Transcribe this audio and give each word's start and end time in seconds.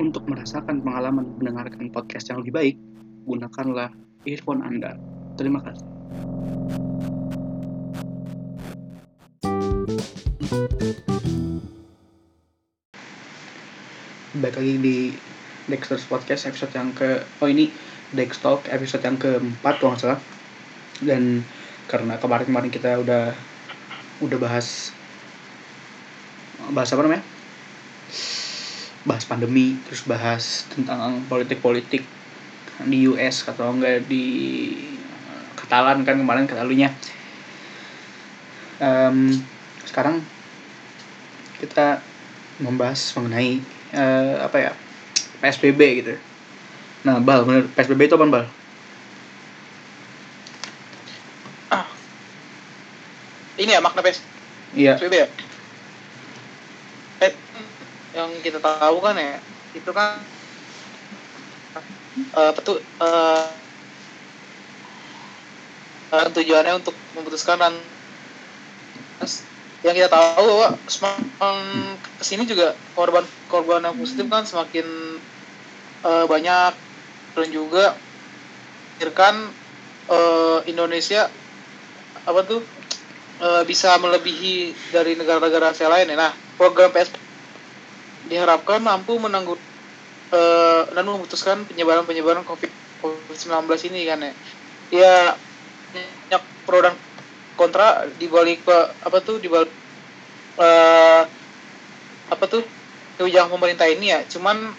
Untuk 0.00 0.28
merasakan 0.28 0.84
pengalaman 0.84 1.34
mendengarkan 1.40 1.88
podcast 1.88 2.28
yang 2.28 2.44
lebih 2.44 2.52
baik, 2.52 2.76
gunakanlah 3.24 3.90
earphone 4.28 4.60
Anda. 4.60 5.00
Terima 5.34 5.64
kasih. 5.64 5.86
Baik 14.34 14.54
lagi 14.60 14.74
di 14.82 14.96
Dexter's 15.70 16.04
Podcast 16.04 16.44
episode 16.44 16.74
yang 16.76 16.92
ke 16.92 17.24
oh 17.40 17.48
ini 17.48 17.72
Dex 18.12 18.36
Talk 18.38 18.68
episode 18.68 19.00
yang 19.00 19.16
keempat 19.16 19.80
kalau 19.80 19.96
nggak 19.96 20.02
salah 20.04 20.20
dan 21.00 21.42
karena 21.88 22.20
kemarin-kemarin 22.20 22.70
kita 22.70 23.00
udah 23.00 23.32
udah 24.24 24.38
bahas 24.40 24.90
bahas 26.72 26.90
apa 26.96 27.04
namanya? 27.04 27.24
Bahas 29.04 29.24
pandemi 29.28 29.76
terus 29.84 30.02
bahas 30.08 30.64
tentang 30.72 31.20
politik-politik 31.28 32.02
di 32.88 32.98
US 33.12 33.44
atau 33.44 33.70
enggak 33.70 34.08
di 34.08 34.24
Katalan 35.54 36.04
kan 36.04 36.20
kemarin 36.20 36.44
katalunya 36.44 36.92
um, 38.84 39.32
sekarang 39.86 40.20
kita 41.60 42.02
membahas 42.60 43.00
mengenai 43.18 43.64
uh, 43.94 44.44
apa 44.44 44.56
ya 44.60 44.72
PSBB 45.42 45.80
gitu. 46.02 46.14
Nah 47.08 47.20
bal 47.20 47.44
bener 47.46 47.68
PSBB 47.72 48.08
itu 48.08 48.16
apa 48.16 48.26
bal 48.28 48.44
ini 53.64 53.72
ya 53.72 53.80
makna 53.80 54.04
PS 54.04 54.20
iya. 54.76 54.94
PSBB 55.00 55.14
ya? 55.24 55.28
Eh, 57.24 57.32
yang 58.14 58.30
kita 58.44 58.60
tahu 58.60 58.96
kan 59.00 59.16
ya 59.16 59.40
itu 59.74 59.90
kan 59.90 60.22
uh, 62.36 62.52
betul 62.54 62.78
uh, 63.02 63.48
uh, 66.14 66.26
tujuannya 66.30 66.78
untuk 66.78 66.94
memutuskan 67.18 67.58
dan 67.58 67.74
yang 69.84 69.94
kita 69.96 70.08
tahu 70.08 70.44
bahwa 70.48 70.68
semakin 70.88 71.56
ke 72.00 72.24
sini 72.24 72.48
juga 72.48 72.72
korban 72.96 73.24
korban 73.52 73.84
yang 73.84 73.96
positif 74.00 74.24
kan 74.32 74.48
semakin 74.48 74.86
uh, 76.00 76.24
banyak. 76.24 76.72
Dan 77.34 77.50
juga 77.50 77.98
pikirkan 78.94 79.50
uh, 80.06 80.62
Indonesia 80.70 81.26
apa 82.24 82.40
tuh 82.46 82.62
uh, 83.40 83.62
bisa 83.66 83.96
melebihi 83.98 84.74
dari 84.94 85.18
negara-negara 85.18 85.74
Asia 85.74 85.90
lain 85.90 86.10
ya. 86.10 86.16
Nah, 86.18 86.32
program 86.58 86.92
PS 86.94 87.14
diharapkan 88.30 88.80
mampu 88.82 89.16
menanggung 89.18 89.58
uh, 90.30 90.82
dan 90.90 91.04
memutuskan 91.06 91.64
penyebaran-penyebaran 91.66 92.44
COVID-19 92.46 93.66
ini 93.90 94.00
kan 94.06 94.18
ya. 94.22 94.32
Ya 94.92 95.14
banyak 95.94 96.42
pro 96.66 96.82
dan 96.82 96.94
kontra 97.54 98.06
di 98.18 98.26
balik 98.26 98.66
apa 98.66 99.18
tuh 99.22 99.38
di 99.38 99.46
balik 99.46 99.70
uh, 100.58 101.22
apa 102.30 102.44
tuh 102.50 102.62
kebijakan 103.14 103.54
pemerintah 103.54 103.86
ini 103.86 104.10
ya 104.10 104.26
cuman 104.26 104.74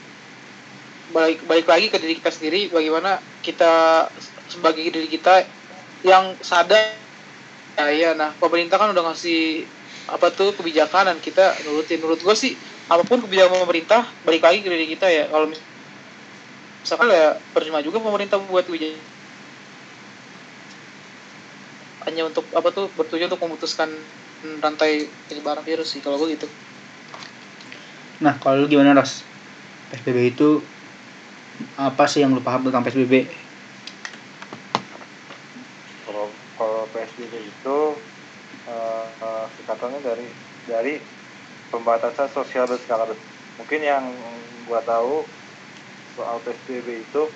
balik 1.16 1.40
balik 1.47 1.67
lagi 1.69 1.88
ke 1.88 1.97
diri 2.02 2.19
kita 2.19 2.31
sendiri 2.34 2.67
bagaimana 2.67 3.23
kita 3.40 4.06
sebagai 4.52 4.84
diri 4.92 5.08
kita 5.08 5.47
yang 6.03 6.36
sadar 6.44 7.05
ya 7.76 7.92
ya 7.92 8.12
nah 8.16 8.31
pemerintah 8.40 8.80
kan 8.80 8.92
udah 8.95 9.12
ngasih 9.12 9.68
apa 10.06 10.31
tuh 10.31 10.54
kebijakan 10.56 11.12
dan 11.12 11.18
kita 11.20 11.56
nurutin 11.66 12.00
menurut 12.00 12.22
gue 12.22 12.36
sih 12.38 12.54
apa 12.88 13.02
pun 13.04 13.20
kebijakan 13.20 13.66
pemerintah 13.66 14.06
balik 14.23 14.45
lagi 14.45 14.62
ke 14.62 14.70
diri 14.70 14.88
kita 14.95 15.08
ya 15.09 15.26
kalau 15.28 15.50
misalkan 15.50 17.08
ya 17.12 17.35
percuma 17.52 17.81
juga 17.81 18.00
pemerintah 18.00 18.38
buat 18.40 18.64
kebijakan 18.69 19.16
hanya 22.06 22.30
untuk 22.30 22.46
apa 22.53 22.69
tuh 22.69 22.85
bertujuan 22.94 23.28
untuk 23.34 23.41
memutuskan 23.41 23.90
rantai 24.62 25.09
penyebaran 25.25 25.66
virus 25.66 25.97
sih 25.97 26.02
kalau 26.06 26.22
gue 26.22 26.38
gitu. 26.38 26.46
Nah, 28.22 28.38
kalau 28.38 28.64
lu 28.64 28.69
gimana, 28.69 28.94
Ras? 28.94 29.25
PSBB 29.90 30.38
itu 30.38 30.62
apa 31.75 32.06
sih 32.06 32.22
yang 32.22 32.31
lu 32.31 32.46
paham 32.46 32.69
tentang 32.69 32.85
PSBB? 32.85 33.25
Kalau 36.06 36.30
kalau 36.56 36.85
PSBB 36.94 37.34
itu 37.41 37.78
uh, 38.69 39.46
singkatannya 39.85 40.01
dari 40.01 40.28
dari 40.66 40.94
pembatasan 41.69 42.29
sosial 42.34 42.66
berskala 42.66 43.06
besar. 43.06 43.22
Mungkin 43.62 43.81
yang 43.85 44.03
gua 44.66 44.81
tahu 44.81 45.22
soal 46.18 46.41
PSBB 46.41 47.06
itu 47.06 47.29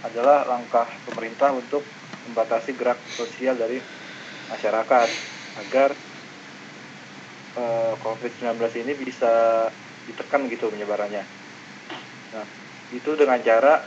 adalah 0.00 0.48
langkah 0.48 0.88
pemerintah 1.08 1.52
untuk 1.52 1.84
membatasi 2.28 2.72
gerak 2.76 2.96
sosial 3.12 3.56
dari 3.56 3.80
masyarakat 4.48 5.08
agar 5.60 5.90
uh, 7.60 7.92
COVID-19 8.00 8.56
ini 8.84 8.92
bisa 8.96 9.68
ditekan 10.08 10.48
gitu 10.48 10.72
penyebarannya. 10.72 11.24
Nah, 12.32 12.46
itu 12.92 13.10
dengan 13.16 13.40
cara 13.40 13.84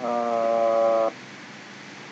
uh, 0.00 1.08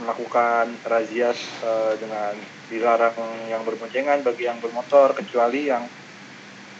melakukan 0.01 0.67
razia 0.85 1.33
uh, 1.65 1.95
dengan 1.97 2.60
dilarang 2.71 3.19
yang 3.51 3.67
berboncengan 3.67 4.23
bagi 4.23 4.47
yang 4.47 4.63
bermotor 4.63 5.13
kecuali 5.13 5.67
yang 5.67 5.83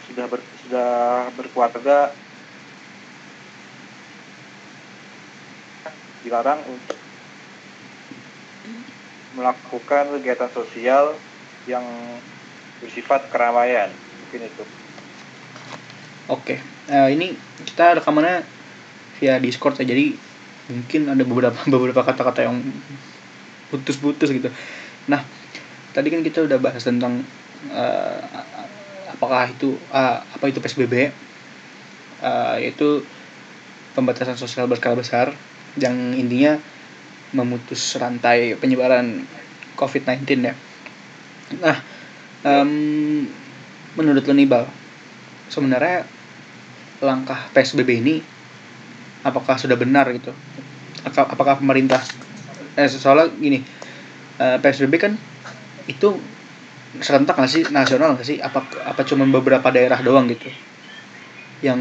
sudah 0.07 0.25
ber, 0.31 0.39
sudah 0.63 0.91
berkeluarga 1.35 2.15
dilarang 6.23 6.63
untuk 6.63 6.97
melakukan 9.35 10.15
kegiatan 10.19 10.51
sosial 10.55 11.15
yang 11.67 11.83
bersifat 12.79 13.27
keramaian. 13.27 13.91
Mungkin 13.91 14.47
itu. 14.47 14.63
Oke. 16.31 16.55
Uh, 16.87 17.09
ini 17.11 17.35
kita 17.67 17.99
rekamannya 17.99 18.43
via 19.19 19.37
discord 19.43 19.75
ya. 19.79 19.85
Jadi 19.85 20.15
mungkin 20.71 21.11
ada 21.11 21.23
beberapa 21.27 21.59
beberapa 21.73 22.01
kata-kata 22.03 22.47
yang 22.47 22.63
putus-putus 23.71 24.31
gitu. 24.31 24.49
Nah 25.07 25.23
tadi 25.91 26.07
kan 26.11 26.21
kita 26.23 26.47
udah 26.47 26.57
bahas 26.59 26.83
tentang 26.83 27.23
uh, 27.71 28.19
apakah 29.11 29.51
itu 29.51 29.75
uh, 29.91 30.23
apa 30.23 30.45
itu 30.47 30.63
psbb 30.63 31.11
uh, 32.23 32.55
yaitu 32.57 33.03
pembatasan 33.91 34.39
sosial 34.39 34.71
berskala 34.71 34.95
besar 34.95 35.35
yang 35.75 36.15
intinya 36.15 36.59
memutus 37.31 37.95
rantai 37.95 38.59
penyebaran 38.59 39.23
COVID-19 39.79 40.51
ya. 40.51 40.53
Nah, 41.59 41.77
um, 42.43 43.23
menurut 43.95 44.23
lo 44.23 44.33
nih 44.35 44.47
Bal, 44.47 44.67
sebenarnya 45.47 46.07
langkah 47.03 47.47
PSBB 47.55 47.89
ini 48.03 48.15
apakah 49.23 49.55
sudah 49.55 49.75
benar 49.79 50.11
gitu? 50.11 50.31
Apakah 51.07 51.57
pemerintah 51.57 52.03
eh 52.77 52.87
soalnya 52.87 53.27
gini, 53.35 53.59
eh, 54.39 54.57
PSBB 54.61 54.93
kan 54.95 55.13
itu 55.91 56.15
serentak 56.99 57.35
nggak 57.39 57.51
sih 57.51 57.63
nasional 57.71 58.15
nggak 58.15 58.27
sih? 58.27 58.37
Apa 58.39 58.63
apa 58.87 59.01
cuma 59.03 59.27
beberapa 59.27 59.67
daerah 59.71 59.99
doang 59.99 60.31
gitu? 60.31 60.47
Yang 61.59 61.79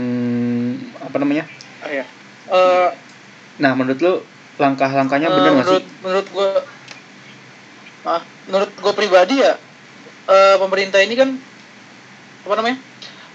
apa 1.00 1.16
namanya? 1.22 1.44
Oh, 1.86 1.90
iya. 1.90 2.04
Uh, 2.50 2.90
nah 3.62 3.72
menurut 3.78 3.98
lo 4.02 4.12
langkah-langkahnya 4.60 5.28
uh, 5.30 5.34
benar 5.34 5.50
nggak 5.56 5.68
sih? 5.70 5.82
Menurut 6.04 6.26
gue, 6.28 6.50
ah, 8.04 8.22
menurut 8.50 8.70
gue 8.74 8.92
pribadi 8.92 9.40
ya, 9.40 9.56
uh, 10.28 10.56
pemerintah 10.60 11.00
ini 11.00 11.14
kan 11.16 11.30
apa 12.40 12.54
namanya 12.56 12.78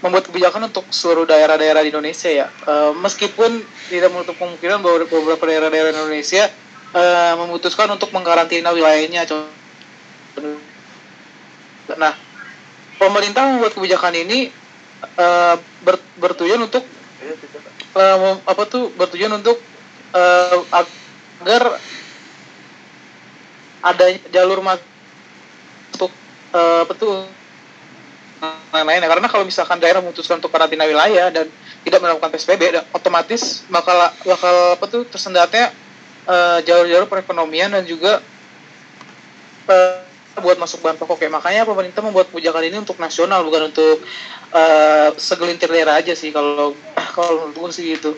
membuat 0.04 0.28
kebijakan 0.28 0.68
untuk 0.68 0.84
seluruh 0.92 1.24
daerah-daerah 1.24 1.80
di 1.82 1.90
Indonesia 1.90 2.28
ya. 2.28 2.46
Uh, 2.68 2.92
meskipun 3.00 3.64
tidak 3.88 4.12
menutup 4.12 4.36
kemungkinan 4.36 4.84
bahwa 4.84 5.08
beberapa 5.08 5.44
daerah-daerah 5.48 5.90
Indonesia 5.96 6.52
uh, 6.92 7.34
memutuskan 7.40 7.88
untuk 7.90 8.12
mengkarantina 8.12 8.70
wilayahnya. 8.76 9.24
Nah, 11.94 12.18
pemerintah 12.98 13.46
membuat 13.46 13.78
kebijakan 13.78 14.14
ini 14.18 14.50
uh, 15.14 15.54
ber, 15.86 16.02
bertujuan 16.18 16.58
untuk 16.58 16.82
uh, 17.94 18.42
apa 18.42 18.62
tuh 18.66 18.90
bertujuan 18.98 19.30
untuk 19.38 19.62
uh, 20.10 20.58
agar 20.74 21.78
ada 23.86 24.06
jalur 24.34 24.66
masuk 24.66 26.10
uh, 26.50 26.82
betul 26.90 27.30
lain-lainnya 28.74 29.08
karena 29.08 29.28
kalau 29.32 29.48
misalkan 29.48 29.80
daerah 29.80 30.04
memutuskan 30.04 30.42
untuk 30.42 30.52
karantina 30.52 30.84
wilayah 30.84 31.32
dan 31.32 31.48
tidak 31.86 32.04
melakukan 32.04 32.34
PSBB 32.36 32.82
otomatis 32.92 33.64
bakal 33.72 33.96
bakal 34.26 34.54
apa 34.76 34.84
tuh 34.90 35.08
tersendatnya 35.08 35.72
jalur-jalur 36.66 37.08
perekonomian 37.08 37.72
dan 37.72 37.88
juga 37.88 38.20
buat 40.40 40.56
masuk 40.60 40.84
bahan 40.84 40.96
pokok. 41.00 41.24
Ya 41.24 41.30
makanya 41.32 41.62
pemerintah 41.64 42.02
membuat 42.04 42.28
kebijakan 42.32 42.64
ini 42.68 42.76
untuk 42.82 42.96
nasional 43.00 43.44
bukan 43.44 43.72
untuk 43.72 44.04
eh, 44.52 45.08
segelintir 45.16 45.72
daerah 45.72 46.00
aja 46.00 46.12
sih 46.12 46.32
kalau 46.32 46.76
kalau 47.16 47.48
menurut 47.48 47.70
gue 47.70 47.70
sih 47.76 47.96
gitu. 47.96 48.12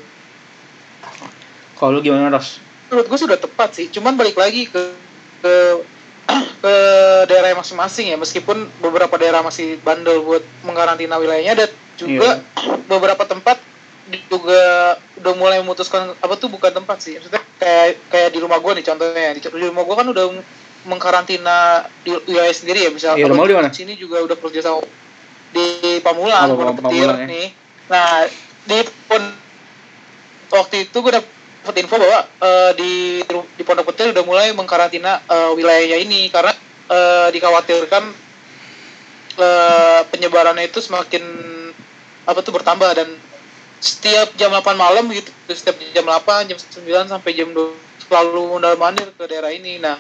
Kalau 1.79 1.95
lu 1.95 2.03
gimana 2.03 2.35
Ros? 2.35 2.69
menurut 2.89 3.07
gue 3.09 3.19
sudah 3.21 3.39
tepat 3.39 3.71
sih. 3.77 3.87
Cuman 3.93 4.17
balik 4.17 4.37
lagi 4.37 4.69
ke 4.69 4.81
ke 5.45 5.55
ke 6.65 6.75
daerah 7.29 7.57
masing-masing 7.57 8.13
ya. 8.13 8.17
Meskipun 8.17 8.69
beberapa 8.81 9.15
daerah 9.21 9.45
masih 9.45 9.81
bandel 9.85 10.25
buat 10.25 10.45
mengkarantina 10.65 11.21
wilayahnya 11.21 11.55
dan 11.65 11.71
juga 12.01 12.41
beberapa 12.91 13.25
tempat 13.29 13.61
juga 14.33 14.97
udah 15.21 15.35
mulai 15.37 15.61
memutuskan 15.61 16.17
apa 16.17 16.35
tuh 16.41 16.49
bukan 16.49 16.73
tempat 16.73 16.99
sih. 17.05 17.21
Maksudnya 17.21 17.45
kayak 17.61 18.01
kayak 18.09 18.31
di 18.33 18.39
rumah 18.41 18.59
gue 18.61 18.73
nih 18.81 18.87
contohnya. 18.89 19.29
Di, 19.37 19.41
di 19.45 19.67
rumah 19.69 19.85
gue 19.85 19.97
kan 19.97 20.09
udah 20.09 20.27
mengkarantina 20.85 21.83
di 22.01 22.15
wilayah 22.25 22.53
sendiri 22.53 22.87
ya 22.87 22.91
misal 22.91 23.13
Iya, 23.15 23.27
rumah 23.27 23.45
di 23.45 23.55
mana? 23.55 23.69
sini 23.69 23.95
juga 23.95 24.21
udah 24.21 24.37
kerja 24.37 24.61
sama 24.63 24.85
di 25.49 25.67
Pamulang 25.99 26.49
Oh, 26.49 26.57
Pondok 26.57 26.85
Petir 26.85 27.09
ya. 27.09 27.25
nih 27.25 27.49
nah 27.89 28.29
di 28.63 28.79
pon 29.09 29.23
waktu 30.51 30.85
itu 30.85 30.97
gue 30.99 31.13
dapet 31.15 31.75
info 31.77 31.97
bahwa 31.97 32.21
eh, 32.23 32.71
di 32.77 32.93
di 33.57 33.63
Pondok 33.65 33.89
Petir 33.91 34.13
udah 34.13 34.23
mulai 34.23 34.53
mengkarantina 34.53 35.19
eh, 35.21 35.51
wilayahnya 35.53 35.99
ini 35.99 36.29
karena 36.29 36.53
eh, 36.87 37.29
dikhawatirkan 37.33 38.05
eh, 39.37 40.01
penyebarannya 40.09 40.65
itu 40.65 40.79
semakin 40.79 41.25
apa 42.23 42.39
tuh 42.39 42.53
bertambah 42.53 42.91
dan 42.93 43.09
setiap 43.79 44.35
jam 44.35 44.51
8 44.51 44.63
malam 44.75 45.07
gitu 45.09 45.31
setiap 45.49 45.79
jam 45.93 46.05
8 46.05 46.45
jam 46.47 46.59
9 46.59 46.83
sampai 47.09 47.31
jam 47.33 47.49
2 47.49 47.73
selalu 48.05 48.41
mondar 48.49 48.75
mandir 48.75 49.09
ke 49.09 49.25
daerah 49.25 49.49
ini 49.49 49.79
nah 49.79 49.97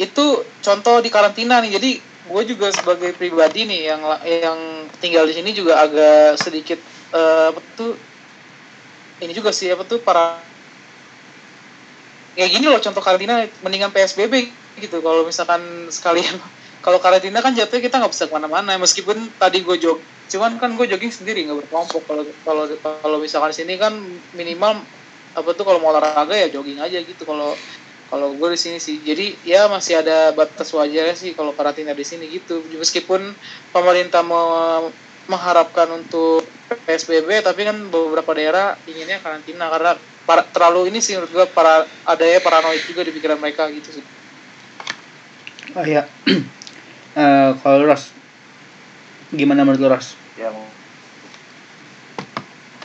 itu 0.00 0.24
contoh 0.64 1.02
di 1.04 1.10
karantina 1.12 1.60
nih. 1.60 1.76
Jadi 1.76 1.90
gue 2.22 2.42
juga 2.46 2.70
sebagai 2.70 3.12
pribadi 3.18 3.66
nih 3.66 3.80
yang 3.92 4.02
yang 4.24 4.58
tinggal 5.02 5.26
di 5.26 5.34
sini 5.34 5.50
juga 5.52 5.82
agak 5.82 6.38
sedikit 6.38 6.78
eh, 7.12 7.50
apa 7.50 7.60
tuh 7.74 7.92
ini 9.22 9.32
juga 9.34 9.50
sih 9.50 9.70
apa 9.70 9.82
tuh 9.86 10.02
para 10.02 10.38
kayak 12.32 12.50
gini 12.50 12.66
loh 12.70 12.80
contoh 12.80 13.02
karantina 13.04 13.44
mendingan 13.60 13.90
PSBB 13.92 14.34
gitu. 14.80 14.98
Kalau 15.02 15.26
misalkan 15.26 15.90
sekalian 15.92 16.38
kalau 16.84 16.98
karantina 17.02 17.42
kan 17.44 17.52
jatuhnya 17.52 17.82
kita 17.84 17.96
nggak 18.00 18.12
bisa 18.14 18.26
ke 18.30 18.34
mana-mana. 18.34 18.78
Meskipun 18.80 19.36
tadi 19.36 19.60
gue 19.66 19.76
jog 19.82 20.00
cuman 20.32 20.56
kan 20.56 20.72
gue 20.78 20.86
jogging 20.88 21.12
sendiri 21.12 21.44
nggak 21.44 21.66
berkelompok. 21.66 22.02
Kalau 22.08 22.22
kalau 22.46 22.64
kalau 22.80 23.16
misalkan 23.20 23.52
sini 23.52 23.76
kan 23.76 23.92
minimal 24.32 24.88
apa 25.32 25.50
tuh 25.56 25.64
kalau 25.64 25.80
mau 25.80 25.92
olahraga 25.92 26.32
ya 26.38 26.48
jogging 26.48 26.80
aja 26.80 26.98
gitu. 27.02 27.22
Kalau 27.26 27.52
kalau 28.12 28.36
gue 28.36 28.48
di 28.52 28.60
sini 28.60 28.76
sih 28.76 29.00
jadi 29.00 29.40
ya 29.40 29.72
masih 29.72 30.04
ada 30.04 30.36
batas 30.36 30.68
wajarnya 30.68 31.16
sih 31.16 31.32
kalau 31.32 31.56
karantina 31.56 31.96
di 31.96 32.04
sini 32.04 32.28
gitu 32.28 32.60
meskipun 32.76 33.32
pemerintah 33.72 34.20
mau 34.20 34.92
mengharapkan 35.24 35.88
untuk 35.96 36.44
PSBB 36.68 37.40
tapi 37.40 37.64
kan 37.64 37.88
beberapa 37.88 38.36
daerah 38.36 38.76
inginnya 38.84 39.16
karantina 39.24 39.72
karena 39.72 39.96
para, 40.28 40.44
terlalu 40.44 40.92
ini 40.92 41.00
sih 41.00 41.16
menurut 41.16 41.32
gue 41.32 41.46
para 41.56 41.88
ada 42.04 42.24
ya 42.28 42.44
paranoid 42.44 42.84
juga 42.84 43.00
di 43.00 43.16
pikiran 43.16 43.40
mereka 43.40 43.72
gitu 43.72 43.96
sih 43.96 44.04
Oh 45.72 45.84
iya. 45.88 46.04
Eh, 47.12 47.50
kalau 47.60 47.84
lu, 47.84 47.92
Ros, 47.92 48.16
gimana 49.36 49.68
menurut 49.68 49.84
lu, 49.84 49.92
Ros? 49.92 50.16
ya 50.32 50.48
mau- 50.48 50.72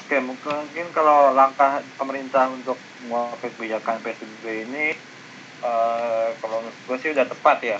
oke 0.03 0.17
mungkin 0.19 0.91
kalau 0.91 1.31
langkah 1.31 1.79
pemerintah 1.95 2.51
untuk 2.51 2.75
menguapkan 2.99 3.55
kebijakan 3.55 4.03
PSBB 4.03 4.67
ini 4.67 5.06
eh, 5.63 6.27
kalau 6.37 6.57
menurut 6.65 6.79
gue 6.85 6.97
sih 7.01 7.09
udah 7.13 7.25
tepat 7.25 7.57
ya. 7.63 7.79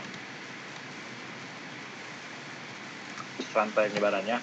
Rantai 3.53 3.89
penyebarannya. 3.89 4.37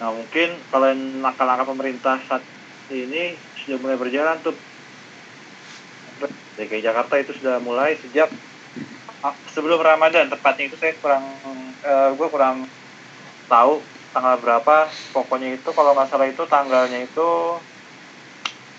Nah 0.00 0.10
mungkin 0.16 0.64
kalau 0.72 0.88
langkah-langkah 0.96 1.68
pemerintah 1.68 2.16
saat 2.24 2.44
ini 2.88 3.36
sudah 3.64 3.78
mulai 3.80 3.96
berjalan 4.00 4.40
tuh. 4.40 4.56
DKI 6.56 6.84
Jakarta 6.84 7.16
itu 7.16 7.32
sudah 7.40 7.56
mulai 7.60 7.96
sejak 8.00 8.28
ah, 9.24 9.36
sebelum 9.48 9.80
Ramadan. 9.80 10.28
Tepatnya 10.28 10.68
itu 10.72 10.76
saya 10.80 10.96
kurang 11.00 11.24
eh, 11.80 12.10
gue 12.16 12.28
kurang 12.28 12.68
tahu 13.48 13.88
tanggal 14.12 14.36
berapa. 14.40 14.76
Pokoknya 15.12 15.56
itu 15.60 15.70
kalau 15.72 15.92
nggak 15.96 16.08
salah 16.08 16.28
itu 16.28 16.44
tanggalnya 16.48 17.04
itu 17.04 17.28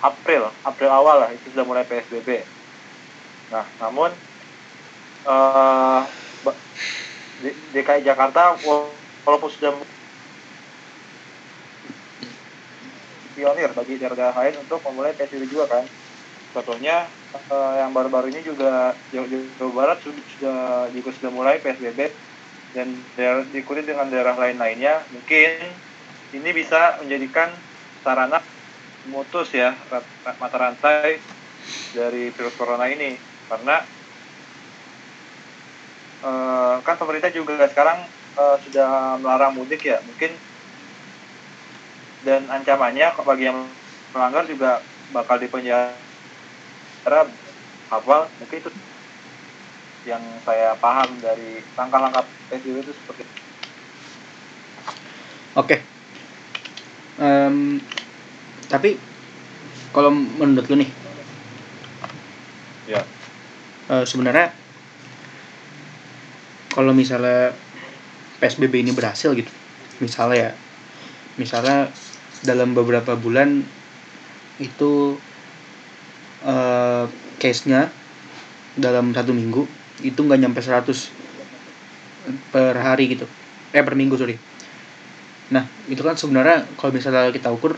April 0.01 0.57
April 0.66 0.89
awal 0.89 1.18
lah. 1.25 1.30
Itu 1.33 1.54
sudah 1.54 1.66
mulai 1.66 1.86
PSBB 1.86 2.60
nah 3.51 3.68
namun 3.83 4.15
di- 7.42 7.57
DKI 7.75 8.01
Jakarta 8.06 8.56
wa- 8.63 8.95
walaupun 9.27 9.50
sudah 9.51 9.71
pionir 13.31 13.71
bagi 13.74 13.95
daerah 13.98 14.36
lain 14.36 14.62
untuk 14.62 14.83
memulai 14.86 15.15
PSBB 15.15 15.50
juga 15.50 15.65
kan. 15.71 15.86
Contohnya 16.51 17.07
eh, 17.33 17.74
yang 17.80 17.95
baru-baru 17.95 18.27
ini 18.30 18.44
juga 18.44 19.00
Jawa, 19.09 19.25
Jawa 19.57 19.71
Barat 19.71 19.97
sudah, 20.04 20.92
juga 20.92 21.09
sudah 21.15 21.31
mulai 21.31 21.63
PSBB 21.63 22.00
dan 22.75 22.88
daerah, 23.15 23.47
diikuti 23.47 23.88
dengan 23.88 24.12
daerah 24.12 24.36
lain 24.36 24.59
lainnya. 24.59 25.07
Mungkin 25.15 25.80
ini 26.36 26.50
bisa 26.51 27.00
menjadikan 27.00 27.56
sarana 28.04 28.44
memutus 29.07 29.50
ya 29.56 29.74
mata 30.38 30.57
rantai 30.59 31.18
dari 31.92 32.30
virus 32.30 32.54
corona 32.54 32.86
ini 32.88 33.31
karena 33.51 33.83
eh, 36.24 36.75
kan 36.88 36.95
pemerintah 36.95 37.31
juga 37.36 37.68
sekarang 37.68 38.07
eh, 38.39 38.57
sudah 38.63 39.19
melarang 39.19 39.59
mudik 39.59 39.83
ya 39.83 40.00
mungkin 40.07 40.39
dan 42.24 42.48
ancamannya 42.48 43.12
bagi 43.27 43.51
yang 43.51 43.75
melanggar 44.15 44.48
juga 44.48 44.88
bakal 45.12 45.36
dipenjara 45.36 46.00
hafal 47.92 48.31
mungkin 48.39 48.57
itu 48.63 48.71
yang 50.07 50.24
saya 50.47 50.80
paham 50.80 51.19
dari 51.19 51.62
langkah-langkah 51.77 52.25
PSBB 52.50 52.88
itu 52.88 52.94
seperti 52.95 53.21
itu. 53.27 53.33
Oke. 55.54 55.77
Em, 57.21 57.77
tapi 58.65 58.97
kalau 59.94 60.09
menurut 60.09 60.65
lu 60.71 60.81
nih, 60.81 60.89
Ya. 62.89 63.06
Eh, 63.91 64.05
sebenarnya 64.07 64.55
kalau 66.71 66.95
misalnya 66.95 67.51
PSBB 68.39 68.88
ini 68.88 68.95
berhasil 68.95 69.35
gitu, 69.35 69.51
misalnya 69.99 70.49
ya, 70.49 70.51
misalnya 71.35 71.92
dalam 72.47 72.71
beberapa 72.71 73.19
bulan 73.19 73.61
itu 74.57 75.19
eh, 76.47 77.06
case-nya 77.37 77.92
dalam 78.80 79.11
satu 79.11 79.35
minggu 79.35 79.68
itu 80.01 80.18
nggak 80.23 80.39
nyampe 80.39 80.63
100 80.63 81.11
per 82.56 82.80
hari 82.80 83.11
gitu, 83.11 83.27
eh 83.75 83.83
per 83.83 83.99
minggu 83.99 84.16
sorry. 84.16 84.39
Nah, 85.51 85.68
itu 85.92 85.99
kan 85.99 86.16
sebenarnya 86.16 86.63
kalau 86.80 86.95
misalnya 86.95 87.27
kita 87.35 87.51
ukur 87.51 87.75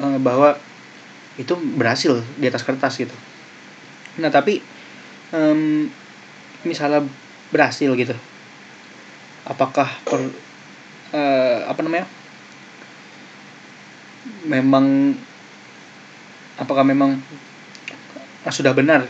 eh, 0.00 0.18
bahwa 0.18 0.56
itu 1.38 1.54
berhasil 1.54 2.18
di 2.40 2.48
atas 2.48 2.64
kertas 2.64 2.98
gitu. 2.98 3.14
Nah, 4.18 4.32
tapi 4.32 4.58
em, 5.34 5.90
misalnya 6.64 7.04
berhasil 7.52 7.90
gitu. 7.96 8.14
Apakah 9.48 9.88
per 10.04 10.20
eh, 11.12 11.58
apa 11.64 11.80
namanya? 11.80 12.06
Memang 14.44 15.16
apakah 16.58 16.84
memang 16.84 17.20
sudah 18.48 18.72
benar 18.72 19.04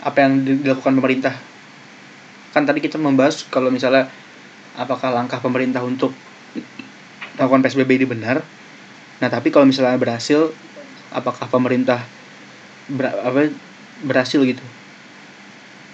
apa 0.00 0.18
yang 0.24 0.44
dilakukan 0.44 0.96
pemerintah? 0.96 1.34
Kan 2.50 2.64
tadi 2.66 2.80
kita 2.82 2.96
membahas 2.96 3.46
kalau 3.46 3.68
misalnya 3.68 4.08
apakah 4.74 5.12
langkah 5.12 5.38
pemerintah 5.38 5.84
untuk 5.84 6.16
melakukan 7.36 7.64
PSBB 7.64 8.04
ini 8.04 8.06
benar. 8.08 8.44
Nah, 9.20 9.28
tapi 9.28 9.48
kalau 9.52 9.64
misalnya 9.64 9.96
berhasil, 9.96 10.52
apakah 11.12 11.48
pemerintah 11.48 12.04
ber, 12.88 13.08
apa, 13.08 13.52
berhasil 14.04 14.40
gitu? 14.44 14.64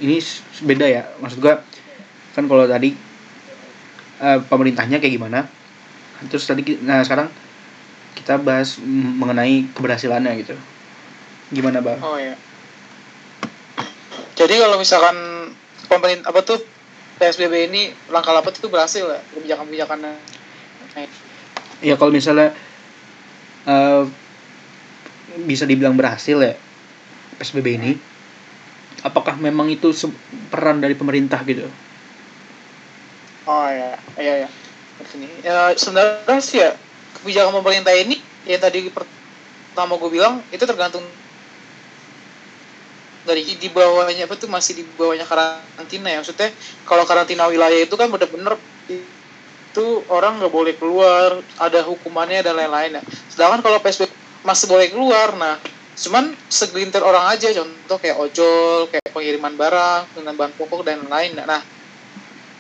Ini 0.01 0.17
beda 0.65 0.87
ya. 0.87 1.03
Maksud 1.21 1.41
gua 1.41 1.61
kan 2.37 2.45
kalau 2.45 2.69
tadi 2.69 2.93
eh, 4.21 4.39
pemerintahnya 4.45 5.01
kayak 5.01 5.15
gimana? 5.17 5.49
Terus 6.29 6.45
tadi 6.49 6.81
nah 6.85 7.01
sekarang 7.05 7.29
kita 8.17 8.41
bahas 8.41 8.81
mengenai 8.83 9.69
keberhasilannya 9.77 10.33
gitu. 10.41 10.57
Gimana, 11.53 11.79
Bang? 11.79 12.01
Oh 12.03 12.19
ya. 12.19 12.35
Jadi 14.37 14.55
kalau 14.61 14.77
misalkan 14.77 15.17
pemerintah 15.89 16.29
apa 16.29 16.41
tuh 16.45 16.61
PSBB 17.17 17.73
ini 17.73 17.83
langkah 18.13 18.37
lapet 18.37 18.61
itu 18.61 18.69
berhasil 18.69 19.05
ya 19.09 19.21
kebijakan-kebijakannya. 19.33 20.13
Ya 21.85 21.95
kalau 21.97 22.13
misalnya 22.13 22.53
eh, 23.69 24.03
bisa 25.45 25.65
dibilang 25.69 25.97
berhasil 25.97 26.37
ya 26.41 26.55
PSBB 27.41 27.67
ini, 27.81 27.91
apakah 29.07 29.39
memang 29.39 29.71
itu 29.71 29.95
peran 30.51 30.83
dari 30.83 30.99
pemerintah 30.99 31.39
gitu 31.47 31.71
Oh 33.47 33.71
ya, 33.71 33.95
ya. 34.19 34.51
Sini. 35.07 35.31
Ya, 35.47 35.71
sebenarnya 35.79 36.43
sih 36.43 36.59
ya 36.59 36.75
kebijakan 37.23 37.63
pemerintah 37.63 37.95
ini 37.95 38.19
yang 38.43 38.59
tadi 38.59 38.91
pertama 38.91 39.95
gue 40.03 40.11
bilang 40.11 40.43
itu 40.51 40.67
tergantung 40.67 41.03
dari 43.27 43.43
di 43.43 43.69
bawahnya 43.71 44.31
apa 44.31 44.35
tuh 44.39 44.47
masih 44.47 44.79
di 44.79 44.85
bawahnya 44.95 45.27
karantina 45.27 46.15
ya 46.15 46.23
maksudnya 46.23 46.51
kalau 46.87 47.03
karantina 47.03 47.51
wilayah 47.51 47.83
itu 47.83 47.95
kan 47.99 48.07
bener-bener 48.07 48.55
itu 48.87 49.87
orang 50.09 50.39
nggak 50.39 50.55
boleh 50.55 50.75
keluar 50.79 51.43
ada 51.59 51.83
hukumannya 51.83 52.47
dan 52.47 52.55
lain-lain 52.55 52.99
ya 52.99 53.03
sedangkan 53.35 53.67
kalau 53.67 53.83
psbb 53.83 54.15
masih 54.47 54.67
boleh 54.71 54.87
keluar 54.95 55.35
nah 55.35 55.59
cuman 55.97 56.37
segelintir 56.53 57.01
orang 57.01 57.33
aja 57.33 57.49
contoh 57.57 57.97
kayak 57.97 58.21
ojol 58.21 58.93
kayak 58.93 59.09
pengiriman 59.11 59.57
barang 59.57 60.13
dengan 60.13 60.37
bahan 60.37 60.53
pokok 60.61 60.85
dan 60.85 61.01
lain-lain 61.09 61.41
nah 61.49 61.63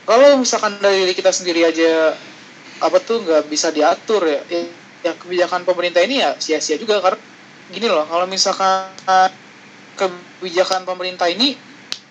kalau 0.09 0.40
misalkan 0.40 0.81
dari 0.81 1.05
diri 1.05 1.12
kita 1.12 1.35
sendiri 1.35 1.69
aja 1.69 2.16
apa 2.81 2.97
tuh 3.00 3.25
nggak 3.25 3.49
bisa 3.52 3.73
diatur 3.73 4.25
ya, 4.25 4.40
ya 5.05 5.12
kebijakan 5.16 5.69
pemerintah 5.69 6.00
ini 6.00 6.25
ya 6.25 6.37
sia-sia 6.40 6.81
juga 6.81 7.00
karena 7.05 7.21
gini 7.73 7.87
loh 7.90 8.09
kalau 8.09 8.25
misalkan 8.25 8.88
kebijakan 9.97 10.85
pemerintah 10.85 11.26
ini 11.26 11.57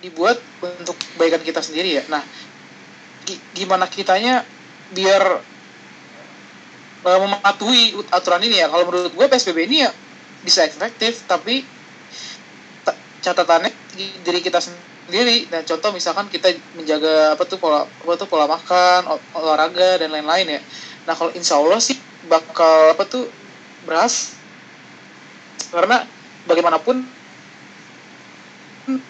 dibuat 0.06 0.38
untuk 0.62 0.98
kebaikan 1.16 1.42
kita 1.42 1.62
sendiri 1.66 2.02
ya. 2.02 2.04
Nah, 2.10 2.22
gimana 3.58 3.90
kitanya 3.90 4.46
biar 4.94 5.42
uh, 7.06 7.20
mematuhi 7.26 7.98
aturan 8.14 8.46
ini 8.46 8.62
ya? 8.62 8.70
Kalau 8.70 8.86
menurut 8.86 9.14
gue 9.14 9.26
PSBB 9.26 9.66
ini 9.66 9.78
ya 9.86 9.92
bisa 10.46 10.62
efektif, 10.64 11.26
tapi 11.26 11.66
catatannya 13.26 13.74
diri 14.22 14.40
kita 14.46 14.62
sendiri. 14.62 15.50
Dan 15.50 15.66
contoh 15.66 15.90
misalkan 15.92 16.30
kita 16.30 16.54
menjaga 16.78 17.34
apa 17.34 17.44
tuh 17.50 17.58
pola 17.58 17.90
apa 17.90 18.14
tuh 18.14 18.30
pola 18.30 18.46
makan, 18.46 19.18
olahraga 19.34 20.06
dan 20.06 20.14
lain-lain 20.14 20.56
ya. 20.56 20.62
Nah 21.10 21.14
kalau 21.18 21.34
insya 21.34 21.58
Allah 21.58 21.82
sih 21.82 21.98
bakal 22.30 22.94
apa 22.94 23.04
tuh 23.10 23.26
beras 23.86 24.34
karena 25.70 26.06
bagaimanapun 26.50 27.06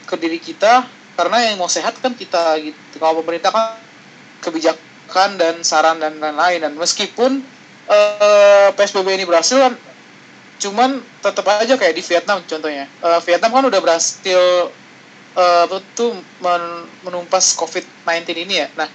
ke 0.07 0.15
diri 0.19 0.39
kita 0.39 0.87
karena 1.15 1.51
yang 1.51 1.59
mau 1.59 1.71
sehat 1.71 1.95
kan 1.99 2.15
kita 2.15 2.59
gitu 2.59 2.95
kalau 2.99 3.23
pemerintah 3.23 3.51
kan 3.51 3.79
kebijakan 4.43 5.39
dan 5.39 5.63
saran 5.63 5.99
dan 5.99 6.19
lain-lain 6.19 6.63
dan 6.63 6.73
meskipun 6.75 7.43
uh, 7.87 8.19
eh, 8.23 8.69
PSBB 8.75 9.19
ini 9.19 9.25
berhasil 9.27 9.59
kan 9.59 9.73
cuman 10.59 11.03
tetap 11.19 11.45
aja 11.51 11.75
kayak 11.75 11.95
di 11.95 12.03
Vietnam 12.03 12.39
contohnya 12.47 12.87
uh, 13.03 13.19
Vietnam 13.23 13.51
kan 13.51 13.65
udah 13.67 13.81
berhasil 13.83 14.71
uh, 15.35 15.65
tuh 15.93 16.15
men 16.39 16.63
menumpas 17.03 17.55
COVID-19 17.59 18.47
ini 18.47 18.63
ya 18.63 18.67
nah 18.79 18.87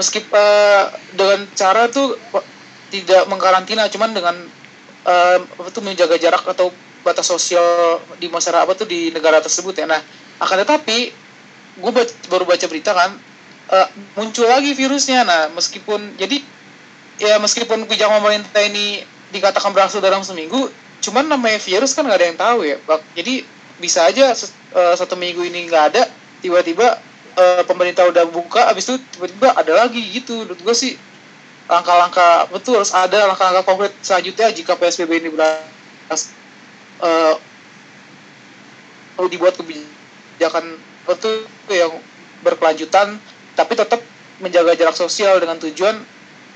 meskipun 0.00 0.32
uh, 0.32 0.88
dengan 1.12 1.44
cara 1.52 1.92
tuh 1.92 2.16
tidak 2.92 3.24
mengkarantina 3.28 3.88
cuman 3.88 4.12
dengan 4.12 4.36
uh, 5.06 5.38
tuh 5.72 5.82
menjaga 5.84 6.16
jarak 6.20 6.44
atau 6.44 6.72
batas 7.02 7.26
sosial 7.26 7.98
di 8.16 8.30
masyarakat 8.30 8.62
apa 8.62 8.72
tuh 8.78 8.86
di 8.86 9.10
negara 9.10 9.42
tersebut 9.42 9.74
ya. 9.74 9.86
Nah, 9.90 9.98
akan 10.38 10.56
tetapi 10.62 10.98
gue 11.72 11.92
baru 12.30 12.44
baca 12.46 12.66
berita 12.70 12.94
kan 12.94 13.16
uh, 13.72 13.88
muncul 14.16 14.46
lagi 14.46 14.72
virusnya. 14.72 15.26
Nah, 15.26 15.50
meskipun 15.52 16.16
jadi 16.16 16.38
ya 17.18 17.38
meskipun 17.42 17.86
kebijakan 17.86 18.22
pemerintah 18.22 18.62
ini 18.62 19.02
dikatakan 19.32 19.72
berhasil 19.72 19.98
dalam 19.98 20.20
seminggu, 20.20 20.68
cuman 21.00 21.26
namanya 21.26 21.58
virus 21.58 21.96
kan 21.96 22.04
nggak 22.04 22.18
ada 22.20 22.26
yang 22.28 22.38
tahu 22.38 22.58
ya. 22.68 22.76
Jadi 23.16 23.42
bisa 23.80 24.06
aja 24.06 24.30
uh, 24.76 24.94
satu 24.94 25.16
minggu 25.18 25.42
ini 25.42 25.66
nggak 25.66 25.84
ada, 25.92 26.06
tiba-tiba 26.44 27.00
uh, 27.34 27.62
pemerintah 27.64 28.06
udah 28.06 28.28
buka, 28.28 28.68
abis 28.68 28.92
itu 28.92 28.96
tiba-tiba 29.16 29.56
ada 29.56 29.72
lagi 29.72 30.00
gitu. 30.12 30.44
Menurut 30.44 30.60
gue 30.60 30.74
sih 30.76 30.94
langkah-langkah 31.70 32.52
betul 32.52 32.76
harus 32.76 32.92
ada 32.92 33.32
langkah-langkah 33.32 33.64
konkret 33.64 33.92
selanjutnya 34.04 34.52
jika 34.52 34.76
PSBB 34.76 35.24
ini 35.24 35.30
berhasil 35.32 36.34
uh, 37.00 37.38
dibuat 39.30 39.54
kebijakan 39.54 40.76
itu 41.06 41.32
yang 41.70 41.94
berkelanjutan 42.42 43.16
tapi 43.54 43.78
tetap 43.78 44.02
menjaga 44.42 44.74
jarak 44.74 44.96
sosial 44.98 45.38
dengan 45.38 45.56
tujuan 45.62 46.02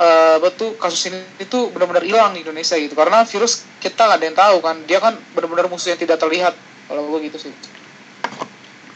uh, 0.00 0.36
betul 0.40 0.76
kasus 0.80 1.12
ini 1.12 1.20
itu 1.40 1.72
benar-benar 1.72 2.04
hilang 2.04 2.32
di 2.36 2.44
Indonesia 2.44 2.76
gitu. 2.76 2.92
Karena 2.96 3.24
virus 3.24 3.66
kita 3.82 4.06
nggak 4.06 4.18
ada 4.18 4.26
yang 4.26 4.38
tahu 4.38 4.56
kan. 4.64 4.76
Dia 4.88 4.98
kan 5.02 5.14
benar-benar 5.32 5.68
musuh 5.68 5.92
yang 5.92 6.00
tidak 6.00 6.20
terlihat. 6.20 6.54
Kalau 6.86 7.02
gue 7.10 7.18
gitu 7.28 7.38
sih. 7.50 7.52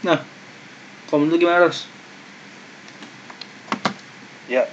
Nah 0.07 0.23
kalau 1.11 1.26
menurut 1.26 1.42
gimana 1.42 1.66
Ros? 1.66 1.90
ya 4.50 4.66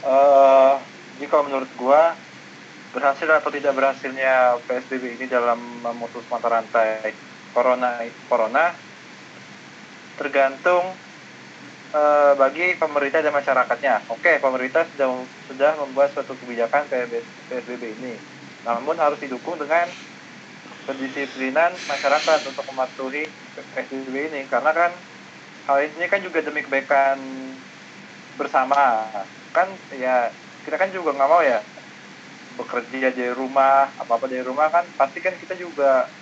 uh, 0.00 0.80
jadi 1.20 1.28
kalau 1.28 1.44
menurut 1.44 1.68
gua 1.76 2.16
berhasil 2.96 3.28
atau 3.28 3.52
tidak 3.52 3.76
berhasilnya 3.76 4.56
PSBB 4.64 5.20
ini 5.20 5.28
dalam 5.28 5.60
memutus 5.84 6.24
mata 6.32 6.48
rantai 6.48 7.12
corona 7.52 8.00
corona 8.32 8.72
tergantung 10.16 10.96
e, 11.94 12.00
bagi 12.40 12.66
pemerintah 12.82 13.20
dan 13.24 13.34
masyarakatnya. 13.38 13.94
Oke, 14.14 14.32
pemerintah 14.42 14.82
sudah 14.90 15.08
sudah 15.48 15.70
membuat 15.80 16.10
suatu 16.14 16.34
kebijakan 16.40 16.90
PSBB 17.48 17.84
ini, 17.98 18.14
namun 18.66 18.96
harus 18.98 19.18
didukung 19.22 19.56
dengan 19.62 19.86
kedisiplinan 20.88 21.72
masyarakat 21.88 22.38
untuk 22.50 22.64
mematuhi 22.70 23.24
PSBB 23.54 24.16
ini. 24.32 24.40
Karena 24.52 24.70
kan 24.76 24.92
hal 25.68 25.78
ini 25.88 26.06
kan 26.12 26.20
juga 26.26 26.40
demi 26.46 26.60
kebaikan 26.66 27.18
bersama. 28.38 28.80
Kan 29.54 29.68
ya 29.94 30.34
kita 30.64 30.76
kan 30.80 30.90
juga 30.96 31.10
nggak 31.16 31.30
mau 31.30 31.42
ya 31.44 31.60
bekerja 32.58 33.10
dari 33.16 33.32
rumah 33.34 33.94
apa 33.98 34.12
apa 34.18 34.26
dari 34.30 34.44
rumah 34.46 34.68
kan 34.74 34.84
pasti 34.94 35.18
kan 35.24 35.34
kita 35.42 35.54
juga 35.58 36.14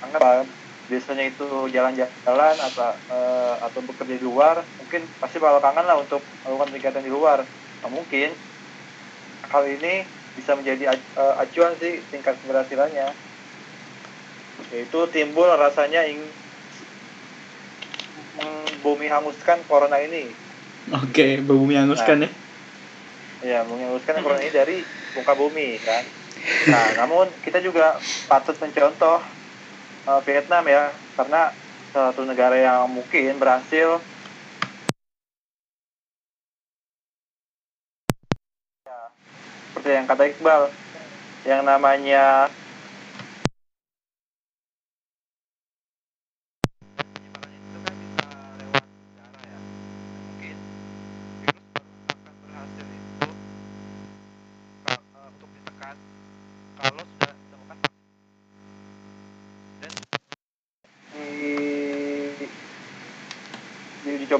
kangen 0.00 0.54
biasanya 0.88 1.24
itu 1.32 1.48
jalan-jalan 1.72 2.56
atau 2.60 2.92
uh, 3.08 3.56
atau 3.64 3.80
bekerja 3.88 4.20
di 4.20 4.24
luar 4.24 4.60
mungkin 4.80 5.00
pasti 5.16 5.40
bakal 5.40 5.64
kangen 5.64 5.86
lah 5.88 5.96
untuk 5.96 6.20
melakukan 6.44 6.70
kegiatan 6.76 7.04
di 7.04 7.12
luar. 7.12 7.40
Nah, 7.82 7.90
mungkin 7.90 8.30
hal 9.48 9.64
ini 9.68 10.04
bisa 10.34 10.52
menjadi 10.58 10.96
uh, 11.16 11.40
acuan 11.40 11.72
sih 11.80 12.00
tingkat 12.12 12.36
keberhasilannya. 12.44 13.12
Yaitu 14.70 15.00
timbul 15.10 15.48
rasanya 15.50 16.06
ingin 16.06 16.26
membumi 18.38 19.06
hanguskan 19.08 19.62
corona 19.66 19.98
ini. 20.02 20.28
Oke 20.92 21.10
okay, 21.10 21.32
bumi 21.40 21.80
hanguskan 21.80 22.28
nah, 22.28 22.28
ya 22.28 22.44
ya 23.44 23.60
menguruskan 23.68 24.24
corona 24.24 24.40
ini 24.40 24.52
dari 24.52 24.76
muka 25.16 25.32
bumi 25.36 25.76
kan? 25.84 26.04
Nah 26.72 26.86
namun 27.04 27.28
kita 27.44 27.60
juga 27.60 28.00
patut 28.26 28.56
mencontoh 28.56 29.20
uh, 30.08 30.20
Vietnam 30.24 30.64
ya 30.68 30.92
karena 31.16 31.52
satu 31.94 32.26
negara 32.26 32.58
yang 32.58 32.90
mungkin 32.90 33.38
berhasil. 33.38 34.02
Ya, 38.82 38.98
seperti 39.70 39.88
yang 39.94 40.06
kata 40.10 40.24
Iqbal 40.34 40.62
yang 41.46 41.62
namanya 41.62 42.48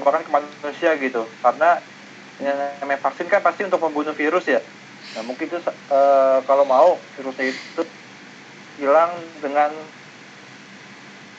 dicobakan 0.04 0.28
ke 0.28 0.32
manusia 0.36 0.90
gitu. 1.00 1.24
Karena 1.40 1.80
yang 2.44 2.56
namanya 2.84 3.00
vaksin 3.00 3.24
kan 3.32 3.40
pasti 3.40 3.64
untuk 3.64 3.80
membunuh 3.80 4.12
virus 4.12 4.44
ya. 4.44 4.60
Nah 5.16 5.22
mungkin 5.24 5.48
itu 5.48 5.56
e, 5.64 6.00
kalau 6.44 6.68
mau 6.68 7.00
virusnya 7.16 7.48
itu 7.48 7.82
hilang 8.76 9.16
dengan 9.40 9.72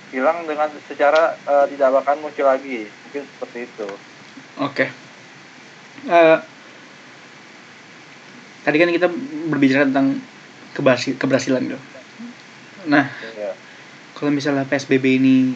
hilang 0.09 0.49
dengan 0.49 0.73
secara 0.89 1.37
e, 1.45 1.53
tidak 1.77 2.01
akan 2.01 2.25
muncul 2.25 2.49
lagi. 2.49 2.89
Mungkin 2.89 3.21
seperti 3.37 3.69
itu. 3.69 3.87
Oke. 4.57 4.89
Okay. 4.89 4.89
uh, 6.09 6.15
eh, 6.15 6.39
tadi 8.65 8.77
kan 8.81 8.89
kita 8.89 9.07
berbicara 9.53 9.85
tentang 9.85 10.17
keberhasilan 11.21 11.69
gitu. 11.69 11.79
Nah 12.89 13.13
ya. 13.37 13.53
kalau 14.17 14.33
misalnya 14.33 14.65
psbb 14.65 15.21
ini 15.21 15.53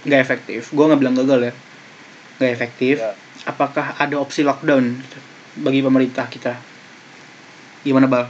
nggak 0.00 0.20
efektif 0.20 0.72
gue 0.72 0.84
nggak 0.84 1.00
bilang 1.00 1.12
gagal 1.12 1.52
ya 1.52 1.54
nggak 2.40 2.56
efektif 2.56 2.96
ya. 2.96 3.12
apakah 3.44 4.00
ada 4.00 4.16
opsi 4.16 4.40
lockdown 4.40 4.96
bagi 5.60 5.84
pemerintah 5.84 6.24
kita? 6.24 6.56
Gimana 7.84 8.08
bal? 8.08 8.24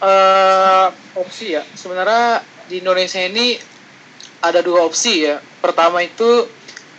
Uh, 0.00 0.88
opsi 1.20 1.52
ya. 1.52 1.60
Sebenarnya 1.76 2.40
di 2.64 2.80
Indonesia 2.80 3.20
ini 3.20 3.60
ada 4.40 4.64
dua 4.64 4.88
opsi 4.88 5.28
ya. 5.28 5.36
Pertama 5.60 6.00
itu 6.00 6.48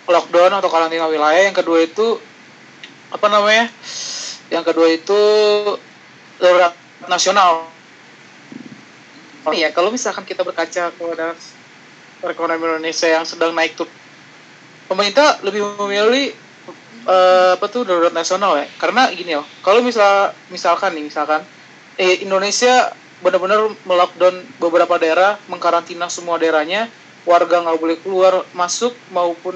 lockdown 0.06 0.62
atau 0.62 0.70
karantina 0.70 1.10
wilayah 1.10 1.50
yang 1.50 1.58
kedua 1.58 1.82
itu 1.82 2.22
apa 3.10 3.26
namanya? 3.34 3.74
Yang 4.54 4.64
kedua 4.70 4.88
itu 4.94 5.22
darurat 6.38 6.78
nasional. 7.10 7.66
Oh 9.46 9.54
iya 9.54 9.74
kalau 9.74 9.90
misalkan 9.90 10.26
kita 10.26 10.46
berkaca 10.46 10.94
kepada 10.94 11.34
perekonomian 12.22 12.78
Indonesia 12.78 13.10
yang 13.10 13.26
sedang 13.26 13.54
naik 13.54 13.74
tuh 13.74 13.90
pemerintah 14.86 15.42
lebih 15.42 15.66
memilih 15.80 16.34
eh, 17.06 17.52
apa 17.58 17.66
tuh 17.70 17.86
darurat 17.86 18.14
nasional 18.14 18.58
ya. 18.60 18.66
Karena 18.82 19.10
gini 19.14 19.38
loh 19.38 19.48
kalau 19.62 19.82
misal 19.82 20.34
misalkan 20.50 20.94
nih 20.98 21.06
misalkan 21.08 21.42
eh, 21.98 22.22
Indonesia 22.26 22.92
benar-benar 23.24 23.72
melockdown 23.88 24.36
beberapa 24.60 25.00
daerah 25.00 25.40
mengkarantina 25.48 26.12
semua 26.12 26.36
daerahnya 26.36 26.92
warga 27.26 27.64
nggak 27.64 27.80
boleh 27.82 27.98
keluar 28.06 28.34
masuk 28.54 28.94
maupun 29.10 29.56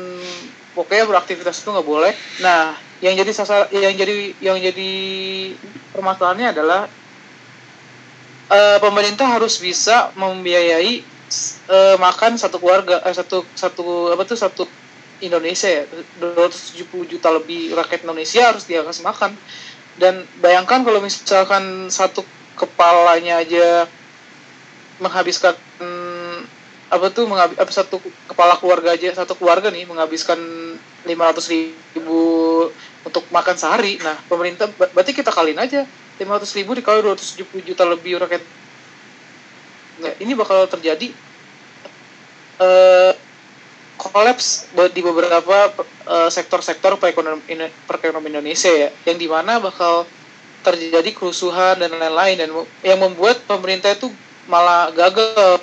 pokoknya 0.74 1.05
beraktivitas 1.05 1.62
itu 1.62 1.69
nggak 1.69 1.86
boleh. 1.86 2.13
Nah 2.41 2.74
yang 3.00 3.15
jadi 3.15 3.31
sasar 3.31 3.71
yang 3.71 3.95
jadi 3.95 4.36
yang 4.43 4.57
jadi 4.59 4.91
permasalahannya 5.95 6.48
adalah 6.51 6.81
eh, 8.50 8.77
pemerintah 8.81 9.27
harus 9.29 9.62
bisa 9.62 10.12
membiayai 10.17 10.93
eh, 11.69 11.95
makan 12.01 12.36
satu 12.36 12.57
keluarga 12.57 13.00
eh, 13.05 13.15
satu 13.15 13.45
satu 13.53 14.12
apa 14.12 14.24
tuh 14.25 14.38
satu 14.39 14.63
Indonesia 15.20 15.68
ya 15.68 15.84
270 16.16 17.08
juta 17.12 17.30
lebih 17.34 17.76
rakyat 17.76 18.08
Indonesia 18.08 18.42
harus 18.52 18.64
dia 18.70 18.82
kasih 18.84 19.04
makan. 19.06 19.32
Dan 20.00 20.24
bayangkan 20.40 20.82
kalau 20.88 21.04
misalkan 21.04 21.92
satu 21.92 22.24
kepalanya 22.56 23.44
aja 23.44 23.88
menghabiskan 25.00 25.56
apa 26.90 27.06
tuh 27.14 27.30
menghabis 27.30 27.58
apa 27.62 27.72
satu 27.72 28.02
kepala 28.26 28.58
keluarga 28.58 28.90
aja 28.98 29.14
satu 29.14 29.38
keluarga 29.38 29.70
nih 29.70 29.86
menghabiskan 29.86 30.40
500 31.06 31.46
ribu 31.54 32.20
untuk 33.06 33.24
makan 33.30 33.56
sehari. 33.62 34.02
Nah 34.02 34.18
pemerintah 34.26 34.74
ber- 34.74 34.90
berarti 34.96 35.14
kita 35.14 35.30
kaliin 35.30 35.62
aja 35.62 35.86
500 36.18 36.58
ribu 36.58 36.74
dikali 36.74 37.00
270 37.06 37.62
juta 37.62 37.84
lebih 37.86 38.18
rakyat. 38.20 38.42
Nah, 40.00 40.14
ini 40.24 40.34
bakal 40.34 40.66
terjadi 40.72 41.12
eh 42.60 43.12
kolaps 44.00 44.72
di 44.96 45.03
beberapa 45.03 45.75
eh, 46.08 46.29
sektor-sektor 46.32 46.96
perekonomian 46.96 48.39
Indonesia 48.39 48.72
ya 48.72 48.89
yang 49.03 49.20
di 49.20 49.27
mana 49.27 49.60
bakal 49.60 50.08
terjadi 50.63 51.12
kerusuhan 51.12 51.79
dan 51.79 51.91
lain-lain. 51.91 52.39
Dan 52.39 52.50
yang 52.84 53.00
membuat 53.03 53.44
pemerintah 53.44 53.91
itu 53.91 54.08
malah 54.48 54.89
gagal 54.96 55.62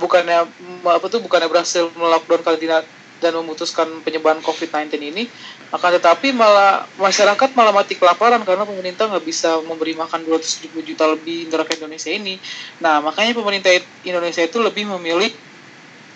bukannya 0.00 0.48
apa 0.84 1.06
tuh 1.06 1.20
bukannya 1.22 1.48
berhasil 1.48 1.88
melockdown 1.94 2.42
karantina 2.42 2.82
dan 3.16 3.32
memutuskan 3.32 3.88
penyebaran 4.04 4.44
COVID-19 4.44 4.92
ini 5.00 5.24
akan 5.72 5.90
tetapi 5.98 6.36
malah 6.36 6.84
masyarakat 7.00 7.56
malah 7.56 7.72
mati 7.72 7.96
kelaparan 7.96 8.44
karena 8.44 8.68
pemerintah 8.68 9.08
nggak 9.08 9.24
bisa 9.24 9.56
memberi 9.64 9.96
makan 9.96 10.22
270 10.28 10.70
juta 10.84 11.04
lebih 11.10 11.48
rakyat 11.50 11.80
Indonesia 11.80 12.12
ini. 12.12 12.34
Nah 12.78 13.00
makanya 13.00 13.32
pemerintah 13.34 13.72
Indonesia 14.04 14.44
itu 14.44 14.60
lebih 14.60 14.84
memilih 14.98 15.32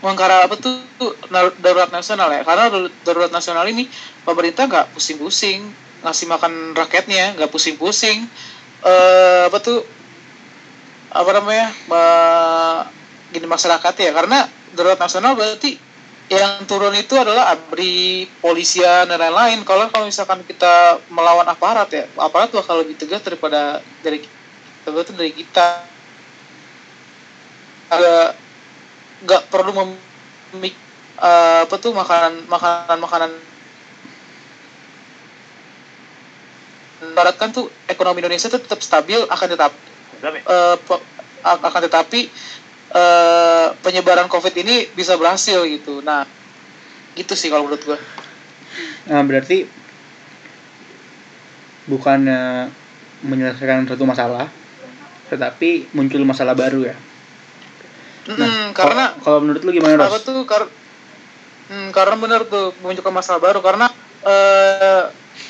mengkara 0.01 0.49
apa 0.49 0.57
tuh 0.57 0.81
darurat 1.61 1.93
nasional 1.93 2.29
ya? 2.33 2.41
Karena 2.45 2.73
dar- 2.73 2.95
darurat 3.05 3.33
nasional 3.33 3.65
ini 3.69 3.85
pemerintah 4.25 4.65
nggak 4.69 4.97
pusing-pusing 4.97 5.61
ngasih 6.01 6.27
makan 6.33 6.73
rakyatnya 6.73 7.37
nggak 7.37 7.53
pusing-pusing. 7.53 8.25
Eh 8.85 9.43
apa 9.49 9.59
tuh 9.61 9.85
apa 11.13 11.31
namanya 11.37 11.67
me- 11.91 12.85
gini 13.35 13.47
masyarakat 13.47 13.95
ya? 14.01 14.11
Karena 14.17 14.49
darurat 14.73 14.99
nasional 14.99 15.37
berarti 15.37 15.77
yang 16.31 16.63
turun 16.65 16.95
itu 16.95 17.19
adalah 17.19 17.51
abri 17.53 18.25
polisian 18.41 19.11
dan 19.11 19.19
lain-lain. 19.19 19.67
Kalau 19.67 19.91
kalau 19.91 20.07
misalkan 20.07 20.47
kita 20.47 21.03
melawan 21.11 21.45
aparat 21.51 21.91
ya 21.91 22.07
aparat 22.17 22.55
bakal 22.55 22.81
lebih 22.81 22.95
tegas 22.97 23.21
daripada 23.27 23.83
dari 24.01 24.23
kita 24.23 25.13
dari 25.13 25.33
kita. 25.35 25.67
Ada 27.91 28.39
nggak 29.21 29.43
perlu 29.53 29.73
memik 29.77 30.75
eh, 31.21 31.61
apa 31.65 31.75
tuh 31.77 31.93
makanan 31.93 32.49
makanan 32.49 32.99
makanan 33.01 33.31
baratkan 37.17 37.49
tuh 37.53 37.73
ekonomi 37.89 38.21
Indonesia 38.21 38.53
tuh 38.53 38.61
tetap 38.61 38.81
stabil 38.85 39.21
akan 39.29 39.49
tetap 39.49 39.73
eh, 40.25 40.77
a- 41.45 41.63
akan 41.65 41.81
tetapi 41.89 42.21
eh, 42.93 43.67
penyebaran 43.81 44.29
COVID 44.29 44.55
ini 44.61 44.91
bisa 44.93 45.17
berhasil 45.17 45.65
gitu. 45.65 46.05
Nah, 46.05 46.27
gitu 47.17 47.33
sih 47.37 47.49
kalau 47.49 47.67
menurut 47.69 47.83
gua. 47.85 47.99
Nah, 49.11 49.23
berarti 49.27 49.67
bukannya 51.91 52.71
menyelesaikan 53.27 53.89
satu 53.89 54.05
masalah, 54.07 54.47
tetapi 55.29 55.91
muncul 55.97 56.23
masalah 56.23 56.55
baru 56.55 56.93
ya. 56.93 56.97
Mm, 58.39 58.77
karena 58.77 59.05
kalau, 59.25 59.39
menurut 59.43 59.63
lu 59.65 59.71
gimana, 59.75 60.07
apa 60.07 60.19
Ros? 60.19 60.25
tuh 60.27 60.45
kar 60.47 60.63
Hmm, 61.71 61.95
karena 61.95 62.19
benar 62.19 62.43
tuh 62.51 62.75
menunjukkan 62.83 63.15
masalah 63.15 63.39
baru 63.39 63.63
karena 63.63 63.87
eh, 64.27 65.03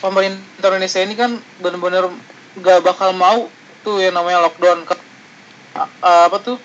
pemerintah 0.04 0.68
Indonesia 0.68 1.00
ini 1.00 1.16
kan 1.16 1.32
benar-benar 1.64 2.12
nggak 2.60 2.80
bakal 2.84 3.16
mau 3.16 3.48
tuh 3.80 4.04
yang 4.04 4.12
namanya 4.12 4.44
lockdown 4.44 4.84
Ke- 4.84 5.00
apa 6.04 6.36
tuh 6.44 6.60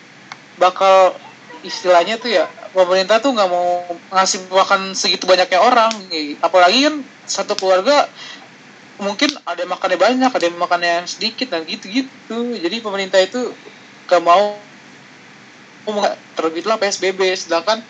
bakal 0.60 1.16
istilahnya 1.64 2.20
tuh 2.20 2.36
ya 2.36 2.52
pemerintah 2.76 3.24
tuh 3.24 3.32
nggak 3.32 3.48
mau 3.48 3.88
ngasih 4.12 4.52
makan 4.52 4.92
segitu 4.92 5.24
banyaknya 5.24 5.64
orang 5.64 5.92
Gitu. 6.12 6.36
apalagi 6.44 6.84
kan 6.84 6.96
satu 7.24 7.56
keluarga 7.56 8.12
mungkin 9.00 9.32
ada 9.48 9.64
yang 9.64 9.72
makannya 9.72 10.00
banyak 10.00 10.32
ada 10.36 10.46
yang 10.52 10.60
makannya 10.60 10.96
sedikit 11.08 11.48
dan 11.52 11.64
gitu-gitu 11.64 12.60
jadi 12.60 12.76
pemerintah 12.84 13.24
itu 13.24 13.40
gak 14.08 14.22
mau- 14.24 14.75
terbitlah 16.34 16.82
PSBB 16.82 17.38
sedangkan 17.38 17.86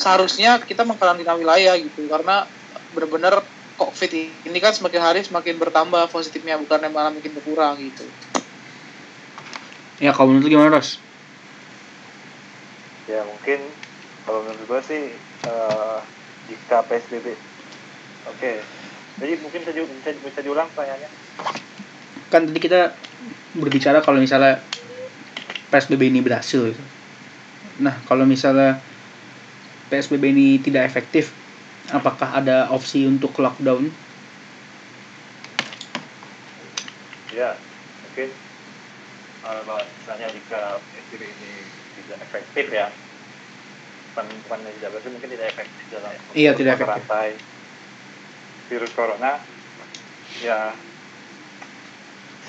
seharusnya 0.00 0.58
kita 0.64 0.82
mengkarantina 0.82 1.36
wilayah 1.36 1.76
gitu 1.76 2.08
karena 2.08 2.48
benar-benar 2.96 3.44
COVID 3.76 4.10
ini 4.48 4.58
kan 4.60 4.72
semakin 4.72 5.00
hari 5.00 5.20
semakin 5.24 5.56
bertambah 5.60 6.08
positifnya 6.12 6.56
bukannya 6.60 6.88
malah 6.92 7.12
makin 7.12 7.32
berkurang 7.36 7.76
gitu. 7.80 8.04
Ya, 10.02 10.10
kalau 10.10 10.34
menurut 10.34 10.50
gimana, 10.50 10.80
Ros? 10.80 11.02
ya 13.10 13.20
mungkin 13.26 13.58
kalau 14.24 14.46
menurut 14.46 14.64
gue 14.64 14.80
sih 14.86 15.02
eh, 15.44 15.98
jika 16.48 16.86
PSBB 16.86 17.34
oke 18.30 18.52
jadi 19.20 19.32
mungkin 19.42 19.58
bisa, 19.66 19.72
di- 19.74 19.84
bisa, 19.84 20.10
bisa 20.22 20.40
diulang 20.40 20.70
pertanyaannya 20.72 21.10
Kan 22.32 22.48
tadi 22.48 22.60
kita 22.64 22.96
berbicara 23.52 24.00
kalau 24.00 24.16
misalnya 24.16 24.64
PSBB 25.68 26.08
ini 26.08 26.24
berhasil 26.24 26.64
gitu. 26.64 26.80
Nah, 27.80 27.96
kalau 28.04 28.28
misalnya 28.28 28.76
PSBB 29.88 30.24
ini 30.32 30.60
tidak 30.60 30.84
efektif, 30.84 31.32
apakah 31.88 32.36
ada 32.36 32.68
opsi 32.68 33.08
untuk 33.08 33.32
lockdown? 33.40 33.88
ya 37.32 37.56
mungkin 38.04 38.28
eh, 38.28 39.60
bahwa 39.64 39.80
misalnya 39.80 40.28
jika 40.28 40.76
PSBB 40.76 41.22
ini 41.24 41.52
tidak 41.96 42.18
efektif 42.28 42.66
ya 42.68 42.86
bukan 44.12 44.28
tidak 44.76 44.88
berarti 44.92 45.08
mungkin 45.08 45.30
tidak 45.32 45.46
efektif 45.56 45.84
dalam 45.88 46.12
Iya, 46.36 46.52
tidak 46.52 46.76
efektif. 46.76 47.08
rantai 47.08 47.28
virus 48.68 48.92
corona 48.92 49.40
ya 50.44 50.76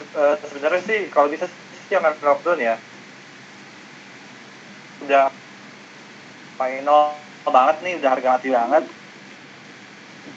eh, 0.03 0.35
sebenarnya 0.43 0.81
sih 0.83 0.99
kalau 1.07 1.31
bisa 1.31 1.47
sih 1.47 1.87
jangan 1.87 2.19
lockdown 2.19 2.59
ya 2.59 2.75
udah 5.01 5.33
final 6.59 7.01
banget 7.43 7.77
nih 7.83 7.93
udah 7.99 8.09
harga 8.13 8.29
mati 8.37 8.47
banget. 8.53 8.83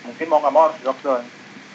Mungkin 0.02 0.26
mau 0.26 0.38
nggak 0.42 0.54
mau 0.54 0.64
harus 0.70 0.80
lockdown. 0.82 1.24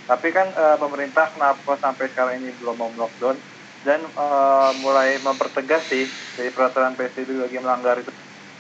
Tapi 0.08 0.28
kan 0.36 0.48
eh, 0.52 0.78
pemerintah 0.82 1.32
kenapa 1.32 1.80
sampai 1.80 2.12
sekarang 2.12 2.44
ini 2.44 2.52
belum 2.60 2.76
mau 2.76 2.92
lockdown? 2.92 3.38
Dan 3.82 4.12
eh, 4.12 4.72
mulai 4.82 5.18
mempertegas 5.22 5.88
sih 5.88 6.12
dari 6.36 6.50
peraturan 6.52 6.98
PSBB 7.00 7.48
yang 7.54 7.64
melanggar 7.64 8.02
itu. 8.02 8.12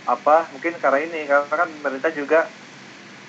Apa? 0.08 0.50
Mungkin 0.56 0.80
karena 0.80 1.00
ini 1.04 1.20
karena 1.28 1.52
kan 1.52 1.70
pemerintah 1.76 2.12
juga 2.16 2.40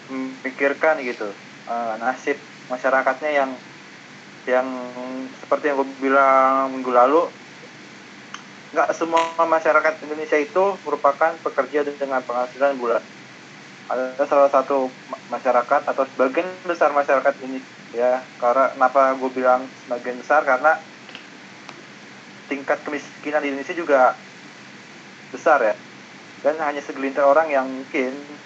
memikirkan 0.07 1.02
gitu 1.02 1.35
eh, 1.66 1.94
nasib 1.98 2.38
masyarakatnya 2.70 3.31
yang 3.33 3.50
yang 4.46 4.68
seperti 5.38 5.70
yang 5.70 5.78
gue 5.78 5.88
bilang 6.02 6.74
minggu 6.74 6.90
lalu 6.90 7.31
nggak 8.72 8.88
semua 8.96 9.37
masyarakat 9.44 10.00
Indonesia 10.04 10.38
itu 10.40 10.80
merupakan 10.82 11.37
pekerja 11.44 11.85
dengan 11.85 12.24
penghasilan 12.24 12.74
bulan 12.80 13.04
ada 13.92 14.24
salah 14.24 14.48
satu 14.48 14.96
ma- 15.04 15.20
masyarakat 15.28 15.85
atau 15.85 16.04
sebagian 16.08 16.64
besar 16.64 16.96
masyarakat 16.96 17.37
ini 17.44 17.61
ya 17.92 18.24
karena 18.40 18.72
kenapa 18.72 19.12
gue 19.20 19.30
bilang 19.37 19.68
sebagian 19.76 20.16
besar? 20.16 20.48
Karena 20.48 20.80
tingkat 22.48 22.80
kemiskinan 22.85 23.44
di 23.44 23.52
Indonesia 23.52 23.76
juga 23.76 24.16
besar 25.28 25.61
ya. 25.61 25.74
Dan 26.42 26.58
hanya 26.58 26.80
segelintir 26.82 27.22
orang 27.22 27.52
yang 27.52 27.68
mungkin 27.68 28.40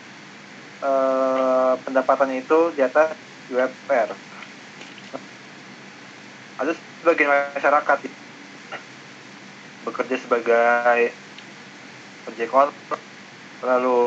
eh, 0.83 1.73
pendapatannya 1.81 2.45
itu 2.45 2.75
di 2.75 2.83
atas 2.83 3.17
UMR. 3.49 4.11
Ada 6.59 6.73
sebagian 6.75 7.31
masyarakat 7.55 7.99
bekerja 9.87 10.19
sebagai 10.19 11.15
ojek 12.27 12.51
kontrak, 12.51 13.01
lalu 13.63 13.99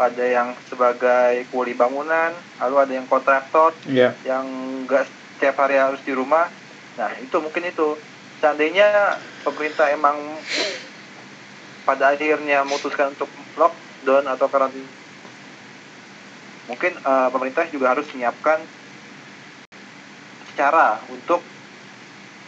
ada 0.00 0.24
yang 0.24 0.48
sebagai 0.72 1.44
kuli 1.52 1.76
bangunan, 1.76 2.32
lalu 2.56 2.76
ada 2.80 2.92
yang 2.96 3.04
kontraktor, 3.04 3.76
Iya. 3.84 4.16
yang 4.24 4.48
enggak 4.88 5.04
setiap 5.36 5.60
hari 5.60 5.76
harus 5.76 6.00
di 6.02 6.16
rumah. 6.16 6.48
Nah, 6.96 7.12
itu 7.20 7.36
mungkin 7.38 7.68
itu. 7.68 8.00
Seandainya 8.40 9.18
pemerintah 9.44 9.90
emang 9.90 10.16
pada 11.84 12.14
akhirnya 12.14 12.64
memutuskan 12.64 13.12
untuk 13.12 13.28
lockdown 13.58 14.24
atau 14.30 14.46
karantina, 14.48 14.88
mungkin 16.70 16.92
eh, 16.96 17.28
pemerintah 17.34 17.64
juga 17.68 17.96
harus 17.96 18.06
menyiapkan 18.14 18.62
cara 20.54 21.02
untuk 21.10 21.42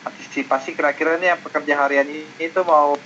antisipasi 0.05 0.73
kira-kira 0.73 1.21
nih 1.21 1.37
yang 1.37 1.41
pekerja 1.45 1.75
harian 1.77 2.09
ini 2.09 2.37
itu 2.41 2.61
mau 2.65 2.97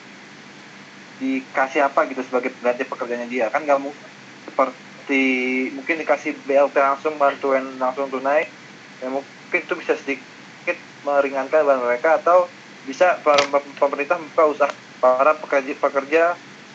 dikasih 1.18 1.86
apa 1.86 2.10
gitu 2.10 2.22
sebagai 2.26 2.54
pengganti 2.58 2.84
pekerjaannya 2.86 3.28
dia? 3.30 3.46
Kan 3.50 3.66
nggak 3.66 3.80
mungkin 3.82 4.02
seperti 4.44 5.24
mungkin 5.72 6.04
dikasih 6.04 6.44
BLT 6.44 6.76
langsung 6.76 7.16
bantuan 7.16 7.80
langsung 7.80 8.12
tunai 8.12 8.52
ya 9.00 9.08
mungkin 9.08 9.60
itu 9.64 9.74
bisa 9.78 9.96
sedikit 9.96 10.76
meringankan 11.04 11.64
beban 11.64 11.80
mereka 11.80 12.20
atau 12.20 12.52
bisa 12.84 13.20
pem- 13.24 13.76
pemerintah 13.76 14.20
membuka 14.20 14.44
usaha 14.48 14.72
para 15.00 15.40
pekerja 15.40 15.72
pekerja 15.80 16.22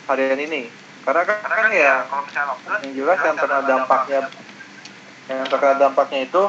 harian 0.10 0.39
ini. 0.41 0.73
Karena 1.05 1.23
kan, 1.25 1.38
kan 1.41 1.71
ya 1.73 1.95
yang 2.86 2.93
jelas 2.93 3.17
yang 3.23 3.38
terkena 3.38 3.62
dampaknya 3.65 4.19
yang 5.29 5.47
terkena 5.47 5.75
dampaknya 5.77 6.19
itu 6.25 6.43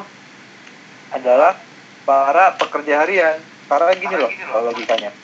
adalah 1.11 1.53
para 2.05 2.55
pekerja 2.57 3.05
harian 3.05 3.50
karena 3.71 3.95
gini 3.95 4.15
loh 4.19 4.31
kalau 4.51 4.63
logikanya 4.67 5.15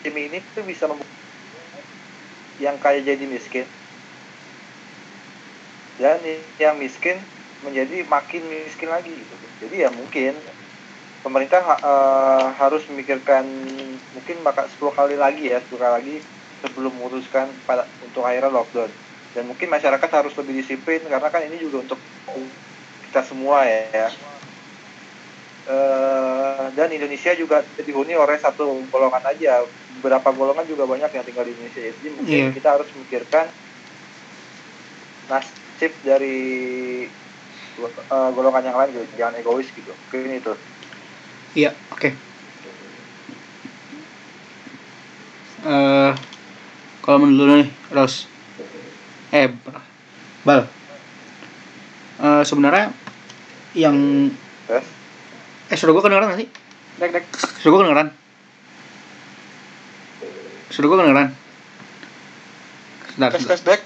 tim 0.00 0.16
ini 0.16 0.48
tuh 0.56 0.64
bisa 0.64 0.88
yang 2.56 2.80
kaya 2.80 3.04
jadi 3.04 3.28
miskin 3.28 3.68
dan 6.00 6.24
yang 6.56 6.80
miskin 6.80 7.20
menjadi 7.60 8.08
makin 8.08 8.48
miskin 8.48 8.88
lagi 8.88 9.12
gitu. 9.24 9.36
Jadi 9.60 9.84
ya 9.84 9.92
mungkin 9.92 10.40
pemerintah 11.20 11.60
eh, 11.76 12.44
harus 12.56 12.88
memikirkan 12.88 13.44
mungkin 14.16 14.40
bakal 14.40 14.64
10 14.64 14.96
kali 14.96 15.16
lagi 15.20 15.52
ya, 15.52 15.60
10 15.60 15.76
kali 15.76 15.92
lagi 15.92 16.16
sebelum 16.64 16.96
memutuskan 16.96 17.60
pada 17.68 17.92
untuk 18.00 18.24
akhirnya 18.24 18.48
lockdown. 18.48 18.96
Dan 19.36 19.44
mungkin 19.46 19.68
masyarakat 19.68 20.10
harus 20.10 20.32
lebih 20.40 20.64
disiplin 20.64 21.04
karena 21.04 21.28
kan 21.28 21.44
ini 21.44 21.60
juga 21.60 21.84
untuk 21.84 22.00
kita 23.04 23.20
semua 23.20 23.68
ya. 23.68 24.08
ya. 24.08 24.08
Eh, 25.70 26.64
dan 26.74 26.88
Indonesia 26.90 27.30
juga 27.38 27.62
dihuni 27.78 28.18
oleh 28.18 28.34
satu 28.42 28.90
golongan 28.90 29.22
aja. 29.30 29.62
Beberapa 29.86 30.34
golongan 30.34 30.66
juga 30.66 30.82
banyak 30.82 31.14
yang 31.14 31.22
tinggal 31.22 31.46
di 31.46 31.54
Indonesia. 31.54 31.78
Jadi 31.78 32.08
mungkin 32.10 32.42
Iya. 32.50 32.54
kita 32.58 32.68
harus 32.74 32.88
memikirkan 32.90 33.46
nasib 35.30 35.92
dari 36.02 36.38
eh, 37.78 38.30
golongan 38.34 38.66
yang 38.66 38.76
lain 38.82 38.90
gitu. 38.98 39.06
Jangan 39.14 39.34
egois 39.38 39.68
gitu. 39.70 39.94
Mungkin 39.94 40.42
itu. 40.42 40.52
Iya, 41.54 41.70
oke. 41.94 42.08
Eh, 45.60 46.12
kalau 47.04 47.18
menurut 47.22 47.36
lu 47.38 47.44
nih, 47.62 47.68
Ros, 47.94 48.26
eh, 49.30 49.48
Bal, 50.42 50.66
Eh, 52.20 52.44
sebenarnya 52.44 52.92
yang 53.72 54.28
eh 55.70 55.76
suara 55.78 55.94
gua 55.94 56.02
kedengeran 56.02 56.28
gak 56.28 56.40
sih? 56.42 56.48
Dek, 56.98 57.10
dek. 57.14 57.24
Suara 57.60 57.70
gua 57.70 57.80
kedengeran? 57.80 58.08
Suara 60.68 60.86
gua 60.86 60.96
kedengeran? 60.98 61.28
Sebentar, 63.06 63.30
Tes, 63.32 63.44
tes, 63.44 63.60
dek. 63.62 63.80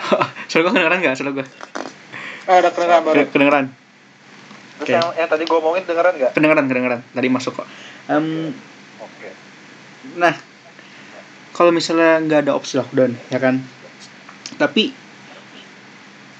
suara 0.50 0.60
gua 0.60 0.72
kedengeran 0.72 0.98
gak? 1.00 1.14
Suara 1.14 1.30
gua 1.32 1.46
Ah, 2.44 2.58
ada 2.58 2.70
kedengeran 2.74 3.02
baru. 3.04 3.22
kedengeran? 3.30 3.64
Terus 4.80 4.82
Oke. 4.82 4.92
yang, 4.96 5.08
yang 5.14 5.28
tadi 5.28 5.44
gue 5.44 5.58
omongin 5.60 5.84
dengeran 5.84 6.14
nggak? 6.16 6.32
Kedengeran, 6.34 6.64
kedengeran. 6.66 7.00
Tadi 7.06 7.28
masuk 7.28 7.52
kok. 7.52 7.68
Em, 8.08 8.50
Oke. 8.98 9.28
Nah, 10.16 10.34
kalau 11.52 11.70
misalnya 11.70 12.16
nggak 12.18 12.48
ada 12.48 12.56
opsi 12.56 12.74
lockdown, 12.74 13.12
ya 13.28 13.38
kan? 13.38 13.60
Tapi 14.56 14.90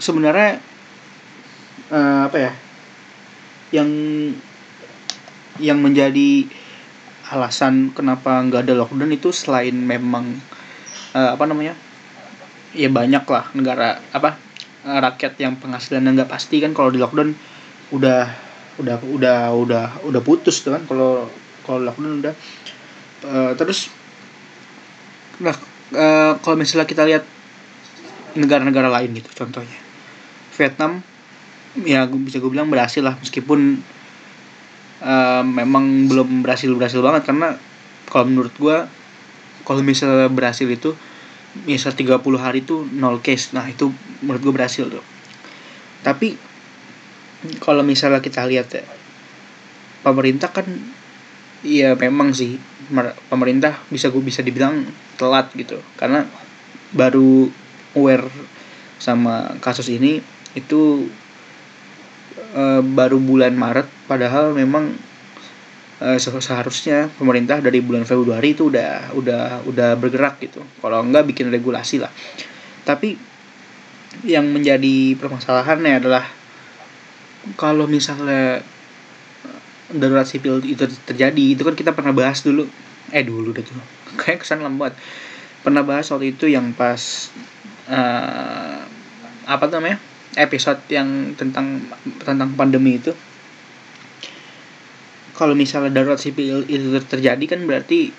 sebenarnya 0.01 0.57
eh, 1.93 2.21
apa 2.27 2.37
ya? 2.41 2.53
Yang 3.71 3.91
yang 5.61 5.79
menjadi 5.79 6.49
alasan 7.31 7.95
kenapa 7.95 8.43
nggak 8.43 8.67
ada 8.67 8.75
lockdown 8.75 9.15
itu 9.15 9.31
selain 9.31 9.75
memang 9.75 10.39
eh, 11.15 11.31
apa 11.35 11.45
namanya? 11.47 11.79
Ya 12.75 12.91
banyak 12.91 13.25
lah 13.27 13.51
negara 13.55 14.03
apa 14.11 14.39
eh, 14.87 14.99
rakyat 14.99 15.39
yang 15.39 15.55
penghasilannya 15.59 16.23
nggak 16.23 16.31
pasti 16.31 16.59
kan 16.59 16.75
kalau 16.75 16.91
di 16.91 16.99
lockdown 16.99 17.35
udah 17.95 18.31
udah 18.79 18.97
udah 19.03 19.39
udah 19.55 19.87
udah 20.07 20.21
putus 20.23 20.63
tuh 20.63 20.75
kan 20.75 20.83
kalau 20.87 21.29
kalau 21.67 21.83
lockdown 21.87 22.23
udah 22.23 22.35
Eh, 23.21 23.53
terus 23.61 23.93
nah 25.41 25.53
eh, 25.93 26.33
kalau 26.41 26.57
misalnya 26.57 26.89
kita 26.89 27.05
lihat 27.05 27.25
negara-negara 28.33 28.89
lain 28.89 29.13
gitu 29.21 29.29
contohnya 29.37 29.77
Vietnam 30.57 31.05
ya 31.79 32.07
bisa 32.11 32.43
gue 32.43 32.51
bilang 32.51 32.71
berhasil 32.71 33.03
lah 33.03 33.15
meskipun 33.19 33.83
eh, 35.05 35.43
memang 35.45 36.11
belum 36.11 36.43
berhasil 36.43 36.71
berhasil 36.75 37.01
banget 37.03 37.31
karena 37.31 37.55
kalau 38.11 38.27
menurut 38.27 38.55
gue 38.59 38.77
kalau 39.63 39.83
misalnya 39.87 40.27
berhasil 40.27 40.67
itu 40.67 40.97
misal 41.67 41.95
30 41.95 42.39
hari 42.39 42.63
itu 42.63 42.87
nol 42.95 43.19
case. 43.23 43.51
Nah 43.55 43.67
itu 43.67 43.91
menurut 44.23 44.43
gue 44.43 44.55
berhasil 44.55 44.87
tuh. 44.87 45.05
Tapi 46.03 46.35
kalau 47.63 47.83
misalnya 47.87 48.23
kita 48.23 48.47
lihat 48.47 48.71
ya 48.75 48.85
pemerintah 50.03 50.51
kan 50.51 50.67
Iya 51.61 51.93
memang 51.93 52.33
sih 52.33 52.57
mer- 52.89 53.13
pemerintah 53.29 53.85
bisa 53.93 54.09
gue 54.09 54.25
bisa 54.25 54.41
dibilang 54.41 54.89
telat 55.21 55.53
gitu. 55.53 55.77
Karena 56.01 56.25
baru 56.97 57.53
aware 57.93 58.25
sama 58.97 59.61
kasus 59.61 59.93
ini 59.93 60.25
itu 60.57 61.05
eh, 62.55 62.83
baru 62.83 63.19
bulan 63.23 63.55
Maret 63.55 63.87
padahal 64.11 64.53
memang 64.57 64.95
eh, 66.01 66.19
se- 66.19 66.43
seharusnya 66.43 67.13
pemerintah 67.15 67.61
dari 67.61 67.79
bulan 67.85 68.09
Februari 68.09 68.57
itu 68.57 68.73
udah 68.73 69.15
udah 69.15 69.67
udah 69.69 69.89
bergerak 70.01 70.41
gitu. 70.43 70.65
Kalau 70.81 71.05
enggak 71.05 71.29
bikin 71.29 71.53
regulasi 71.53 72.01
lah. 72.03 72.11
Tapi 72.85 73.15
yang 74.27 74.51
menjadi 74.51 75.15
permasalahannya 75.17 76.03
adalah 76.03 76.25
kalau 77.57 77.89
misalnya 77.89 78.61
darurat 79.91 80.27
sipil 80.27 80.63
itu 80.63 80.87
terjadi 81.07 81.57
itu 81.57 81.63
kan 81.67 81.75
kita 81.75 81.95
pernah 81.95 82.15
bahas 82.15 82.43
dulu. 82.43 82.67
Eh 83.11 83.23
dulu 83.23 83.55
deh 83.55 83.63
tuh. 83.63 83.79
Kayak 84.21 84.43
kesan 84.43 84.63
lambat. 84.63 84.95
Pernah 85.61 85.85
bahas 85.85 86.09
waktu 86.09 86.33
itu 86.33 86.49
yang 86.49 86.73
pas 86.73 87.31
eh, 87.91 88.81
apa 89.45 89.65
namanya 89.69 89.99
episode 90.39 90.83
yang 90.93 91.35
tentang 91.35 91.83
tentang 92.23 92.55
pandemi 92.55 92.99
itu 92.99 93.11
kalau 95.35 95.57
misalnya 95.57 95.89
darurat 95.91 96.21
sipil 96.21 96.69
itu 96.69 97.01
terjadi 97.09 97.41
kan 97.49 97.65
berarti 97.65 98.13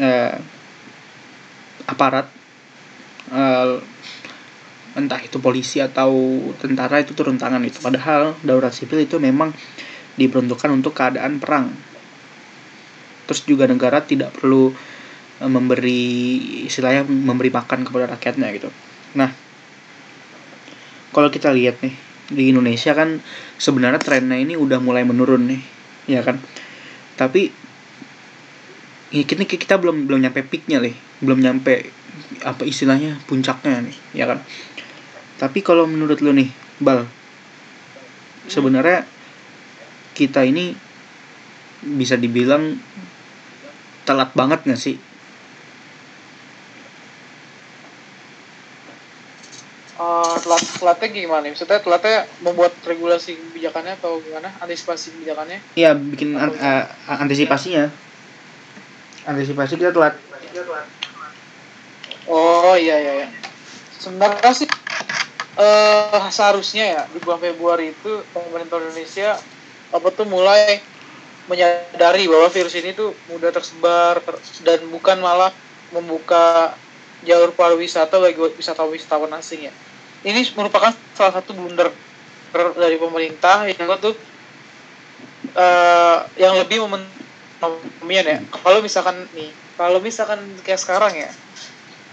eh, 0.00 0.34
aparat 1.84 2.24
eh, 3.28 3.76
entah 4.96 5.20
itu 5.20 5.40
polisi 5.40 5.80
atau 5.84 6.40
tentara 6.56 7.04
itu 7.04 7.12
turun 7.12 7.36
tangan 7.36 7.60
itu 7.64 7.80
padahal 7.84 8.32
darurat 8.40 8.72
sipil 8.72 9.04
itu 9.04 9.20
memang 9.20 9.52
diperuntukkan 10.16 10.72
untuk 10.72 10.92
keadaan 10.96 11.40
perang. 11.40 11.72
Terus 13.28 13.44
juga 13.48 13.64
negara 13.68 14.00
tidak 14.00 14.32
perlu 14.36 14.72
eh, 15.36 15.50
memberi 15.52 16.00
istilahnya 16.64 17.04
memberi 17.04 17.52
makan 17.52 17.84
kepada 17.84 18.08
rakyatnya 18.08 18.48
gitu. 18.56 18.72
Nah, 19.20 19.41
kalau 21.12 21.28
kita 21.28 21.52
lihat 21.52 21.78
nih 21.84 21.94
di 22.32 22.48
Indonesia 22.48 22.96
kan 22.96 23.20
sebenarnya 23.60 24.00
trennya 24.00 24.40
ini 24.40 24.56
udah 24.56 24.80
mulai 24.80 25.04
menurun 25.04 25.44
nih, 25.46 25.62
ya 26.08 26.24
kan? 26.24 26.40
Tapi 27.14 27.52
ini 29.12 29.24
kita, 29.28 29.44
kita 29.44 29.76
belum 29.76 30.08
belum 30.08 30.24
nyampe 30.24 30.40
peaknya 30.48 30.80
nih, 30.80 30.96
belum 31.20 31.44
nyampe 31.44 31.92
apa 32.42 32.64
istilahnya 32.64 33.20
puncaknya 33.28 33.84
nih, 33.84 33.96
ya 34.16 34.24
kan? 34.24 34.40
Tapi 35.36 35.60
kalau 35.60 35.84
menurut 35.84 36.24
lu 36.24 36.32
nih, 36.32 36.48
Bal, 36.80 37.04
sebenarnya 38.48 39.04
kita 40.16 40.48
ini 40.48 40.72
bisa 41.82 42.16
dibilang 42.16 42.78
telat 44.08 44.32
banget 44.32 44.64
gak 44.64 44.80
sih? 44.80 44.96
Uh, 50.02 50.34
telat 50.42 50.62
telatnya 50.82 51.08
gimana? 51.14 51.44
Maksudnya 51.46 51.78
telatnya 51.78 52.26
membuat 52.42 52.74
regulasi 52.82 53.38
kebijakannya 53.38 53.94
atau 54.02 54.18
gimana? 54.18 54.50
Antisipasi 54.58 55.14
kebijakannya? 55.14 55.58
Iya, 55.78 55.94
bikin 55.94 56.34
an- 56.34 56.58
eh, 56.58 56.84
antisipasinya. 57.06 57.86
Antisipasi 59.22 59.78
kita 59.78 59.94
telat. 59.94 60.18
Oh 62.26 62.74
iya 62.74 62.98
iya. 62.98 63.12
iya. 63.22 63.28
Sebenarnya 64.02 64.52
sih 64.54 64.68
eh 65.52 66.24
seharusnya 66.32 66.84
ya 66.96 67.02
di 67.12 67.20
bulan 67.20 67.38
Februari 67.38 67.92
itu 67.92 68.24
pemerintah 68.32 68.80
Indonesia 68.80 69.36
apa 69.92 70.08
tuh 70.16 70.24
mulai 70.24 70.80
menyadari 71.46 72.24
bahwa 72.24 72.48
virus 72.48 72.74
ini 72.78 72.96
tuh 72.96 73.12
mudah 73.28 73.52
tersebar 73.52 74.22
ter- 74.24 74.42
dan 74.64 74.80
bukan 74.88 75.20
malah 75.20 75.52
membuka 75.92 76.72
jalur 77.22 77.52
pariwisata 77.54 78.18
bagi 78.18 78.40
wisatawan-wisatawan 78.58 79.30
asing 79.38 79.70
ya. 79.70 79.72
Ini 80.22 80.54
merupakan 80.54 80.94
salah 81.18 81.34
satu 81.34 81.50
blunder 81.50 81.90
dari 82.78 82.96
pemerintah 83.00 83.66
yang 83.66 83.90
tuh 83.98 84.14
eh 85.52 86.18
yang 86.38 86.54
lebih 86.62 86.86
memen 86.86 87.02
pemian 87.58 88.26
ya. 88.26 88.38
Kalau 88.62 88.78
misalkan 88.78 89.16
nih, 89.34 89.50
kalau 89.74 89.98
misalkan 89.98 90.38
kayak 90.62 90.80
sekarang 90.80 91.12
ya, 91.14 91.30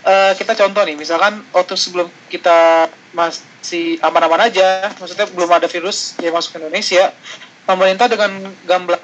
eh, 0.10 0.32
kita 0.38 0.58
contoh 0.58 0.82
nih, 0.86 0.98
misalkan 0.98 1.42
waktu 1.54 1.74
sebelum 1.78 2.10
kita 2.34 2.90
masih 3.14 3.98
aman-aman 4.02 4.50
aja, 4.50 4.90
maksudnya 4.98 5.30
belum 5.30 5.50
ada 5.50 5.70
virus 5.70 6.18
yang 6.22 6.34
masuk 6.34 6.58
ke 6.58 6.60
Indonesia, 6.66 7.14
pemerintah 7.70 8.10
dengan 8.10 8.32
gamblang 8.66 9.04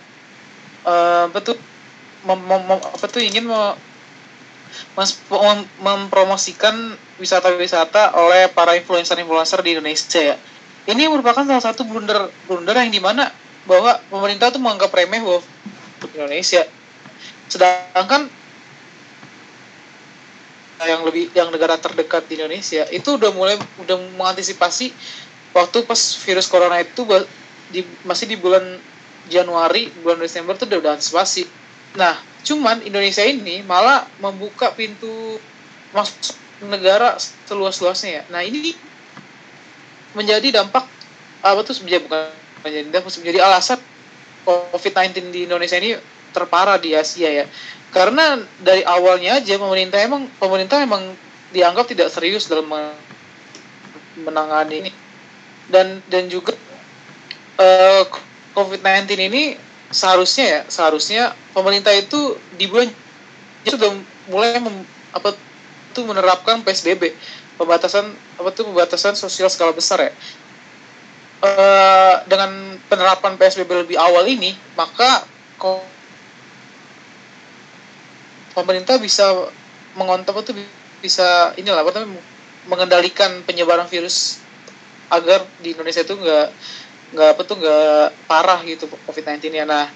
eh, 0.85 1.23
apa 1.29 1.39
tuh 1.45 1.57
mem- 2.25 2.45
mem- 2.45 2.81
apa 2.81 3.05
tuh 3.05 3.21
ingin 3.21 3.45
mem- 3.45 3.77
mempromosikan 5.79 6.95
wisata-wisata 7.19 8.15
oleh 8.15 8.51
para 8.51 8.75
influencer-influencer 8.79 9.59
di 9.63 9.79
Indonesia 9.79 10.21
ya. 10.21 10.35
Ini 10.85 11.09
merupakan 11.09 11.41
salah 11.41 11.63
satu 11.63 11.81
blunder 11.87 12.29
blunder 12.45 12.77
yang 12.77 12.93
di 12.93 13.01
mana 13.01 13.33
bahwa 13.65 13.97
pemerintah 14.07 14.53
tuh 14.53 14.61
menganggap 14.61 14.93
remeh 14.93 15.21
bahwa 15.21 15.41
Indonesia. 16.13 16.63
Sedangkan 17.49 18.29
yang 20.85 21.01
lebih 21.07 21.31
yang 21.31 21.49
negara 21.49 21.79
terdekat 21.79 22.27
di 22.27 22.35
Indonesia 22.37 22.83
itu 22.91 23.15
udah 23.15 23.31
mulai 23.31 23.55
udah 23.79 23.95
mengantisipasi 24.19 24.91
waktu 25.55 25.87
pas 25.87 25.97
virus 26.19 26.51
corona 26.51 26.83
itu 26.83 27.07
di, 27.71 27.81
masih 28.03 28.27
di 28.27 28.35
bulan 28.35 28.61
Januari 29.31 29.89
bulan 30.03 30.21
Desember 30.21 30.53
tuh 30.53 30.69
udah 30.69 30.79
udah 30.83 30.91
antisipasi. 30.99 31.47
Nah, 31.95 32.19
cuman 32.45 32.85
Indonesia 32.85 33.25
ini 33.25 33.65
malah 33.65 34.05
membuka 34.21 34.69
pintu 34.77 35.41
masuk 35.89 36.37
negara 36.63 37.17
seluas-luasnya 37.49 38.21
ya. 38.21 38.23
Nah, 38.29 38.45
ini 38.45 38.77
menjadi 40.15 40.61
dampak 40.61 40.85
apa 41.43 41.59
tuh 41.65 41.75
menjadi 41.83 42.05
bukan 42.05 42.31
menjadi 42.63 42.87
dampak 42.93 43.11
menjadi 43.19 43.39
alasan 43.43 43.79
COVID-19 44.45 45.33
di 45.33 45.39
Indonesia 45.49 45.77
ini 45.81 45.97
terparah 46.31 46.77
di 46.77 46.93
Asia 46.93 47.27
ya. 47.27 47.45
Karena 47.89 48.37
dari 48.61 48.85
awalnya 48.85 49.41
aja 49.41 49.57
pemerintah 49.57 49.99
emang 49.99 50.29
pemerintah 50.37 50.83
emang 50.83 51.01
dianggap 51.49 51.89
tidak 51.89 52.13
serius 52.13 52.45
dalam 52.45 52.69
me- 52.69 53.01
menangani 54.21 54.85
ini. 54.85 54.91
Dan 55.65 55.99
dan 56.07 56.29
juga 56.29 56.53
eh, 57.57 58.03
COVID-19 58.53 59.09
ini 59.17 59.43
seharusnya 59.95 60.45
ya, 60.45 60.59
seharusnya 60.67 61.23
pemerintah 61.55 61.95
itu 61.95 62.35
di 62.59 62.67
bulan 62.67 62.91
sudah 63.63 63.95
mulai 64.27 64.59
mem- 64.59 64.87
apa 65.15 65.31
tuh 65.95 66.03
menerapkan 66.03 66.59
PSBB, 66.67 67.15
pembatasan 67.55 68.03
apa 68.35 68.49
tuh 68.51 68.67
pembatasan 68.67 69.15
sosial 69.15 69.47
skala 69.47 69.71
besar 69.71 70.03
ya. 70.03 70.11
Eh, 71.45 72.15
dengan 72.27 72.75
penerapan 72.91 73.39
PSBB 73.39 73.87
lebih 73.87 73.97
awal 74.01 74.27
ini, 74.27 74.51
maka 74.75 75.23
pemerintah 78.51 78.99
bisa 78.99 79.25
mengontrol 79.95 80.43
itu 80.43 80.51
bisa 80.99 81.53
inilah 81.55 81.85
apa 81.85 82.03
mengendalikan 82.67 83.45
penyebaran 83.45 83.85
virus 83.87 84.41
agar 85.11 85.45
di 85.61 85.75
Indonesia 85.75 86.01
itu 86.01 86.17
nggak 86.17 86.47
nggak 87.15 87.39
apa 87.39 87.41
tuh 87.47 87.57
nggak 87.63 88.27
parah 88.27 88.59
gitu 88.67 88.91
COVID-19 89.07 89.39
ya. 89.55 89.63
Nah, 89.63 89.87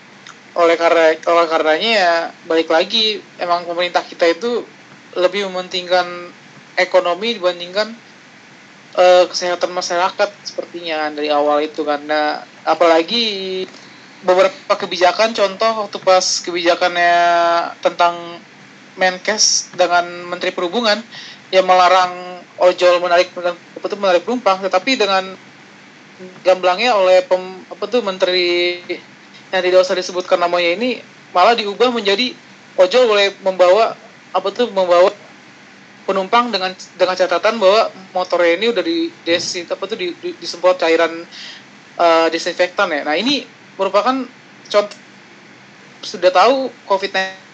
oleh 0.58 0.76
karena 0.80 1.14
oleh 1.14 1.48
karenanya 1.52 1.92
ya 1.92 2.16
balik 2.50 2.72
lagi 2.72 3.22
emang 3.38 3.68
pemerintah 3.70 4.02
kita 4.02 4.26
itu 4.26 4.66
lebih 5.20 5.46
mementingkan 5.52 6.06
ekonomi 6.80 7.38
dibandingkan 7.38 7.94
eh, 8.98 9.26
kesehatan 9.30 9.70
masyarakat 9.70 10.30
sepertinya 10.42 11.14
dari 11.14 11.30
awal 11.30 11.62
itu 11.62 11.86
karena 11.86 12.42
apalagi 12.66 13.66
beberapa 14.26 14.74
kebijakan 14.76 15.32
contoh 15.32 15.86
waktu 15.86 15.98
pas 16.02 16.26
kebijakannya 16.44 17.16
tentang 17.80 18.42
Menkes 19.00 19.72
dengan 19.80 20.28
Menteri 20.28 20.52
Perhubungan 20.52 21.00
yang 21.56 21.64
melarang 21.64 22.44
ojol 22.60 23.00
menarik 23.00 23.32
menarik 23.96 24.28
penumpang 24.28 24.60
tetapi 24.60 25.00
dengan 25.00 25.40
gamblangnya 26.44 26.96
oleh 26.96 27.24
pem, 27.24 27.64
apa 27.72 27.84
tuh 27.88 28.04
menteri 28.04 28.80
yang 29.50 29.62
tidak 29.64 29.82
usah 29.82 29.96
disebutkan 29.98 30.38
namanya 30.38 30.76
ini 30.76 31.00
malah 31.32 31.56
diubah 31.56 31.90
menjadi 31.90 32.36
ojol 32.78 33.04
boleh 33.10 33.34
membawa 33.42 33.96
apa 34.36 34.48
tuh 34.54 34.70
membawa 34.70 35.10
penumpang 36.06 36.50
dengan 36.50 36.74
dengan 36.98 37.16
catatan 37.16 37.62
bahwa 37.62 37.90
motornya 38.14 38.58
ini 38.58 38.66
udah 38.74 38.84
di 38.84 39.14
desi 39.26 39.62
apa 39.66 39.84
tuh 39.86 39.98
di, 39.98 40.14
di- 40.18 40.38
disemprot 40.42 40.82
cairan 40.82 41.12
eh, 41.98 42.28
desinfektan 42.34 42.90
ya. 42.90 43.02
Nah 43.06 43.16
ini 43.18 43.46
merupakan 43.78 44.26
contoh 44.70 44.98
sudah 46.02 46.32
tahu 46.32 46.72
COVID-19 46.88 47.50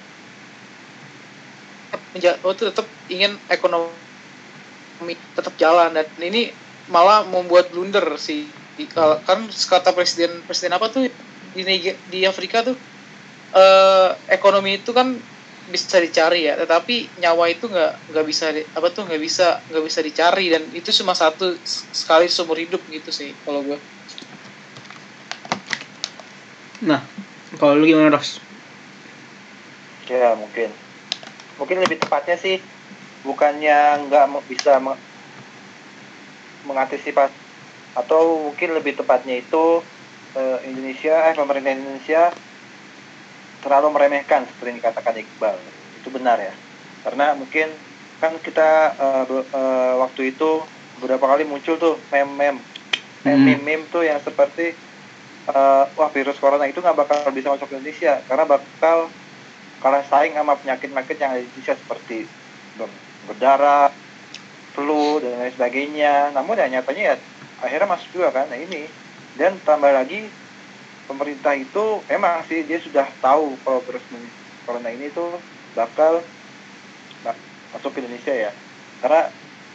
menja- 2.15 2.39
oh, 2.45 2.55
tetap 2.55 2.85
ingin 3.11 3.35
ekonomi 3.51 5.13
tetap 5.35 5.53
jalan 5.59 5.91
dan 5.91 6.07
ini 6.23 6.53
malah 6.91 7.25
membuat 7.25 7.73
blunder 7.73 8.05
kalau- 8.93 9.21
kan 9.23 9.47
kata 9.49 9.95
presiden 9.95 10.43
presiden 10.45 10.75
apa 10.75 10.91
tuh 10.91 11.07
di 11.55 11.63
di 12.05 12.19
Afrika 12.27 12.61
tuh 12.61 12.77
eh, 13.55 14.09
ekonomi 14.29 14.83
itu 14.83 14.91
kan 14.91 15.15
bisa 15.65 15.97
dicari 15.97 16.45
ya 16.45 16.53
tetapi 16.61 17.17
nyawa 17.17 17.49
itu 17.49 17.65
nggak 17.65 18.13
nggak 18.13 18.25
bisa 18.29 18.45
di- 18.53 18.69
apa 18.69 18.87
tuh 18.93 19.09
nggak 19.09 19.21
bisa 19.21 19.65
nggak 19.65 19.85
bisa 19.87 19.99
dicari 20.05 20.45
dan 20.53 20.61
itu 20.69 20.93
cuma 21.01 21.17
satu 21.17 21.57
sekali 21.65 22.29
seumur 22.29 22.59
hidup 22.61 22.85
gitu 22.85 23.09
sih 23.09 23.33
kalau 23.41 23.65
gue 23.65 23.79
Nah, 26.85 27.01
kalau 27.57 27.79
lu 27.81 27.89
gimana, 27.89 28.13
Ros? 28.13 28.43
Ya 30.05 30.37
mungkin. 30.37 30.69
Mungkin 31.57 31.81
lebih 31.81 31.97
tepatnya 31.97 32.37
sih 32.37 32.61
bukannya 33.25 34.05
nggak 34.05 34.25
mau- 34.29 34.45
bisa 34.45 34.77
mengantisipasi 36.65 37.37
atau 37.95 38.51
mungkin 38.51 38.75
lebih 38.75 38.99
tepatnya 38.99 39.39
itu 39.39 39.85
eh, 40.35 40.59
Indonesia 40.67 41.31
eh 41.31 41.35
pemerintah 41.37 41.71
Indonesia 41.71 42.23
terlalu 43.63 43.87
meremehkan 43.95 44.45
seperti 44.45 44.67
yang 44.75 44.79
dikatakan 44.83 45.15
Iqbal. 45.15 45.57
Itu 45.97 46.11
benar 46.13 46.37
ya. 46.37 46.53
Karena 47.01 47.33
mungkin 47.37 47.79
kan 48.19 48.41
kita 48.41 48.69
eh, 48.99 49.23
eh, 49.31 49.93
waktu 50.01 50.35
itu 50.35 50.67
beberapa 50.95 51.25
kali 51.27 51.43
muncul 51.47 51.75
tuh 51.79 51.95
meme-meme. 52.11 52.67
Hmm. 53.25 53.41
meme-meme 53.41 53.89
tuh 53.89 54.05
yang 54.05 54.21
seperti 54.21 54.77
eh, 55.49 55.83
wah 55.97 56.09
virus 56.13 56.37
corona 56.37 56.67
itu 56.69 56.83
nggak 56.83 56.97
bakal 56.97 57.17
bisa 57.33 57.49
masuk 57.49 57.71
ke 57.71 57.75
Indonesia 57.79 58.21
karena 58.27 58.45
bakal 58.45 59.15
kalah 59.81 60.05
saing 60.05 60.33
sama 60.37 60.57
penyakit-penyakit 60.61 61.17
yang 61.19 61.31
ada 61.35 61.41
di 61.41 61.47
Indonesia 61.51 61.75
seperti 61.77 62.31
ber- 62.73 63.01
berdarah, 63.21 63.93
flu 64.75 64.93
dan 65.23 65.31
lain 65.41 65.53
sebagainya. 65.57 66.07
Namun 66.35 66.55
ya 66.61 66.67
nyatanya 66.73 67.03
ya 67.09 67.15
akhirnya 67.63 67.87
masuk 67.93 68.09
juga 68.15 68.29
kan. 68.37 68.45
Nah 68.51 68.59
ini 68.65 68.77
dan 69.39 69.51
tambah 69.67 69.91
lagi 69.99 70.15
pemerintah 71.09 71.53
itu 71.63 71.79
emang 72.15 72.35
sih 72.49 72.59
dia 72.69 72.79
sudah 72.85 73.05
tahu 73.23 73.61
kalau 73.63 73.79
virus 73.87 74.05
corona 74.65 74.89
ini 74.95 75.05
tuh 75.17 75.45
bakal 75.77 76.13
ma- 77.23 77.41
masuk 77.73 77.91
ke 77.93 77.97
Indonesia 78.03 78.33
ya. 78.33 78.51
Karena 79.01 79.21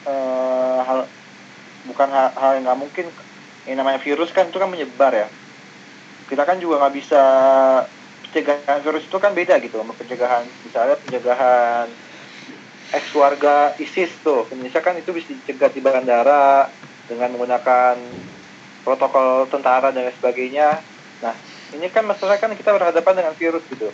eh, 0.09 0.79
hal 0.89 1.01
bukan 1.89 2.09
hal, 2.17 2.29
hal 2.41 2.51
yang 2.57 2.65
nggak 2.67 2.81
mungkin 2.85 3.07
yang 3.69 3.77
namanya 3.81 4.01
virus 4.07 4.31
kan 4.37 4.49
itu 4.51 4.59
kan 4.63 4.71
menyebar 4.73 5.13
ya. 5.23 5.29
Kita 6.29 6.43
kan 6.49 6.57
juga 6.63 6.75
nggak 6.81 6.95
bisa 6.99 7.21
pencegahan 8.25 8.81
virus 8.85 9.05
itu 9.09 9.17
kan 9.25 9.33
beda 9.39 9.55
gitu 9.65 9.81
sama 9.81 9.95
pencegahan 9.97 10.45
misalnya 10.67 10.97
pencegahan 11.03 11.89
ex 12.91 13.03
keluarga 13.15 13.75
ISIS 13.79 14.11
tuh. 14.23 14.51
Indonesia 14.51 14.83
kan 14.83 14.99
itu 14.99 15.11
bisa 15.15 15.31
dicegah 15.31 15.71
di 15.71 15.81
bandara 15.83 16.67
dengan 17.07 17.35
menggunakan 17.35 17.95
protokol 18.83 19.47
tentara 19.47 19.95
dan 19.95 20.07
lain 20.07 20.17
sebagainya. 20.19 20.83
Nah 21.23 21.35
ini 21.75 21.87
kan 21.91 22.03
masalah 22.07 22.39
kan 22.43 22.51
kita 22.55 22.75
berhadapan 22.75 23.23
dengan 23.23 23.35
virus 23.39 23.63
gitu. 23.71 23.89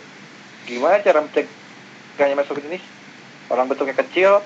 Gimana 0.65 1.01
cara 1.05 1.21
mencegahnya 1.21 2.35
masuk 2.35 2.57
ke 2.59 2.81
orang 3.47 3.65
bentuknya 3.71 3.95
kecil 3.95 4.43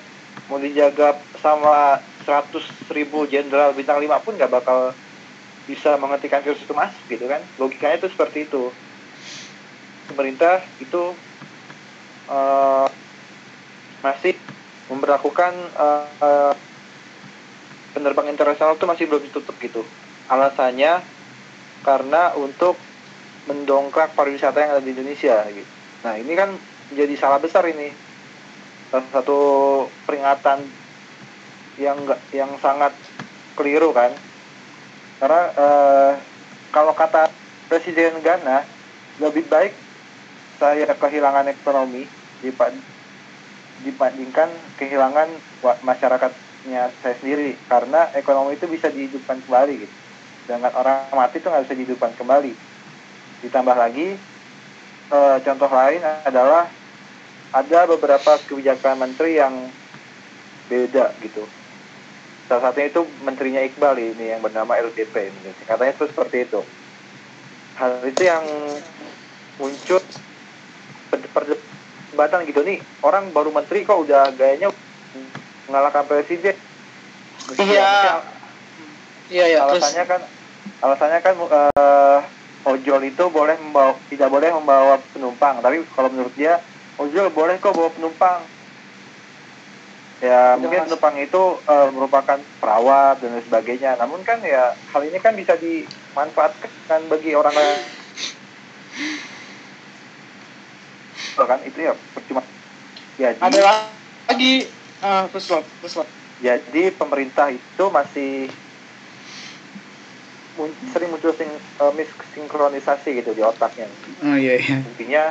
mau 0.48 0.60
dijaga 0.60 1.18
sama 1.40 2.00
100 2.24 2.94
ribu 2.94 3.26
jenderal 3.28 3.74
bintang 3.74 3.98
5 4.00 4.24
pun 4.24 4.34
nggak 4.36 4.52
bakal 4.52 4.94
bisa 5.66 5.96
menghentikan 5.96 6.44
virus 6.44 6.62
itu 6.62 6.74
masuk 6.76 7.04
gitu 7.08 7.26
kan? 7.28 7.42
Logikanya 7.56 8.04
itu 8.04 8.08
seperti 8.12 8.48
itu. 8.50 8.72
Pemerintah 10.12 10.60
itu 10.84 11.16
uh, 12.28 12.88
masih 14.02 14.34
memperlakukan 14.90 15.54
uh, 15.78 16.06
uh, 16.20 16.54
penerbang 17.96 18.34
internasional 18.34 18.76
itu 18.76 18.86
masih 18.90 19.06
belum 19.08 19.24
ditutup 19.30 19.56
gitu. 19.62 19.82
Alasannya 20.28 21.00
karena 21.82 22.36
untuk 22.38 22.78
mendongkrak 23.50 24.14
pariwisata 24.14 24.58
yang 24.62 24.72
ada 24.78 24.84
di 24.84 24.94
Indonesia 24.94 25.42
gitu. 25.50 25.72
Nah 26.06 26.14
ini 26.18 26.34
kan 26.38 26.54
menjadi 26.94 27.14
salah 27.18 27.40
besar 27.42 27.66
ini. 27.70 27.90
Salah 28.92 29.08
satu 29.16 29.40
peringatan 30.06 30.60
yang 31.80 31.98
yang 32.36 32.52
sangat 32.60 32.92
keliru 33.56 33.96
kan. 33.96 34.12
Karena 35.22 35.42
uh, 35.56 36.12
kalau 36.74 36.94
kata 36.98 37.30
Presiden 37.70 38.20
Ghana 38.20 38.66
lebih 39.22 39.46
baik 39.48 39.74
saya 40.62 40.86
kehilangan 40.94 41.50
ekonomi 41.50 42.06
dibandingkan 43.86 44.50
kehilangan 44.78 45.30
masyarakatnya 45.82 46.94
saya 47.02 47.16
sendiri. 47.18 47.58
Karena 47.66 48.10
ekonomi 48.14 48.56
itu 48.58 48.70
bisa 48.70 48.90
dihidupkan 48.90 49.42
kembali 49.46 49.74
gitu. 49.86 49.96
Dengan 50.46 50.74
orang 50.74 51.14
mati 51.14 51.38
itu 51.38 51.48
nggak 51.48 51.64
bisa 51.70 51.76
dihidupkan 51.78 52.12
kembali. 52.18 52.52
Ditambah 53.46 53.76
lagi 53.78 54.08
e, 55.10 55.20
contoh 55.46 55.72
lain 55.72 56.02
adalah 56.26 56.66
ada 57.52 57.80
beberapa 57.90 58.40
kebijakan 58.48 58.96
menteri 59.00 59.38
yang 59.38 59.54
beda 60.72 61.14
gitu. 61.20 61.44
Salah 62.48 62.72
satunya 62.72 62.92
itu 62.92 63.04
menterinya 63.24 63.62
Iqbal 63.64 63.96
ini 64.00 64.36
yang 64.36 64.44
bernama 64.44 64.76
LDP 64.76 65.32
katanya 65.68 65.92
itu 65.96 66.06
seperti 66.08 66.38
itu. 66.48 66.62
Hal 67.80 68.04
itu 68.04 68.22
yang 68.28 68.44
muncul 69.56 70.04
perdebatan 72.22 72.46
gitu. 72.46 72.62
Nih 72.62 72.78
orang 73.02 73.34
baru 73.34 73.50
menteri 73.50 73.82
kok 73.82 74.06
udah 74.06 74.30
gayanya 74.38 74.70
mengalahkan 75.66 76.06
presiden. 76.06 76.54
Iya. 77.58 78.22
iya 79.32 79.46
iya 79.50 79.60
alasannya 79.66 80.06
terus... 80.06 80.12
kan 80.14 80.22
alasannya 80.86 81.20
kan 81.26 81.36
uh, 81.42 82.20
ojol 82.70 83.02
itu 83.02 83.24
boleh 83.34 83.58
membawa 83.58 83.98
tidak 84.14 84.30
boleh 84.30 84.50
membawa 84.54 85.02
penumpang. 85.10 85.66
Tapi 85.66 85.82
kalau 85.98 86.10
menurut 86.14 86.34
dia 86.38 86.62
ojol 87.02 87.34
boleh 87.34 87.58
kok 87.58 87.74
bawa 87.74 87.90
penumpang. 87.90 88.46
Ya 90.22 90.54
Udah 90.54 90.62
mungkin 90.62 90.86
penumpang 90.86 91.16
itu 91.18 91.44
uh, 91.66 91.90
merupakan 91.90 92.38
perawat 92.62 93.18
dan 93.26 93.34
lain 93.34 93.46
sebagainya. 93.50 93.98
Namun 93.98 94.22
kan 94.22 94.38
ya 94.46 94.78
hal 94.94 95.02
ini 95.02 95.18
kan 95.18 95.34
bisa 95.34 95.58
dimanfaatkan 95.58 97.10
bagi 97.10 97.34
orang 97.34 97.58
lain 101.44 101.50
kan? 101.50 101.60
Itu 101.66 101.78
ya 101.82 101.94
percuma. 102.14 102.42
Jadi 103.18 103.38
ada 103.42 103.60
lagi. 104.30 104.54
Uh, 105.02 105.26
pesulap 105.34 105.66
pesulap 105.82 106.06
jadi 106.42 106.90
pemerintah 106.98 107.54
itu 107.54 107.84
masih 107.94 108.50
mun 110.58 110.74
sering 110.90 111.14
muncul 111.14 111.32
sing, 111.38 111.48
uh, 111.78 111.94
missinkronisasi 111.94 113.22
gitu 113.22 113.38
di 113.38 113.46
otaknya. 113.46 113.86
Oh 114.26 114.38
iya 114.38 114.58
iya. 114.58 114.78
Buktinya 114.82 115.24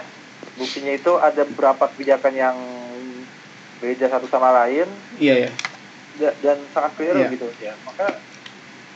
buktinya 0.55 0.93
itu 0.95 1.13
ada 1.19 1.43
beberapa 1.45 1.91
kebijakan 1.93 2.35
yang 2.35 2.57
beda 3.83 4.07
satu 4.07 4.31
sama 4.31 4.55
lain. 4.55 4.87
Iya 5.19 5.47
iya. 5.47 5.51
Dan 6.43 6.63
sangat 6.71 6.95
keliru 6.95 7.27
iya. 7.27 7.29
gitu. 7.35 7.51
Ya 7.59 7.75
maka 7.83 8.23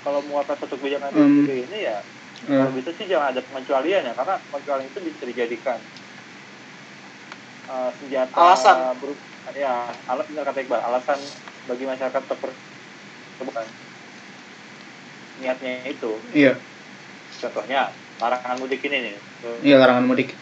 kalau 0.07 0.23
muatan 0.31 0.55
satu 0.55 0.79
kebijakan 0.79 1.11
um, 1.19 1.51
ini 1.51 1.79
ya 1.83 1.99
uh. 2.47 2.63
kalau 2.63 2.73
bisa 2.79 2.95
sih 2.95 3.11
jangan 3.11 3.35
ada 3.35 3.43
pengecualian 3.43 4.07
ya 4.07 4.13
karena 4.15 4.39
pengecualian 4.53 4.87
itu 4.87 4.99
bisa 5.03 5.23
dijadikan 5.27 5.79
uh, 7.71 7.91
senjata 8.01 8.35
alasan. 8.35 8.77
ber, 8.99 9.11
ya 9.55 9.89
alat 10.09 10.27
benar 10.33 10.45
kata 10.49 10.59
Iqbal 10.65 10.83
alasan 10.83 11.21
bagi 11.69 11.85
masyarakat 11.85 12.23
terper 12.27 12.51
bukan. 13.45 13.67
Niatnya 15.43 15.73
itu. 15.91 16.17
Iya. 16.33 16.57
Contohnya 17.43 17.91
larangan 18.23 18.57
mudik 18.63 18.81
ini 18.87 19.11
nih. 19.11 19.15
Iya 19.67 19.77
larangan 19.83 20.07
mudik. 20.07 20.33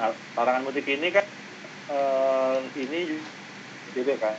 Nah, 0.00 0.16
larangan 0.38 0.64
mudik 0.64 0.88
ini 0.88 1.12
kan 1.12 1.26
uh, 1.92 2.56
ini 2.74 3.20
juga 3.92 4.14
kan 4.16 4.34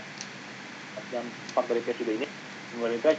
dan 1.12 1.28
pak 1.52 1.68
dari 1.68 1.84
PSBB 1.84 2.24
ini 2.24 2.28
pemerintah 2.72 3.16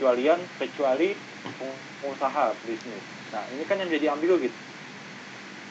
kecualian 0.00 0.48
kecuali 0.56 1.12
pengusaha 1.60 2.56
bisnis. 2.64 3.04
Nah 3.28 3.52
ini 3.52 3.68
kan 3.68 3.76
yang 3.84 3.92
jadi 3.92 4.16
ambil 4.16 4.40
gitu. 4.40 4.56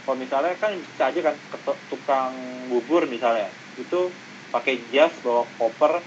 Kalau 0.06 0.22
misalnya 0.22 0.54
kan 0.62 0.78
bisa 0.78 1.10
aja 1.10 1.18
kan 1.26 1.42
tukang 1.90 2.70
bubur 2.70 3.10
misalnya 3.10 3.58
itu 3.74 4.14
pakai 4.54 4.86
jas 4.94 5.18
bawa 5.26 5.50
koper 5.58 6.06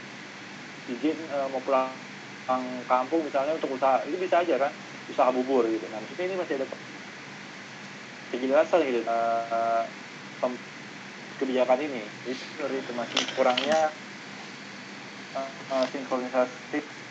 izin 0.86 1.26
e, 1.26 1.36
mau 1.50 1.66
pulang 1.66 1.98
kampung 2.86 3.26
misalnya 3.26 3.58
untuk 3.58 3.74
usaha 3.74 4.06
itu 4.06 4.14
bisa 4.22 4.46
aja 4.46 4.54
kan 4.54 4.72
usaha 5.10 5.26
bubur 5.34 5.66
gitu. 5.66 5.90
Nah 5.90 5.98
maksudnya 5.98 6.30
ini 6.30 6.38
masih 6.38 6.62
ada 6.62 6.70
kejelasan 8.30 8.86
gitu 8.86 9.02
e, 9.02 9.18
kebijakan 11.42 11.90
ini 11.90 12.06
itu 12.22 12.38
dari 12.54 12.86
itu 12.86 12.94
masih 12.94 13.18
kurangnya 13.34 13.98
e, 15.34 15.40
sinkronisasi 15.90 17.01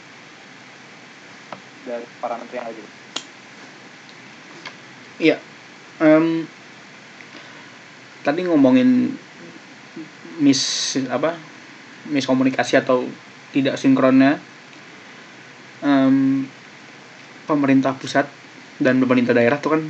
dari 1.88 2.06
para 2.22 2.38
menteri 2.38 2.58
yang 2.58 2.68
ada 2.70 2.84
Iya. 5.22 5.38
Um, 6.02 6.50
tadi 8.26 8.42
ngomongin 8.42 9.14
mis 10.42 10.62
apa 11.14 11.38
miskomunikasi 12.10 12.82
atau 12.82 13.06
tidak 13.54 13.78
sinkronnya 13.78 14.42
um, 15.86 16.50
pemerintah 17.46 17.94
pusat 17.94 18.26
dan 18.82 18.98
pemerintah 18.98 19.38
daerah 19.38 19.62
tuh 19.62 19.78
kan 19.78 19.82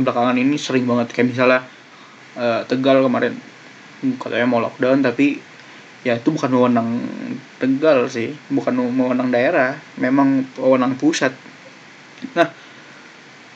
belakangan 0.00 0.40
ini 0.40 0.56
sering 0.56 0.88
banget 0.88 1.12
kayak 1.12 1.36
misalnya 1.36 1.60
uh, 2.40 2.64
Tegal 2.64 3.04
kemarin 3.04 3.36
katanya 4.16 4.48
mau 4.48 4.64
lockdown 4.64 5.04
tapi 5.04 5.36
ya 6.00 6.16
itu 6.16 6.28
bukan 6.32 6.50
wewenang 6.56 6.90
Tegal 7.60 8.08
sih. 8.08 8.32
Bukan 8.48 8.72
wewenang 8.96 9.28
daerah. 9.28 9.76
Memang 10.00 10.48
wewenang 10.56 10.96
pusat. 10.96 11.32
Nah 12.36 12.48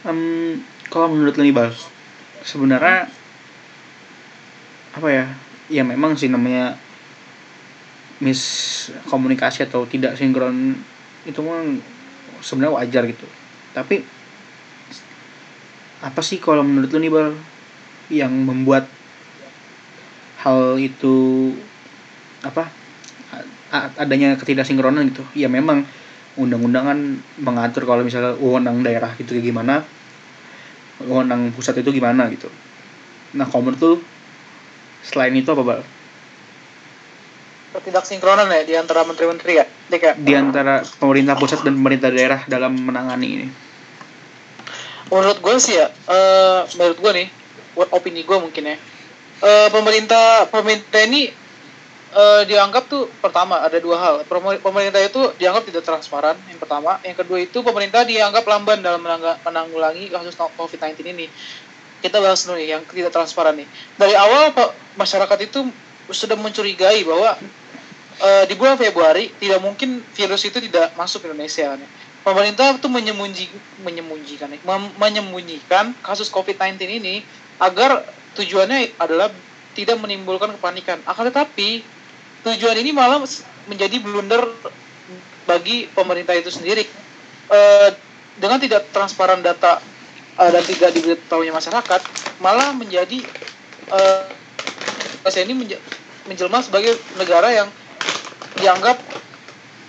um, 0.05 0.61
kalau 0.93 1.13
menurut 1.13 1.37
Lenibal 1.41 1.73
sebenarnya 2.45 3.09
apa 4.95 5.09
ya? 5.09 5.27
Ya 5.73 5.81
memang 5.81 6.13
sih 6.21 6.29
namanya 6.29 6.77
miskomunikasi 8.21 9.65
atau 9.67 9.89
tidak 9.89 10.15
sinkron 10.21 10.77
itu 11.25 11.41
mah 11.41 11.65
sebenarnya 12.45 12.77
wajar 12.77 13.03
gitu. 13.09 13.27
Tapi 13.73 14.05
apa 16.05 16.21
sih 16.21 16.37
kalau 16.37 16.61
menurut 16.61 16.93
lu 16.93 17.01
nih 17.01 17.13
bal 17.13 17.33
yang 18.13 18.33
membuat 18.45 18.85
hal 20.45 20.77
itu 20.77 21.49
apa 22.45 22.71
adanya 23.99 24.39
ketidaksinkronan 24.39 25.11
gitu. 25.11 25.25
Ya 25.35 25.51
memang 25.51 25.83
undang-undangan 26.39 27.19
mengatur 27.43 27.87
kalau 27.87 28.03
misalnya 28.03 28.35
wewenang 28.39 28.83
daerah 28.83 29.15
gitu 29.19 29.39
kayak 29.39 29.55
gimana 29.55 29.87
wewenang 31.03 31.51
pusat 31.55 31.79
itu 31.83 31.91
gimana 31.91 32.31
gitu. 32.31 32.47
Nah 33.35 33.51
menurut 33.51 33.79
tuh 33.79 33.97
selain 35.03 35.35
itu 35.35 35.51
apa 35.51 35.63
bal? 35.63 35.81
Ketidaksinkronan 37.75 38.47
ya 38.47 38.63
di 38.63 38.75
antara 38.79 39.03
menteri-menteri 39.03 39.53
ya? 39.59 39.67
Dika? 39.85 40.17
di 40.17 40.33
antara 40.33 40.81
pemerintah 40.97 41.37
pusat 41.37 41.61
dan 41.61 41.77
pemerintah 41.77 42.09
daerah 42.09 42.41
dalam 42.49 42.73
menangani 42.79 43.29
ini. 43.29 43.47
Menurut 45.13 45.39
gue 45.45 45.55
sih 45.61 45.77
ya 45.77 45.91
uh, 45.91 46.65
menurut 46.79 46.99
gue 46.99 47.13
nih 47.23 47.29
buat 47.75 47.91
opini 47.93 48.23
gue 48.23 48.39
mungkin 48.39 48.71
ya 48.71 48.77
uh, 49.43 49.69
pemerintah 49.69 50.49
pemerintah 50.49 51.05
ini 51.05 51.44
uh, 52.15 52.43
dianggap 52.47 52.87
tuh 52.87 53.11
pertama 53.19 53.61
ada 53.61 53.77
dua 53.83 53.99
hal. 53.99 54.15
Pemerintah 54.63 55.03
itu 55.03 55.21
dianggap 55.37 55.67
tidak 55.67 55.83
transparan. 55.85 56.39
Yang 56.47 56.63
pertama, 56.63 57.03
yang 57.03 57.19
kedua 57.19 57.39
itu 57.43 57.61
pemerintah 57.61 58.07
dianggap 58.07 58.47
lamban 58.47 58.81
dalam 58.81 59.03
menanggulangi 59.43 60.09
kasus 60.15 60.39
COVID-19 60.39 61.03
ini. 61.11 61.27
Kita 62.01 62.21
bahas 62.21 62.45
dulu 62.45 62.61
nih 62.61 62.79
yang 62.79 62.83
tidak 62.85 63.13
transparan 63.13 63.59
nih. 63.59 63.69
Dari 63.97 64.15
awal 64.15 64.53
masyarakat 64.95 65.39
itu 65.45 65.67
sudah 66.13 66.37
mencurigai 66.37 67.01
bahwa 67.03 67.37
uh, 68.21 68.45
di 68.45 68.55
bulan 68.55 68.77
Februari 68.77 69.33
tidak 69.41 69.61
mungkin 69.65 70.05
virus 70.13 70.45
itu 70.45 70.61
tidak 70.61 70.93
masuk 70.95 71.25
ke 71.25 71.27
Indonesia 71.33 71.75
nih. 71.75 71.91
Pemerintah 72.25 72.73
itu 72.73 72.89
menyembunyi, 72.89 73.53
menyembunyikan, 73.85 74.49
menyembunyikan 74.97 75.93
kasus 76.01 76.33
COVID-19 76.33 76.81
ini 76.89 77.21
agar 77.61 78.01
tujuannya 78.33 78.97
adalah 78.97 79.29
tidak 79.77 80.01
menimbulkan 80.01 80.57
kepanikan. 80.57 81.05
Akan 81.05 81.29
tetapi 81.29 81.85
tujuan 82.45 82.77
ini 82.79 82.93
malah 82.93 83.25
menjadi 83.67 83.97
blunder 84.01 84.45
bagi 85.49 85.89
pemerintah 85.91 86.37
itu 86.37 86.53
sendiri. 86.53 86.85
Eh, 87.49 87.91
dengan 88.39 88.59
tidak 88.61 88.89
transparan 88.93 89.41
data 89.41 89.81
eh, 90.41 90.51
dan 90.53 90.63
tidak 90.65 90.91
diberitahunya 90.95 91.53
masyarakat, 91.53 92.01
malah 92.41 92.73
menjadi 92.77 93.21
Indonesia 95.35 95.51
ini 95.51 95.55
menjelma 96.31 96.63
sebagai 96.63 96.95
negara 97.19 97.51
yang 97.51 97.69
dianggap 98.55 99.03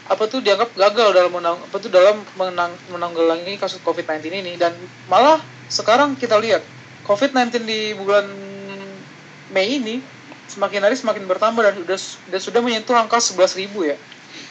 apa 0.05 0.23
tuh 0.25 0.41
dianggap 0.41 0.73
gagal 0.73 1.13
dalam 1.13 1.33
menang 1.33 1.57
apa 1.57 1.75
tuh 1.77 1.89
dalam 1.89 2.21
menang, 2.37 2.73
menanggulangi 2.89 3.57
kasus 3.57 3.81
COVID-19 3.85 4.25
ini 4.41 4.53
dan 4.57 4.73
malah 5.05 5.37
sekarang 5.69 6.17
kita 6.17 6.37
lihat 6.41 6.61
COVID-19 7.05 7.65
di 7.65 7.93
bulan 7.93 8.25
Mei 9.53 9.77
ini 9.77 10.01
semakin 10.45 10.81
hari 10.85 10.95
semakin 10.95 11.25
bertambah 11.25 11.61
dan 11.61 11.73
sudah 11.77 11.99
dan 12.29 12.41
sudah 12.41 12.61
menyentuh 12.61 12.95
angka 12.95 13.17
11.000 13.17 13.81
ya. 13.85 13.97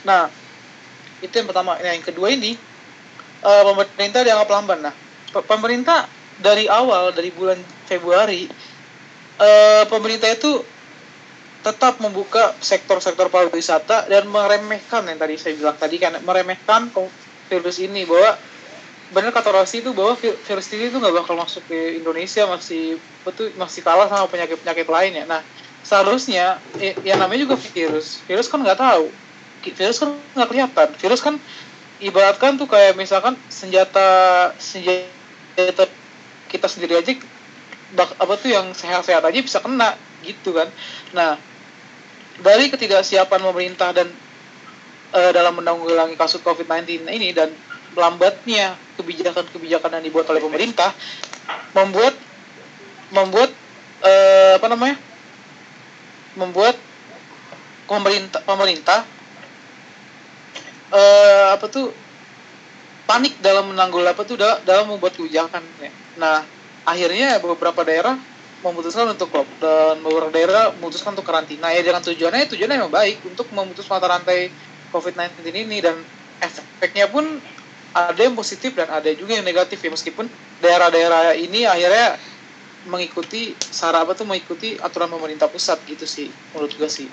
Nah, 0.05 0.29
itu 1.23 1.35
yang 1.35 1.49
pertama. 1.49 1.79
Nah, 1.79 1.93
yang 1.95 2.05
kedua 2.05 2.35
ini 2.35 2.59
eh, 3.45 3.63
pemerintah 3.65 4.21
dianggap 4.27 4.49
lamban. 4.51 4.81
Nah, 4.91 4.95
pe- 5.31 5.47
pemerintah 5.47 6.07
dari 6.39 6.67
awal 6.67 7.15
dari 7.15 7.31
bulan 7.31 7.59
Februari 7.87 8.51
eh, 9.39 9.85
pemerintah 9.87 10.31
itu 10.31 10.75
tetap 11.65 11.97
membuka 11.97 12.53
sektor-sektor 12.61 13.33
pariwisata 13.33 14.05
dan 14.05 14.29
meremehkan 14.29 15.01
yang 15.09 15.17
tadi 15.17 15.41
saya 15.41 15.57
bilang 15.57 15.81
tadi 15.81 15.97
kan 15.97 16.13
meremehkan 16.21 16.93
virus 17.49 17.81
ini 17.81 18.05
bahwa 18.05 18.37
benar 19.09 19.33
kata 19.33 19.49
Rossi 19.49 19.81
itu 19.81 19.97
bahwa 19.97 20.13
vi- 20.13 20.37
virus 20.45 20.69
ini 20.77 20.93
itu 20.93 21.01
nggak 21.01 21.25
bakal 21.25 21.41
masuk 21.41 21.65
ke 21.65 21.97
Indonesia 21.97 22.45
masih 22.45 23.01
betul 23.25 23.57
masih 23.57 23.81
kalah 23.81 24.13
sama 24.13 24.29
penyakit-penyakit 24.29 24.85
lainnya. 24.93 25.25
Nah 25.25 25.41
seharusnya 25.85 26.59
i- 26.81 26.97
yang 27.05 27.21
namanya 27.21 27.45
juga 27.45 27.57
virus. 27.61 28.25
Virus 28.25 28.49
kan 28.49 28.65
nggak 28.65 28.81
tahu. 28.81 29.13
Virus 29.63 30.01
kan 30.01 30.09
nggak 30.35 30.49
kelihatan. 30.49 30.89
Virus 30.99 31.21
kan 31.21 31.35
ibaratkan 32.01 32.57
tuh 32.57 32.67
kayak 32.67 32.97
misalkan 32.97 33.37
senjata 33.53 34.51
senjata 34.59 35.85
kita 36.51 36.67
sendiri 36.67 36.99
aja 36.99 37.13
bak- 37.95 38.17
apa 38.19 38.35
tuh 38.41 38.51
yang 38.51 38.73
sehat-sehat 38.75 39.23
aja 39.23 39.39
bisa 39.39 39.61
kena 39.61 39.95
gitu 40.25 40.57
kan. 40.57 40.67
Nah 41.13 41.37
dari 42.43 42.67
ketidaksiapan 42.73 43.41
pemerintah 43.45 43.95
dan 43.95 44.09
eh, 45.15 45.31
dalam 45.31 45.55
menanggulangi 45.61 46.19
kasus 46.19 46.43
COVID-19 46.43 47.07
ini 47.07 47.31
dan 47.31 47.53
lambatnya 47.95 48.75
kebijakan-kebijakan 48.99 50.01
yang 50.01 50.05
dibuat 50.11 50.27
oleh 50.27 50.43
pemerintah 50.43 50.91
membuat 51.77 52.15
membuat 53.15 53.51
eh, 54.03 54.59
apa 54.59 54.67
namanya 54.67 54.99
membuat 56.35 56.77
pemerintah 57.87 58.41
pemerintah 58.43 59.01
eh, 60.95 61.47
apa 61.55 61.67
tuh 61.69 61.93
panik 63.05 63.37
dalam 63.45 63.71
menanggul 63.71 64.05
apa 64.07 64.23
tuh 64.25 64.41
da- 64.41 64.61
dalam 64.65 64.89
membuat 64.89 65.15
kebijakan 65.15 65.63
ya. 65.79 65.91
Nah 66.17 66.43
akhirnya 66.85 67.41
beberapa 67.41 67.85
daerah 67.85 68.17
memutuskan 68.65 69.13
untuk 69.13 69.29
lockdown, 69.29 70.01
beberapa 70.01 70.33
daerah 70.33 70.73
memutuskan 70.81 71.13
untuk 71.13 71.29
karantina 71.29 71.69
ya 71.69 71.85
dengan 71.85 72.01
tujuannya 72.01 72.49
tujuannya 72.49 72.77
memang 72.81 72.95
baik 72.95 73.21
untuk 73.29 73.53
memutus 73.53 73.85
mata 73.93 74.09
rantai 74.09 74.49
COVID-19 74.89 75.45
ini 75.53 75.85
dan 75.85 76.01
efeknya 76.41 77.13
pun 77.13 77.45
ada 77.95 78.19
yang 78.19 78.35
positif 78.35 78.73
dan 78.75 78.89
ada 78.91 79.07
juga 79.13 79.37
yang 79.39 79.47
negatif 79.47 79.79
ya 79.79 79.93
meskipun 79.93 80.27
daerah-daerah 80.59 81.37
ini 81.37 81.69
akhirnya 81.69 82.17
mengikuti 82.85 83.57
cara 83.73 84.05
apa 84.05 84.13
tuh 84.13 84.29
mengikuti 84.29 84.77
aturan 84.77 85.09
pemerintah 85.09 85.49
pusat 85.49 85.81
gitu 85.89 86.05
sih 86.05 86.29
menurut 86.53 86.73
gue 86.77 86.91
sih 86.91 87.09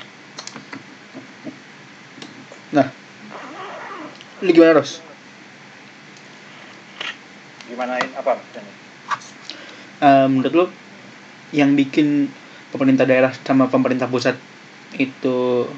Lu 4.42 4.50
gimana, 4.50 4.82
Ros? 4.82 5.06
Gimana 7.70 8.02
apa 8.18 8.42
maksudnya? 8.42 8.74
Eh, 10.02 10.28
menurut 10.34 10.54
lu 10.58 10.66
yang 11.54 11.78
bikin 11.78 12.26
pemerintah 12.74 13.06
daerah 13.06 13.30
sama 13.46 13.70
pemerintah 13.70 14.10
pusat 14.10 14.34
itu 14.98 15.70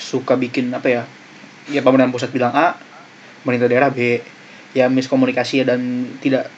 suka 0.00 0.40
bikin 0.40 0.72
apa 0.72 0.88
ya? 0.88 1.02
Ya 1.68 1.84
pemerintah 1.84 2.08
pusat 2.08 2.32
bilang 2.32 2.56
A, 2.56 2.80
pemerintah 3.44 3.68
daerah 3.68 3.92
B. 3.92 4.24
Ya 4.72 4.88
miskomunikasi 4.88 5.68
dan 5.68 6.08
tidak 6.24 6.48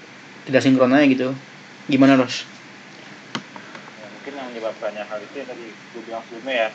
tidak 0.47 0.62
sinkron 0.62 0.95
aja 0.95 1.11
gitu. 1.11 1.29
Gimana, 1.85 2.16
Ros? 2.16 2.49
Ya, 4.01 4.09
mungkin 4.09 4.32
yang 4.32 4.49
menyebabkannya 4.49 5.05
hal 5.05 5.20
itu 5.20 5.37
yang 5.37 5.49
tadi 5.53 5.68
gue 5.68 6.01
bilang 6.01 6.24
sebelumnya 6.24 6.57
ya. 6.57 6.70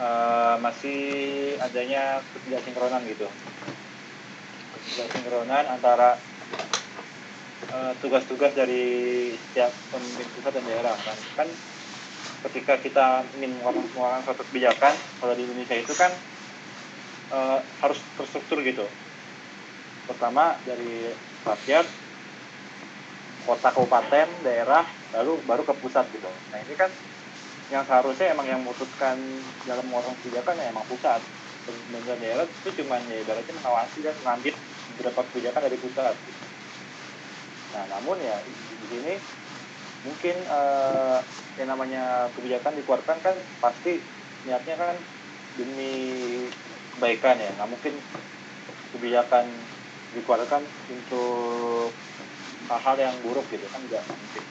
Eh, 0.00 0.54
masih 0.64 1.00
adanya 1.60 2.24
ketidaksinkronan 2.32 3.04
gitu. 3.04 3.28
Ketidaksinkronan 4.72 5.64
antara 5.68 6.16
eh, 7.68 7.92
tugas-tugas 8.00 8.56
dari 8.56 9.36
setiap 9.36 9.76
pemimpin 9.92 10.26
pusat 10.32 10.56
dan 10.56 10.64
daerah. 10.64 10.96
Kan 10.96 11.18
kan 11.36 11.48
ketika 12.48 12.80
kita 12.80 13.06
ingin 13.36 13.60
mengeluarkan 13.60 14.24
suatu 14.24 14.48
kebijakan 14.48 14.96
kalau 15.20 15.36
di 15.36 15.44
Indonesia 15.44 15.76
itu 15.76 15.92
kan 15.92 16.16
eh, 17.28 17.60
harus 17.84 18.00
terstruktur 18.16 18.64
gitu. 18.64 18.88
Pertama 20.08 20.56
dari 20.64 21.12
rakyat 21.44 22.07
kota 23.48 23.72
kabupaten 23.72 24.44
daerah 24.44 24.84
lalu 25.16 25.40
baru 25.48 25.64
ke 25.64 25.72
pusat 25.80 26.12
gitu. 26.12 26.28
Nah 26.52 26.58
ini 26.60 26.76
kan 26.76 26.92
yang 27.72 27.88
seharusnya 27.88 28.36
emang 28.36 28.44
yang 28.44 28.60
memutuskan 28.60 29.16
dalam 29.64 29.88
mengeluarkan 29.88 30.20
kebijakan 30.20 30.60
ya 30.60 30.68
emang 30.68 30.84
pusat. 30.84 31.24
Pemerintah 31.64 32.16
daerah 32.20 32.44
itu 32.44 32.68
cuma 32.84 33.00
ya 33.08 33.24
ibaratnya 33.24 33.56
mengawasi 33.56 34.04
dan 34.04 34.20
mengambil 34.20 34.52
beberapa 34.92 35.20
kebijakan 35.32 35.64
dari 35.64 35.78
pusat. 35.80 36.14
Gitu. 36.28 36.40
nah 37.68 37.84
namun 37.84 38.16
ya 38.24 38.40
di, 38.48 38.80
di 38.80 38.86
sini 38.88 39.12
mungkin 40.00 40.36
eh, 40.40 41.18
yang 41.60 41.68
namanya 41.68 42.32
kebijakan 42.32 42.80
dikeluarkan 42.80 43.18
kan 43.20 43.36
pasti 43.60 44.00
niatnya 44.44 44.76
kan 44.76 44.96
demi 45.56 45.92
kebaikan 46.96 47.36
ya. 47.40 47.50
Nggak 47.56 47.70
mungkin 47.72 47.94
kebijakan 48.92 49.46
dikeluarkan 50.16 50.62
untuk 50.88 51.87
hal-hal 52.68 52.96
yang 53.00 53.16
buruk 53.24 53.48
gitu 53.48 53.66
kan 53.72 53.80
nggak 53.84 54.04
mungkin. 54.12 54.44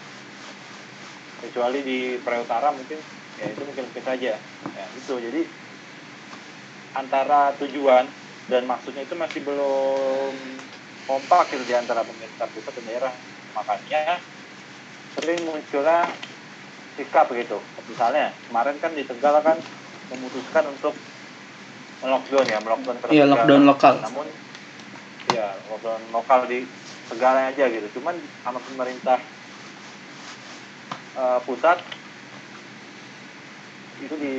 Kecuali 1.38 1.80
di 1.86 1.98
Korea 2.26 2.42
Utara 2.44 2.74
mungkin 2.74 3.00
ya 3.38 3.54
itu 3.54 3.62
mungkin 3.64 3.94
mungkin 3.94 4.04
saja. 4.04 4.42
Ya 4.74 4.86
itu. 4.98 5.14
Jadi 5.22 5.42
antara 6.98 7.54
tujuan 7.62 8.10
dan 8.50 8.66
maksudnya 8.66 9.06
itu 9.06 9.14
masih 9.14 9.46
belum 9.46 10.34
kompak 11.06 11.54
gitu 11.54 11.64
di 11.64 11.76
antara 11.78 12.02
pemerintah 12.04 12.50
pusat 12.50 12.74
dan 12.74 12.86
daerah. 12.90 13.14
Makanya 13.54 14.22
sering 15.14 15.46
munculnya 15.46 16.14
sikap 16.98 17.30
gitu 17.34 17.62
misalnya 17.86 18.34
kemarin 18.50 18.82
kan 18.82 18.98
di 18.98 19.06
Tegal 19.06 19.38
kan 19.46 19.62
memutuskan 20.10 20.66
untuk 20.74 20.98
melockdown 22.02 22.46
ya 22.50 22.58
melockdown 22.58 22.98
Iya, 23.06 23.26
Tegal. 23.26 23.30
lockdown 23.34 23.64
lokal. 23.66 23.96
namun 24.02 24.28
ya 25.30 25.62
lockdown 25.70 26.10
lokal 26.10 26.50
di 26.50 26.66
Tegal 27.08 27.36
aja 27.56 27.66
gitu 27.72 27.88
cuman 28.00 28.20
sama 28.44 28.60
pemerintah 28.64 29.20
eh, 31.16 31.40
pusat 31.48 31.80
itu 33.98 34.14
di 34.14 34.36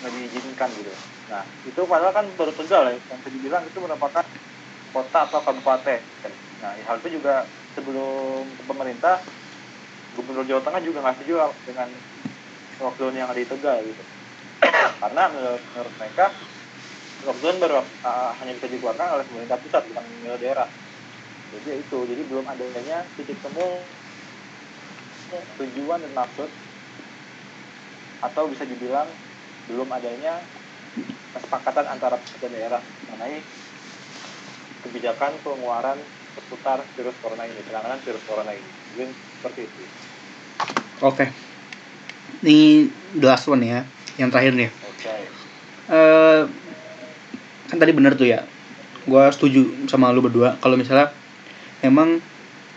nggak 0.00 0.12
diizinkan 0.16 0.70
gitu. 0.80 0.96
Nah 1.28 1.44
itu 1.62 1.80
padahal 1.84 2.12
kan 2.16 2.26
baru 2.34 2.52
Tegal 2.56 2.82
ya, 2.88 2.94
yang 3.12 3.20
tadi 3.20 3.36
bilang 3.36 3.68
itu 3.68 3.78
merupakan 3.78 4.24
kota 4.90 5.28
atau 5.28 5.40
kabupaten. 5.44 6.00
Nah 6.58 6.72
hal 6.80 6.96
itu 7.04 7.20
juga 7.20 7.52
sebelum 7.76 8.56
pemerintah, 8.64 9.22
Gubernur 10.16 10.48
Jawa 10.48 10.64
Tengah 10.64 10.82
juga 10.82 11.04
nggak 11.04 11.16
setuju 11.20 11.34
dengan 11.68 11.88
lockdown 12.80 13.14
yang 13.14 13.28
ada 13.28 13.38
di 13.38 13.48
Tegal 13.48 13.78
gitu. 13.84 14.02
Karena 15.04 15.22
menurut, 15.28 15.62
menurut 15.70 15.94
mereka 16.00 16.26
lockdown 17.20 17.56
baru 17.60 17.74
uh, 18.00 18.32
hanya 18.40 18.56
bisa 18.56 18.66
dikeluarkan 18.72 19.20
oleh 19.20 19.24
pemerintah 19.28 19.60
pusat 19.60 19.84
bukan 19.84 20.04
daerah. 20.40 20.68
Jadi 21.50 21.82
itu, 21.82 21.98
jadi 22.06 22.22
belum 22.22 22.46
adanya 22.46 23.02
titik 23.18 23.42
temu 23.42 23.82
tujuan 25.58 26.02
dan 26.02 26.12
maksud 26.14 26.50
atau 28.20 28.44
bisa 28.50 28.62
dibilang 28.66 29.10
belum 29.66 29.90
adanya 29.94 30.42
kesepakatan 31.34 31.86
antara 31.86 32.18
pusat 32.18 32.42
dan 32.42 32.52
daerah 32.54 32.82
mengenai 33.06 33.42
kebijakan 34.82 35.38
pengeluaran 35.42 35.98
seputar 36.34 36.86
virus 36.94 37.16
corona 37.18 37.46
ini, 37.46 37.62
penanganan 37.62 37.98
virus 38.02 38.22
corona 38.26 38.52
ini. 38.54 38.70
Mungkin 38.90 39.08
seperti 39.38 39.60
itu. 39.66 39.82
Oke. 41.02 41.26
Ini 42.40 42.88
the 43.18 43.26
last 43.26 43.46
one 43.50 43.62
ya, 43.62 43.86
yang 44.18 44.30
terakhir 44.30 44.54
nih. 44.54 44.70
Oke. 44.86 45.14
eh 45.90 46.42
kan 47.66 47.78
tadi 47.78 47.90
bener 47.94 48.14
tuh 48.14 48.30
ya 48.30 48.46
gue 49.06 49.24
setuju 49.34 49.90
sama 49.90 50.14
lu 50.14 50.22
berdua 50.22 50.58
kalau 50.62 50.78
misalnya 50.78 51.19
emang 51.80 52.20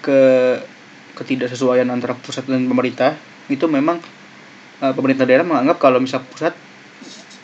ke 0.04 0.22
ketidaksesuaian 1.14 1.88
antara 1.94 2.18
pusat 2.18 2.50
dan 2.50 2.66
pemerintah 2.66 3.16
itu 3.48 3.66
memang 3.70 4.02
eh, 4.82 4.94
pemerintah 4.94 5.24
daerah 5.28 5.46
menganggap 5.46 5.78
kalau 5.80 6.02
misal 6.02 6.24
pusat 6.26 6.56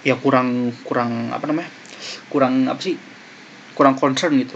ya 0.03 0.15
kurang 0.15 0.71
kurang 0.87 1.31
apa 1.35 1.43
namanya 1.47 1.69
kurang 2.31 2.71
apa 2.71 2.79
sih 2.79 2.95
kurang 3.75 3.95
concern 3.99 4.35
gitu. 4.39 4.55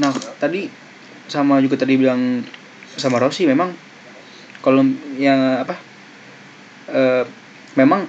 Nah 0.00 0.12
tadi 0.40 0.68
sama 1.28 1.60
juga 1.60 1.76
tadi 1.80 1.96
bilang 2.00 2.40
sama 2.96 3.20
Rossi 3.20 3.44
memang 3.44 3.72
kalau 4.64 4.84
yang 5.16 5.64
apa 5.64 5.76
eh, 6.92 7.24
memang 7.76 8.08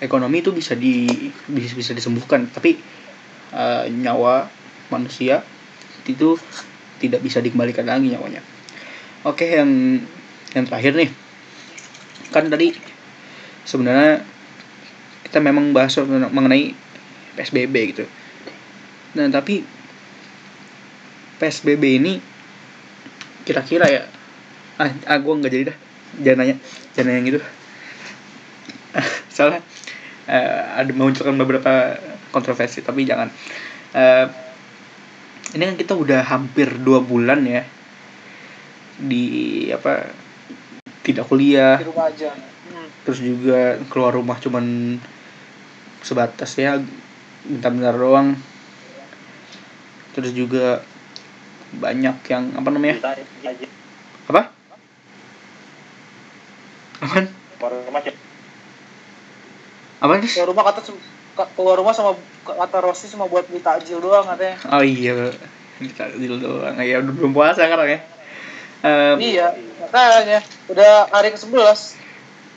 ekonomi 0.00 0.40
itu 0.40 0.50
bisa 0.56 0.72
di 0.76 1.08
bisa, 1.48 1.76
bisa 1.76 1.92
disembuhkan 1.92 2.48
tapi 2.48 2.80
eh, 3.52 3.84
nyawa 3.92 4.48
manusia 4.88 5.44
itu 6.08 6.34
tidak 7.00 7.24
bisa 7.24 7.40
dikembalikan 7.40 7.88
lagi 7.88 8.12
nyawanya. 8.12 8.44
Oke 9.24 9.48
yang 9.48 10.04
yang 10.52 10.64
terakhir 10.68 10.92
nih. 10.94 11.10
Kan 12.30 12.52
tadi 12.52 12.76
sebenarnya 13.64 14.22
kita 15.24 15.40
memang 15.40 15.72
bahas 15.72 15.96
mengenai 16.04 16.76
PSBB 17.34 17.74
gitu. 17.96 18.04
Nah 19.16 19.26
tapi 19.32 19.64
PSBB 21.40 21.82
ini 21.96 22.20
kira-kira 23.48 23.88
ya 23.88 24.04
ah, 24.76 24.92
ah 25.08 25.18
gue 25.18 25.34
nggak 25.34 25.52
jadi 25.52 25.64
dah. 25.72 25.76
Jangan 26.20 26.38
nanya 26.44 26.56
jangan 26.92 27.06
nanya 27.08 27.18
yang 27.18 27.28
gitu 27.32 27.40
soalnya 29.34 29.62
eh, 30.26 30.62
ada 30.82 30.90
memunculkan 30.90 31.38
beberapa 31.38 31.96
kontroversi 32.34 32.82
tapi 32.82 33.06
jangan. 33.06 33.30
Eh, 33.94 34.49
ini 35.54 35.62
kan 35.66 35.76
kita 35.78 35.92
udah 35.98 36.20
hampir 36.26 36.70
dua 36.78 37.02
bulan 37.02 37.42
ya 37.42 37.62
di 39.00 39.66
apa 39.72 40.12
tidak 41.02 41.26
kuliah. 41.26 41.80
Di 41.80 41.88
rumah 41.88 42.06
aja. 42.12 42.30
Hmm. 42.70 42.86
terus 43.02 43.18
juga 43.18 43.82
keluar 43.90 44.14
rumah 44.14 44.38
cuman 44.38 44.94
sebatas 46.06 46.54
ya 46.54 46.78
bentar-bentar 47.46 47.96
doang. 47.96 48.38
Terus 50.14 50.30
juga 50.36 50.84
banyak 51.74 52.16
yang 52.30 52.44
apa 52.54 52.68
namanya? 52.70 52.96
Apa? 52.98 53.10
Aja. 53.42 53.66
apaan 60.00 60.24
sih 60.24 60.40
rumah 60.42 60.64
kata 60.64 60.80
keluar 61.54 61.76
rumah 61.78 61.94
sama 61.94 62.16
kata 62.44 62.78
Rossi 62.82 63.06
cuma 63.12 63.28
buat 63.30 63.46
beli 63.46 63.62
takjil 63.62 64.00
doang 64.00 64.26
katanya. 64.26 64.56
Oh 64.72 64.84
iya 64.84 65.30
kita 65.80 66.12
dulu 66.16 66.36
doang. 66.40 66.76
Ya 66.80 67.00
udah 67.00 67.12
belum 67.14 67.32
puasa 67.32 67.64
sekarang 67.64 67.88
ya. 67.88 68.00
Em, 68.80 69.16
iya 69.20 69.46
makanya. 69.80 70.40
Udah 70.68 71.08
hari 71.12 71.32
ke 71.32 71.38
11 71.38 72.00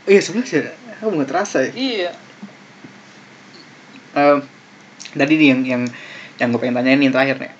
oh 0.04 0.12
iya 0.12 0.22
sebelas 0.22 0.50
ya? 0.52 0.72
Aku 1.00 1.12
nggak 1.12 1.30
terasa 1.32 1.64
ya. 1.64 1.72
Iya. 1.72 2.12
Em, 4.14 4.38
tadi 5.16 5.34
nih 5.40 5.48
yang 5.56 5.62
yang 5.64 5.84
yang 6.40 6.48
gue 6.52 6.60
pengen 6.60 6.76
tanyain 6.80 7.00
nih 7.00 7.06
yang 7.08 7.16
terakhir 7.16 7.38
nih. 7.40 7.54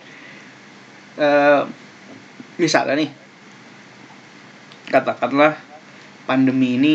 Em, 1.20 1.64
misalnya 2.60 2.96
nih? 3.00 3.10
Katakanlah 4.92 5.58
pandemi 6.28 6.76
ini 6.78 6.94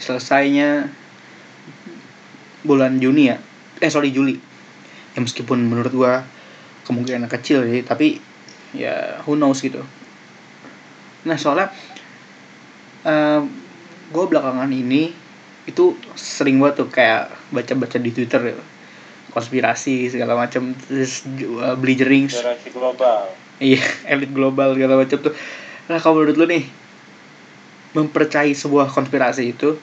selesainya 0.00 0.99
bulan 2.66 3.00
Juni 3.00 3.30
ya. 3.30 3.36
Eh 3.80 3.90
sorry 3.90 4.12
Juli. 4.12 4.36
Ya 5.14 5.18
meskipun 5.18 5.66
menurut 5.66 5.92
gua 5.92 6.22
kemungkinan 6.86 7.30
kecil 7.30 7.66
sih 7.66 7.82
tapi 7.86 8.18
ya 8.74 9.22
who 9.24 9.38
knows 9.38 9.62
gitu. 9.62 9.82
Nah 11.26 11.36
soalnya 11.36 11.70
gue 14.10 14.24
belakangan 14.26 14.68
ini 14.68 15.14
itu 15.64 15.94
sering 16.18 16.58
banget 16.58 16.84
tuh 16.84 16.88
kayak 16.90 17.30
baca-baca 17.54 17.96
di 17.96 18.10
Twitter 18.10 18.52
gitu. 18.52 18.64
konspirasi 19.30 20.10
segala 20.10 20.34
macam 20.34 20.74
terus 20.74 21.22
uh, 21.62 21.78
beli 21.78 21.94
jering 21.94 22.26
global. 22.74 23.30
iya 23.62 23.78
elit 24.10 24.34
global 24.34 24.74
segala 24.74 24.98
macam 24.98 25.30
tuh. 25.30 25.34
Nah 25.86 26.02
kalau 26.02 26.18
menurut 26.18 26.34
lu 26.34 26.46
nih 26.50 26.66
mempercayai 27.94 28.50
sebuah 28.58 28.90
konspirasi 28.90 29.54
itu 29.54 29.78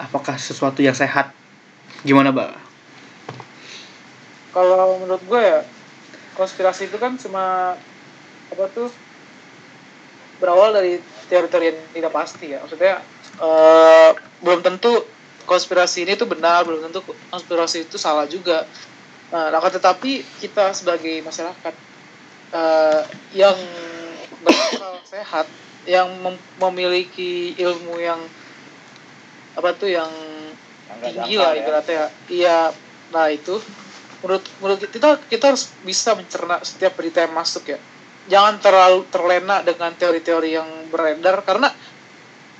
apakah 0.00 0.40
sesuatu 0.40 0.80
yang 0.80 0.96
sehat 0.96 1.36
gimana 2.06 2.30
mbak? 2.30 2.54
Kalau 4.54 4.98
menurut 5.02 5.22
gue 5.26 5.42
ya 5.42 5.60
konspirasi 6.38 6.86
itu 6.90 6.96
kan 6.98 7.18
cuma 7.18 7.74
apa 8.48 8.64
tuh 8.74 8.90
berawal 10.38 10.70
dari 10.70 11.02
teori-teori 11.26 11.66
yang 11.66 11.78
tidak 11.94 12.12
pasti 12.14 12.46
ya. 12.54 12.62
Maksudnya 12.62 13.02
eh, 13.42 14.10
belum 14.42 14.60
tentu 14.62 14.92
konspirasi 15.48 16.06
ini 16.06 16.14
tuh 16.14 16.28
benar 16.30 16.62
belum 16.62 16.90
tentu 16.90 17.02
konspirasi 17.30 17.90
itu 17.90 17.96
salah 17.98 18.26
juga. 18.30 18.62
Nah 19.34 19.52
akan 19.52 19.72
tetapi 19.76 20.22
kita 20.40 20.72
sebagai 20.72 21.20
masyarakat 21.26 21.74
eh, 22.54 23.02
yang 23.34 23.58
berakal 24.42 24.94
sehat 25.04 25.46
yang 25.88 26.08
mem- 26.20 26.46
memiliki 26.60 27.56
ilmu 27.58 27.96
yang 27.98 28.20
apa 29.58 29.74
tuh 29.74 29.90
yang 29.90 30.08
tinggi 31.00 31.34
lah 31.38 31.52
ya. 31.54 31.60
ibaratnya. 31.62 32.04
Iya 32.28 32.58
nah 33.14 33.26
itu. 33.32 33.56
Menurut 34.22 34.44
menurut 34.58 34.80
kita 34.90 35.18
kita 35.30 35.44
harus 35.54 35.70
bisa 35.86 36.12
mencerna 36.18 36.58
setiap 36.66 36.98
berita 36.98 37.22
yang 37.22 37.34
masuk 37.34 37.70
ya. 37.70 37.78
Jangan 38.28 38.60
terlalu 38.60 39.08
terlena 39.08 39.64
dengan 39.64 39.94
teori-teori 39.96 40.50
yang 40.52 40.68
beredar 40.92 41.40
karena 41.46 41.72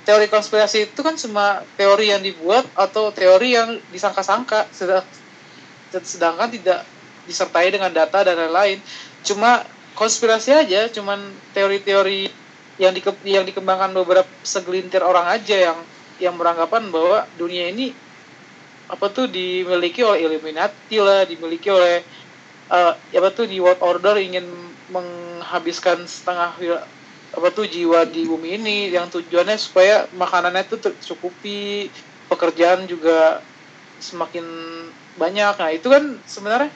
teori 0.07 0.25
konspirasi 0.25 0.89
itu 0.89 0.99
kan 1.05 1.13
cuma 1.13 1.61
teori 1.77 2.09
yang 2.09 2.25
dibuat 2.25 2.65
atau 2.73 3.13
teori 3.13 3.53
yang 3.53 3.77
disangka-sangka 3.93 4.65
sedang- 4.73 5.05
sedangkan 5.93 6.49
tidak 6.49 6.81
disertai 7.29 7.69
dengan 7.69 7.93
data 7.93 8.25
dan 8.25 8.33
lain-lain. 8.41 8.81
Cuma 9.21 9.61
konspirasi 9.93 10.55
aja 10.55 10.89
cuman 10.89 11.19
teori-teori 11.53 12.31
yang 12.79 12.95
di, 12.95 13.01
yang 13.27 13.43
dikembangkan 13.43 13.91
beberapa 13.91 14.31
segelintir 14.41 15.03
orang 15.03 15.27
aja 15.27 15.69
yang 15.69 15.77
yang 16.23 16.35
beranggapan 16.39 16.87
bahwa 16.89 17.27
dunia 17.35 17.69
ini 17.69 17.91
apa 18.89 19.05
tuh 19.13 19.29
dimiliki 19.29 20.01
oleh 20.01 20.25
Illuminati 20.25 20.97
lah, 20.97 21.23
dimiliki 21.29 21.69
oleh 21.69 22.01
eh 22.69 22.93
ya 23.13 23.17
apa 23.21 23.29
tuh 23.33 23.45
di 23.49 23.57
World 23.57 23.81
Order 23.81 24.17
ingin 24.21 24.45
menghabiskan 24.89 26.05
setengah 26.05 26.57
apa 27.29 27.47
tuh 27.53 27.69
jiwa 27.69 28.09
di 28.09 28.25
bumi 28.25 28.57
ini 28.57 28.77
yang 28.89 29.09
tujuannya 29.09 29.57
supaya 29.57 30.09
makanannya 30.17 30.65
tuh 30.65 30.81
tercukupi, 30.81 31.89
pekerjaan 32.29 32.89
juga 32.89 33.41
semakin 34.01 34.45
banyak. 35.17 35.53
Nah, 35.61 35.69
itu 35.69 35.87
kan 35.89 36.17
sebenarnya 36.25 36.73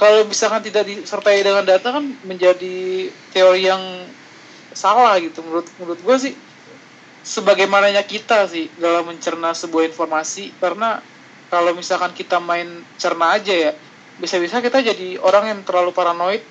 kalau 0.00 0.24
misalkan 0.26 0.64
tidak 0.64 0.88
disertai 0.88 1.44
dengan 1.44 1.64
data 1.64 1.88
kan 1.94 2.04
menjadi 2.24 3.08
teori 3.30 3.62
yang 3.68 3.82
salah 4.74 5.14
gitu 5.22 5.38
menurut 5.46 5.70
menurut 5.78 6.00
gue 6.02 6.16
sih 6.18 6.34
sebagaimananya 7.22 8.02
kita 8.02 8.50
sih 8.50 8.66
dalam 8.76 9.06
mencerna 9.06 9.54
sebuah 9.54 9.86
informasi 9.86 10.50
karena 10.58 10.98
kalau 11.54 11.72
misalkan 11.80 12.12
kita 12.20 12.36
main 12.42 12.68
cerna 13.02 13.26
aja 13.38 13.54
ya 13.54 13.72
bisa-bisa 14.22 14.62
kita 14.66 14.78
jadi 14.82 15.18
orang 15.28 15.44
yang 15.50 15.60
terlalu 15.66 15.90
paranoid 15.98 16.42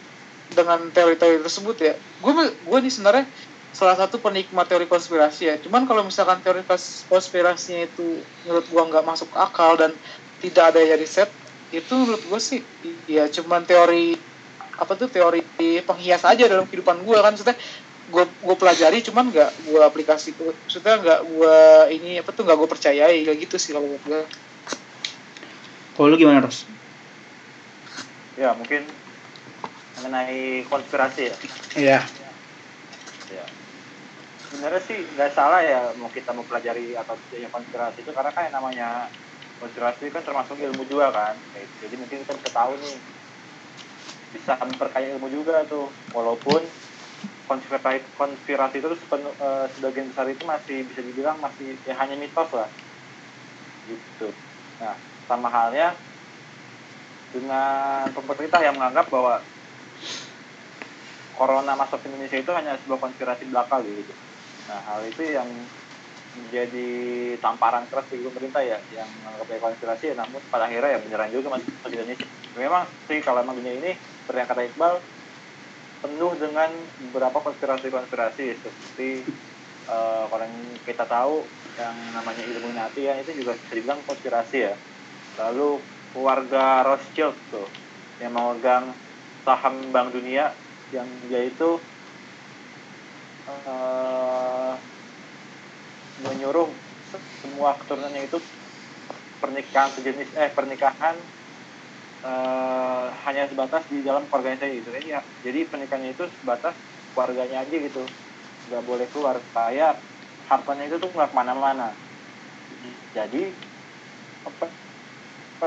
dengan 0.51 0.79
teori-teori 0.95 1.39
tersebut 1.45 1.77
ya. 1.79 1.93
Gue 2.19 2.31
gue 2.67 2.77
nih 2.83 2.91
sebenarnya 2.93 3.25
salah 3.73 3.97
satu 3.97 4.21
penikmat 4.21 4.65
teori 4.69 4.85
konspirasi 4.85 5.41
ya. 5.49 5.55
Cuman 5.63 5.83
kalau 5.89 6.03
misalkan 6.05 6.39
teori 6.45 6.61
kons- 6.67 7.07
konspirasinya 7.09 7.89
itu 7.89 8.27
menurut 8.45 8.65
gue 8.67 8.81
nggak 8.91 9.05
masuk 9.07 9.29
akal 9.35 9.75
dan 9.81 9.91
tidak 10.39 10.75
ada 10.75 10.79
yang 10.83 10.99
riset 10.99 11.29
itu 11.73 11.93
menurut 11.97 12.21
gue 12.29 12.39
sih 12.39 12.59
ya 13.09 13.25
cuman 13.31 13.65
teori 13.65 14.13
apa 14.77 14.93
tuh 14.99 15.09
teori 15.09 15.41
penghias 15.87 16.21
aja 16.27 16.43
dalam 16.51 16.65
kehidupan 16.69 17.01
gue 17.01 17.17
kan. 17.17 17.31
Maksudnya 17.33 17.57
gue 18.03 18.23
gue 18.35 18.55
pelajari 18.59 18.99
cuman 18.99 19.31
nggak 19.31 19.51
gue 19.63 19.79
aplikasi 19.79 20.35
maksudnya 20.35 20.93
nggak 20.99 21.19
gue 21.23 21.55
ini 21.95 22.09
apa 22.19 22.29
tuh 22.35 22.43
nggak 22.43 22.57
gue 22.59 22.69
percayai 22.73 23.17
kayak 23.23 23.39
gitu 23.47 23.55
sih 23.55 23.71
kalau 23.71 23.87
menurut 23.95 24.03
gue 24.03 24.21
kalau 25.93 26.13
lu 26.13 26.17
gimana 26.17 26.43
Ros 26.43 26.67
Ya 28.33 28.49
mungkin 28.57 28.89
mengenai 29.93 30.65
konspirasi 30.65 31.21
ya. 31.29 31.35
iya 31.77 31.99
ya. 33.29 33.45
Sebenarnya 34.49 34.81
sih 34.81 34.97
nggak 35.05 35.31
salah 35.37 35.61
ya 35.61 35.93
mau 35.93 36.09
kita 36.09 36.33
mempelajari 36.33 36.97
atau 36.97 37.17
tidaknya 37.29 37.49
konspirasi 37.53 38.01
itu 38.01 38.09
karena 38.09 38.33
kan 38.33 38.49
yang 38.49 38.55
namanya 38.57 38.89
konspirasi 39.61 40.09
kan 40.09 40.25
termasuk 40.25 40.57
ilmu 40.57 40.89
juga 40.89 41.13
kan. 41.13 41.35
Gitu. 41.53 41.85
Jadi 41.85 41.95
mungkin 42.01 42.25
kita 42.25 42.33
bisa 42.41 42.49
tahu 42.49 42.73
nih 42.81 42.97
bisa 44.33 44.57
memperkaya 44.65 45.13
ilmu 45.13 45.29
juga 45.29 45.61
tuh 45.69 45.93
walaupun 46.09 46.65
konspirasi 47.45 48.09
konspirasi 48.17 48.81
itu 48.81 48.89
sepen- 48.97 49.37
eh, 49.37 49.65
sebagian 49.77 50.09
besar 50.09 50.25
itu 50.25 50.41
masih 50.41 50.89
bisa 50.89 51.05
dibilang 51.05 51.37
masih 51.37 51.77
ya 51.85 51.93
hanya 52.01 52.17
mitos 52.17 52.49
lah 52.49 52.73
gitu 53.85 54.33
nah 54.81 54.97
sama 55.27 55.49
halnya 55.49 55.95
dengan 57.33 58.07
pemerintah 58.13 58.61
yang 58.61 58.77
menganggap 58.77 59.09
bahwa 59.09 59.41
corona 61.33 61.73
masuk 61.73 61.97
ke 61.99 62.07
Indonesia 62.13 62.37
itu 62.37 62.51
hanya 62.53 62.77
sebuah 62.85 62.99
konspirasi 63.01 63.49
belaka 63.49 63.81
gitu. 63.81 64.13
Nah 64.69 64.79
hal 64.85 65.01
itu 65.09 65.23
yang 65.25 65.49
menjadi 66.33 66.89
tamparan 67.41 67.85
keras 67.89 68.09
bagi 68.09 68.25
pemerintah 68.25 68.61
ya 68.65 68.77
yang 68.93 69.09
menganggapnya 69.21 69.59
konspirasi 69.61 70.03
ya, 70.13 70.15
namun 70.17 70.41
pada 70.49 70.65
akhirnya 70.65 70.97
ya 70.97 70.99
menyerang 71.01 71.29
juga 71.33 71.47
masuk 71.57 71.69
ke 71.69 71.87
Indonesia. 71.93 72.27
Memang 72.53 72.83
sih 73.09 73.19
kalau 73.25 73.41
emang 73.41 73.57
dunia 73.57 73.75
ini 73.81 73.91
seperti 73.97 74.37
yang 74.37 74.49
kata 74.49 74.61
Iqbal 74.69 74.93
penuh 76.03 76.33
dengan 76.37 76.69
beberapa 77.09 77.37
konspirasi-konspirasi 77.41 78.45
seperti 78.61 79.09
uh, 79.89 80.27
kalau 80.29 80.43
yang 80.45 80.57
kita 80.85 81.05
tahu 81.07 81.47
yang 81.73 81.95
namanya 82.13 82.43
Illuminati 82.45 83.01
ya 83.09 83.17
itu 83.17 83.31
juga 83.41 83.57
bisa 83.57 83.73
dibilang 83.73 83.99
konspirasi 84.05 84.57
ya. 84.61 84.73
Lalu 85.37 85.85
keluarga 86.13 86.85
Rothschild 86.85 87.49
tuh 87.49 87.69
yang 88.21 88.37
memegang 88.37 88.97
saham 89.41 89.89
Bank 89.89 90.13
Dunia 90.13 90.53
yang 90.93 91.25
dia 91.25 91.41
itu 91.49 91.81
uh, 93.49 94.77
menyuruh 96.21 96.77
semua 97.41 97.75
keturunannya 97.81 98.29
itu 98.29 98.37
pernikahan 99.41 99.97
sejenis 99.97 100.29
eh 100.37 100.53
pernikahan 100.53 101.25
uh, 102.23 103.05
hanya 103.25 103.49
sebatas 103.49 103.89
di 103.89 104.05
dalam 104.05 104.29
keluarganya 104.29 104.63
saja 104.63 104.73
gitu 104.77 104.89
ya 105.01 105.25
jadi 105.41 105.65
pernikahannya 105.67 106.13
itu 106.13 106.29
sebatas 106.39 106.77
keluarganya 107.13 107.63
aja 107.63 107.75
gitu. 107.77 108.03
Nggak 108.65 108.83
boleh 108.83 109.07
keluar. 109.13 109.35
Supaya 109.45 110.01
hartanya 110.49 110.89
itu 110.89 110.97
tuh 110.97 111.13
nggak 111.13 111.29
ke 111.31 111.35
mana-mana. 111.37 111.93
Jadi 113.13 113.53
apa 114.43 114.73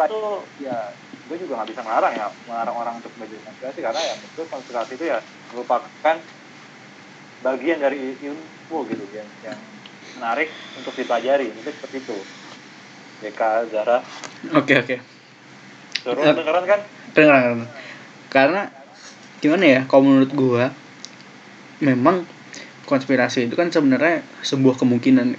itu 0.05 0.21
ya 0.61 0.93
gue 1.27 1.37
juga 1.41 1.53
nggak 1.59 1.71
bisa 1.73 1.83
melarang 1.83 2.13
ya 2.13 2.29
melarang 2.47 2.77
orang 2.77 2.95
untuk 3.01 3.11
belajar 3.17 3.41
konspirasi 3.49 3.81
karena 3.81 4.01
ya 4.05 4.15
itu 4.21 4.43
konspirasi 4.47 4.93
itu 4.95 5.05
ya 5.09 5.19
merupakan 5.51 6.17
bagian 7.41 7.79
dari 7.81 8.17
ilmu 8.21 8.79
gitu 8.91 9.05
yang, 9.17 9.29
yang 9.43 9.59
menarik 10.17 10.49
untuk 10.77 10.93
dipelajari. 10.97 11.53
Itu 11.53 11.71
seperti 11.71 11.97
itu. 12.03 12.19
YK 13.25 13.43
Zara. 13.73 13.99
Oke 14.57 14.75
oke. 14.77 14.97
Suruh 16.05 16.23
uh, 16.23 16.35
dengeran 16.37 16.65
kan? 16.69 16.81
dengeran 17.17 17.65
karena 18.29 18.69
gimana 19.41 19.65
ya 19.65 19.81
kalau 19.89 20.05
menurut 20.05 20.31
gue 20.37 20.65
memang 21.81 22.29
konspirasi 22.85 23.49
itu 23.49 23.57
kan 23.57 23.73
sebenarnya 23.73 24.21
sebuah 24.45 24.77
kemungkinan. 24.77 25.35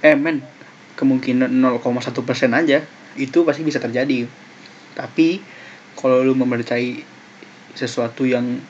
Eh 0.00 0.16
men 0.16 0.40
kemungkinan 0.96 1.52
0,1 1.52 1.84
persen 2.24 2.56
aja 2.56 2.80
itu 3.16 3.42
pasti 3.42 3.62
bisa 3.64 3.80
terjadi. 3.80 4.28
Tapi 4.96 5.40
kalau 5.96 6.24
lu 6.24 6.36
mempercayai 6.36 7.04
sesuatu 7.76 8.24
yang 8.24 8.60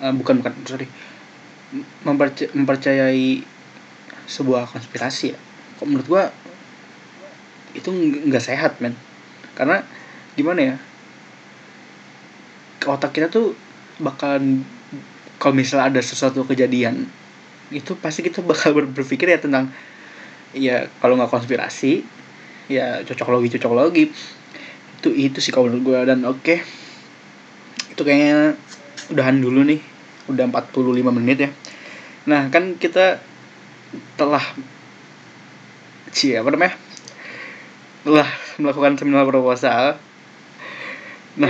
uh, 0.00 0.12
bukan 0.16 0.40
bukan 0.40 0.52
sorry 0.64 0.88
mempercayai, 2.04 2.50
mempercayai 2.56 3.28
sebuah 4.24 4.66
konspirasi 4.70 5.34
ya 5.34 5.38
kok 5.76 5.86
menurut 5.86 6.06
gua 6.08 6.24
itu 7.72 7.88
nggak 7.92 8.44
sehat 8.44 8.80
men. 8.84 8.96
Karena 9.54 9.84
gimana 10.34 10.60
ya 10.60 10.76
otak 12.88 13.12
kita 13.12 13.28
tuh 13.28 13.52
bakalan 14.00 14.64
kalau 15.36 15.52
misalnya 15.52 15.92
ada 15.92 16.00
sesuatu 16.00 16.44
kejadian 16.48 17.04
itu 17.70 17.92
pasti 18.00 18.24
kita 18.24 18.40
bakal 18.40 18.72
berpikir 18.74 19.28
ya 19.30 19.38
tentang 19.38 19.68
ya 20.56 20.88
kalau 20.98 21.14
nggak 21.14 21.30
konspirasi 21.30 22.02
ya 22.70 23.02
cocok 23.02 23.28
logi 23.34 23.48
cocok 23.58 23.72
logi. 23.74 24.04
Itu 25.02 25.10
itu 25.10 25.42
sih 25.42 25.50
kalau 25.50 25.66
menurut 25.66 25.82
gue 25.82 25.98
dan 26.06 26.22
oke 26.22 26.38
okay. 26.38 26.58
itu 27.90 28.00
kayaknya 28.06 28.54
udahan 29.10 29.42
dulu 29.42 29.66
nih. 29.66 29.82
Udah 30.30 30.46
45 30.46 31.10
menit 31.10 31.38
ya. 31.42 31.50
Nah 32.30 32.46
kan 32.54 32.78
kita 32.78 33.18
telah 34.14 34.44
cie 36.14 36.38
apa 36.38 36.54
namanya? 36.54 36.78
Telah 38.06 38.28
melakukan 38.62 38.94
seminar 38.94 39.26
proposal 39.26 39.98
nah 41.38 41.46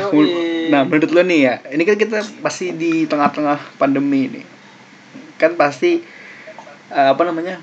nah 0.68 0.84
menurut 0.84 1.08
lo 1.08 1.24
nih 1.24 1.40
ya 1.40 1.54
ini 1.72 1.88
kan 1.88 1.96
kita 1.96 2.20
pasti 2.44 2.76
di 2.76 3.08
tengah-tengah 3.08 3.80
pandemi 3.80 4.28
ini 4.28 4.44
kan 5.40 5.56
pasti 5.56 6.04
uh, 6.92 7.16
apa 7.16 7.22
namanya? 7.24 7.56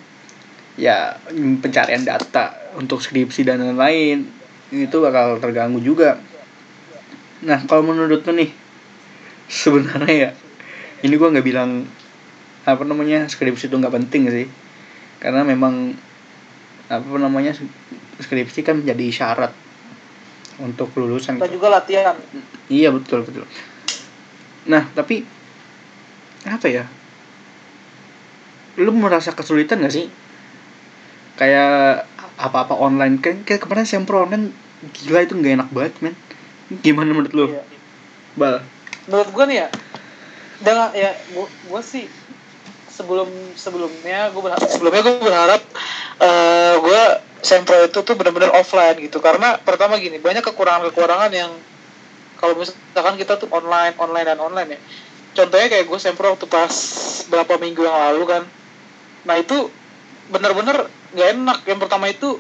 Ya 0.77 1.21
pencarian 1.61 2.01
data 2.01 2.66
untuk 2.77 3.01
skripsi 3.01 3.41
dan 3.41 3.65
lain-lain 3.65 4.29
itu 4.69 4.97
bakal 5.01 5.41
terganggu 5.41 5.81
juga. 5.81 6.21
Nah 7.41 7.65
kalau 7.65 7.89
menurut 7.89 8.21
tuh 8.21 8.37
nih 8.37 8.53
sebenarnya 9.49 10.13
ya 10.13 10.31
ini 11.01 11.13
gue 11.17 11.29
nggak 11.33 11.47
bilang 11.47 11.89
apa 12.67 12.83
namanya 12.85 13.25
skripsi 13.25 13.73
itu 13.73 13.75
nggak 13.75 13.95
penting 13.97 14.29
sih. 14.29 14.47
Karena 15.17 15.41
memang 15.41 15.97
apa 16.87 17.17
namanya 17.17 17.57
skripsi 18.21 18.61
kan 18.61 18.79
menjadi 18.79 19.05
syarat 19.09 19.51
untuk 20.61 20.93
lulusan. 20.97 21.41
Kita 21.41 21.49
juga 21.49 21.73
latihan. 21.81 22.15
Iya 22.69 22.93
betul 22.93 23.25
betul. 23.25 23.49
Nah 24.69 24.85
tapi 24.93 25.25
apa 26.45 26.67
ya? 26.69 26.85
Lu 28.77 28.93
merasa 28.93 29.33
kesulitan 29.33 29.81
gak 29.81 29.93
sih? 29.93 30.05
Kayak 31.37 32.06
apa-apa 32.49 32.75
online. 32.75 33.19
Kan 33.19 33.43
kayak 33.43 33.67
kemarin 33.67 33.87
sempro 33.87 34.23
online 34.23 34.51
gila 35.03 35.25
itu 35.25 35.33
nggak 35.33 35.53
enak 35.61 35.69
banget 35.73 35.93
men. 36.01 36.15
Gimana 36.83 37.11
menurut 37.15 37.33
lu? 37.33 37.45
Iya. 37.51 37.63
bal. 38.37 38.55
Menurut 39.07 39.29
gue 39.33 39.45
nih 39.49 39.57
ya 39.65 39.67
dengan 40.57 40.89
ya 40.93 41.13
gua, 41.33 41.47
gua 41.69 41.81
sih 41.85 42.09
sebelum 42.89 43.29
sebelumnya 43.53 44.33
gue 44.33 44.41
berharap 44.41 44.65
sebelumnya 44.65 45.01
gue 45.05 45.15
berharap 45.21 45.61
uh, 46.17 46.73
gue 46.81 47.01
sempro 47.45 47.77
itu 47.85 47.99
tuh 48.01 48.15
benar-benar 48.17 48.53
offline 48.57 48.97
gitu. 48.97 49.21
Karena 49.21 49.61
pertama 49.61 50.01
gini 50.01 50.17
banyak 50.17 50.41
kekurangan-kekurangan 50.41 51.31
yang 51.33 51.53
kalau 52.37 52.57
misalkan 52.57 53.15
kita 53.17 53.37
tuh 53.37 53.49
online 53.53 53.93
online 54.01 54.27
dan 54.33 54.39
online 54.41 54.69
ya. 54.77 54.79
Contohnya 55.37 55.69
kayak 55.69 55.85
gue 55.85 55.99
sempro 56.01 56.33
waktu 56.33 56.49
pas 56.49 56.73
berapa 57.29 57.53
minggu 57.61 57.85
yang 57.85 57.93
lalu 57.93 58.23
kan. 58.25 58.43
Nah 59.29 59.35
itu 59.37 59.69
benar-benar 60.31 60.87
nggak 61.15 61.29
enak. 61.37 61.59
Yang 61.67 61.79
pertama 61.87 62.05
itu 62.11 62.39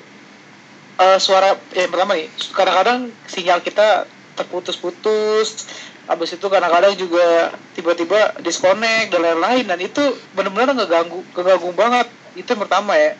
uh, 0.99 1.19
suara 1.21 1.55
ya, 1.73 1.85
yang 1.85 1.91
pertama 1.93 2.17
nih 2.17 2.27
kadang-kadang 2.51 2.99
sinyal 3.29 3.59
kita 3.63 4.09
terputus-putus 4.37 5.65
habis 6.07 6.31
itu 6.31 6.47
kadang-kadang 6.47 6.95
juga 6.95 7.51
tiba-tiba 7.75 8.39
disconnect 8.39 9.11
dan 9.11 9.21
lain-lain 9.27 9.65
dan 9.67 9.79
itu 9.83 9.99
benar-benar 10.31 10.75
ngeganggu 10.77 11.19
ngeganggu 11.35 11.69
banget. 11.75 12.07
Itu 12.37 12.55
yang 12.55 12.61
pertama 12.63 12.95
ya. 12.95 13.17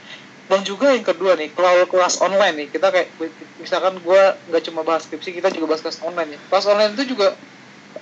Dan 0.48 0.64
juga 0.64 0.96
yang 0.96 1.04
kedua 1.04 1.36
nih 1.36 1.52
kalau 1.52 1.84
kelas 1.92 2.24
online 2.24 2.56
nih 2.56 2.68
kita 2.72 2.88
kayak 2.88 3.12
misalkan 3.60 4.00
gue 4.00 4.22
nggak 4.48 4.64
cuma 4.64 4.80
bahas 4.88 5.04
skripsi 5.04 5.36
kita 5.36 5.52
juga 5.52 5.76
bahas 5.76 5.84
kelas 5.84 6.00
online 6.00 6.38
ya 6.38 6.40
kelas 6.48 6.66
online 6.72 6.96
itu 6.96 7.04
juga 7.12 7.36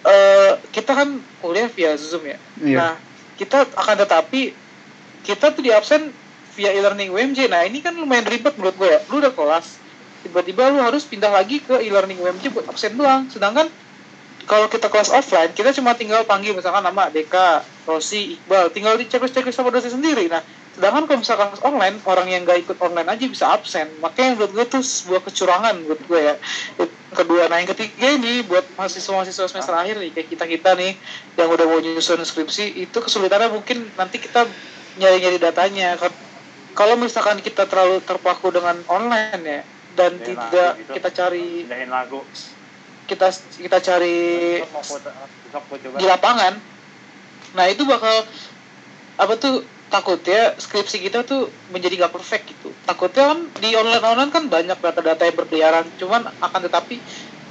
uh, 0.06 0.54
kita 0.70 0.94
kan 0.94 1.10
kuliah 1.42 1.66
via 1.74 1.98
zoom 1.98 2.30
ya. 2.30 2.38
Iya. 2.62 2.78
nah 2.78 2.94
kita 3.42 3.66
akan 3.74 3.96
tetapi 3.98 4.54
kita 5.26 5.58
tuh 5.58 5.64
di 5.66 5.74
absen 5.74 6.14
via 6.56 6.72
e-learning 6.72 7.12
UMJ. 7.12 7.52
Nah 7.52 7.68
ini 7.68 7.84
kan 7.84 7.94
lumayan 7.94 8.26
ribet 8.26 8.56
menurut 8.56 8.76
gue 8.80 8.90
ya. 8.90 9.00
Lu 9.12 9.20
udah 9.20 9.36
kelas, 9.36 9.78
tiba-tiba 10.24 10.72
lu 10.72 10.80
harus 10.82 11.04
pindah 11.06 11.30
lagi 11.30 11.62
ke 11.62 11.84
e-learning 11.84 12.18
UMJ 12.18 12.50
buat 12.56 12.66
absen 12.72 12.96
doang. 12.96 13.28
Sedangkan 13.30 13.68
kalau 14.46 14.70
kita 14.70 14.88
kelas 14.94 15.10
offline, 15.10 15.52
kita 15.52 15.74
cuma 15.74 15.98
tinggal 15.98 16.22
panggil 16.24 16.54
misalkan 16.54 16.86
nama 16.86 17.10
Deka, 17.10 17.66
Rosi, 17.90 18.38
Iqbal, 18.38 18.70
tinggal 18.70 18.94
dicek 18.96 19.26
cek 19.26 19.50
sama 19.50 19.74
dosen 19.74 19.98
sendiri. 19.98 20.30
Nah, 20.30 20.46
sedangkan 20.78 21.10
kalau 21.10 21.20
misalkan 21.26 21.50
kelas 21.50 21.66
online, 21.66 21.96
orang 22.06 22.28
yang 22.30 22.42
gak 22.46 22.62
ikut 22.62 22.78
online 22.78 23.10
aja 23.10 23.26
bisa 23.26 23.46
absen. 23.50 23.90
Makanya 24.06 24.38
menurut 24.38 24.52
gue 24.54 24.66
tuh 24.70 24.82
sebuah 24.86 25.26
kecurangan 25.26 25.74
menurut 25.82 26.02
gue 26.06 26.20
ya. 26.22 26.36
Kedua, 27.16 27.50
nah 27.50 27.58
yang 27.58 27.70
ketiga 27.74 28.12
ini 28.22 28.46
buat 28.46 28.70
mahasiswa-mahasiswa 28.78 29.50
semester 29.50 29.74
akhir 29.74 29.98
nih, 29.98 30.12
kayak 30.14 30.28
kita-kita 30.30 30.78
nih, 30.78 30.94
yang 31.42 31.50
udah 31.50 31.66
mau 31.66 31.80
nyusun 31.82 32.22
skripsi, 32.22 32.86
itu 32.86 32.98
kesulitannya 33.02 33.50
mungkin 33.50 33.88
nanti 33.98 34.20
kita 34.22 34.46
nyari-nyari 35.00 35.40
datanya 35.40 35.96
kalau 36.76 37.00
misalkan 37.00 37.40
kita 37.40 37.66
terlalu 37.66 38.04
terpaku 38.04 38.52
dengan 38.52 38.76
online 38.92 39.42
ya 39.42 39.62
dan 39.96 40.12
Dahin 40.20 40.36
tidak 40.36 40.72
gitu. 40.84 40.92
kita 41.00 41.10
cari 41.16 41.48
lagu. 41.88 42.22
kita 43.08 43.28
kita 43.64 43.78
cari 43.80 44.18
di 45.96 46.06
lapangan 46.06 46.54
nah 47.56 47.66
itu 47.72 47.88
bakal 47.88 48.28
apa 49.16 49.34
tuh 49.40 49.64
takut 49.88 50.20
ya 50.28 50.58
skripsi 50.60 51.00
kita 51.08 51.24
tuh 51.24 51.48
menjadi 51.72 52.04
gak 52.04 52.14
perfect 52.14 52.52
gitu 52.52 52.74
takutnya 52.84 53.32
kan 53.32 53.40
di 53.62 53.72
online 53.78 54.04
online 54.04 54.32
kan 54.34 54.44
banyak 54.52 54.76
data-data 54.76 55.24
yang 55.24 55.38
berkeliaran 55.38 55.86
cuman 55.96 56.28
akan 56.44 56.62
tetapi 56.68 57.00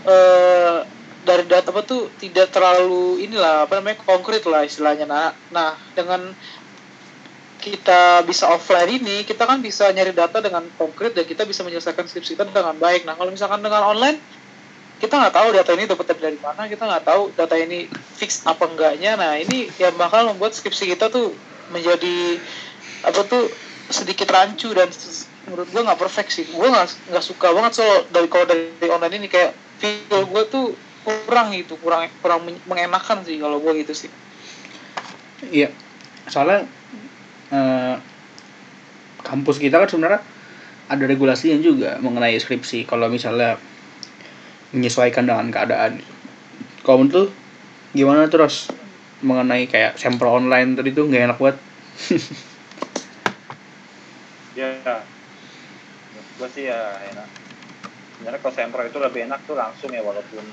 eh, 0.05 0.79
dari 1.25 1.45
data 1.49 1.73
apa 1.73 1.81
tuh 1.89 2.13
tidak 2.21 2.53
terlalu 2.53 3.25
inilah 3.25 3.65
apa 3.65 3.81
namanya 3.81 4.05
konkret 4.05 4.45
lah 4.45 4.67
istilahnya 4.67 5.09
nah 5.09 5.33
nah 5.49 5.73
dengan 5.97 6.37
kita 7.65 8.21
bisa 8.29 8.53
offline 8.53 9.01
ini 9.01 9.25
kita 9.25 9.49
kan 9.49 9.65
bisa 9.65 9.89
nyari 9.89 10.13
data 10.13 10.45
dengan 10.45 10.69
konkret 10.77 11.17
dan 11.17 11.25
kita 11.25 11.49
bisa 11.49 11.65
menyelesaikan 11.65 12.05
skripsi 12.05 12.37
kita 12.37 12.45
dengan 12.53 12.77
baik. 12.77 13.09
Nah 13.09 13.17
kalau 13.17 13.33
misalkan 13.33 13.65
dengan 13.65 13.89
online 13.89 14.21
kita 15.01 15.17
nggak 15.17 15.35
tahu 15.35 15.49
data 15.57 15.71
ini 15.73 15.85
dapat 15.89 16.07
dari 16.21 16.39
mana 16.45 16.69
kita 16.69 16.85
nggak 16.85 17.05
tahu 17.09 17.23
data 17.33 17.57
ini 17.57 17.89
fix 17.89 18.45
apa 18.45 18.69
enggaknya. 18.69 19.17
Nah 19.17 19.41
ini 19.41 19.73
yang 19.81 19.97
bakal 19.97 20.29
membuat 20.29 20.53
skripsi 20.53 20.93
kita 20.93 21.09
tuh 21.09 21.33
menjadi 21.73 22.37
apa 23.09 23.21
tuh 23.25 23.49
sedikit 23.89 24.29
rancu 24.29 24.69
dan 24.77 24.93
menurut 25.49 25.69
gua 25.73 25.83
nggak 25.89 26.01
perfect 26.05 26.31
sih. 26.37 26.45
Gua 26.53 26.69
nggak 26.69 27.25
suka 27.25 27.49
banget 27.49 27.81
soal 27.81 28.05
dari 28.13 28.29
kalau 28.29 28.45
dari 28.45 28.89
online 28.93 29.25
ini 29.25 29.29
kayak 29.33 29.57
feel 29.81 30.29
gua 30.29 30.45
tuh 30.53 30.77
kurang 31.05 31.53
gitu 31.57 31.81
kurang 31.81 32.09
kurang 32.21 32.45
men- 32.45 32.65
mengenakan 32.69 33.25
sih 33.25 33.41
kalau 33.41 33.57
gua 33.57 33.73
gitu 33.73 33.97
sih. 33.97 34.13
Iya, 35.49 35.69
soalnya 36.29 36.65
eh, 37.55 37.95
kampus 39.23 39.63
kita 39.63 39.79
kan 39.79 39.89
sebenarnya 39.89 40.21
ada 40.91 41.05
regulasinya 41.07 41.63
juga 41.63 41.97
mengenai 42.03 42.35
skripsi. 42.37 42.85
Kalau 42.85 43.07
misalnya 43.07 43.57
menyesuaikan 44.75 45.25
dengan 45.25 45.49
keadaan. 45.55 46.03
Kalau 46.83 47.07
menurut 47.07 47.31
gimana 47.95 48.27
terus 48.27 48.69
mengenai 49.23 49.71
kayak 49.71 49.97
sampel 49.97 50.27
online 50.27 50.75
tadi 50.75 50.91
tuh 50.91 51.07
nggak 51.07 51.31
enak 51.31 51.39
banget. 51.39 51.59
ya 54.55 54.71
gue 56.35 56.49
sih 56.51 56.71
ya 56.71 56.99
enak 57.15 57.27
sebenarnya 58.15 58.39
kalau 58.43 58.55
sempro 58.55 58.83
itu 58.87 58.99
lebih 59.03 59.27
enak 59.27 59.43
tuh 59.47 59.59
langsung 59.59 59.91
ya 59.91 60.03
walaupun 60.03 60.47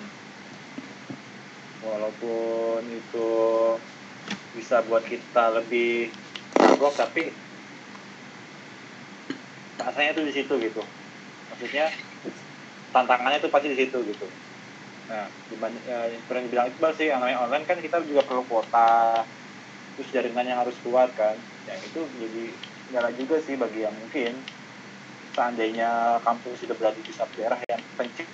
walaupun 1.86 2.82
itu 2.90 3.30
bisa 4.58 4.82
buat 4.86 5.06
kita 5.06 5.58
lebih 5.62 6.10
mabok 6.82 6.98
tapi 6.98 7.30
rasanya 9.78 10.18
tuh 10.18 10.26
di 10.26 10.34
situ 10.34 10.54
gitu. 10.58 10.82
Maksudnya 11.54 11.94
tantangannya 12.90 13.38
tuh 13.38 13.54
pasti 13.54 13.70
di 13.70 13.78
situ 13.78 14.02
gitu. 14.02 14.26
Nah 15.06 15.30
dibanding 15.46 15.86
ya, 15.86 16.10
yang 16.10 16.26
dibilang 16.26 16.74
Iqbal 16.74 16.98
sih 16.98 17.14
yang 17.14 17.22
namanya 17.22 17.46
online 17.46 17.70
kan 17.70 17.78
kita 17.78 18.02
juga 18.02 18.26
perlu 18.26 18.50
kuota 18.50 19.30
terus 19.94 20.10
jaringan 20.10 20.50
yang 20.50 20.58
harus 20.66 20.82
kuat 20.82 21.14
kan. 21.14 21.38
Yang 21.70 21.94
itu 21.94 22.02
jadi 22.18 22.44
kendala 22.90 23.10
juga 23.14 23.38
sih 23.38 23.54
bagi 23.62 23.86
yang 23.86 23.94
mungkin. 23.94 24.42
Seandainya 25.38 26.18
kampus 26.26 26.66
sudah 26.66 26.74
berada 26.74 26.98
di 26.98 27.14
satu 27.14 27.38
daerah 27.38 27.62
yang 27.70 27.86
pencil 27.94 28.26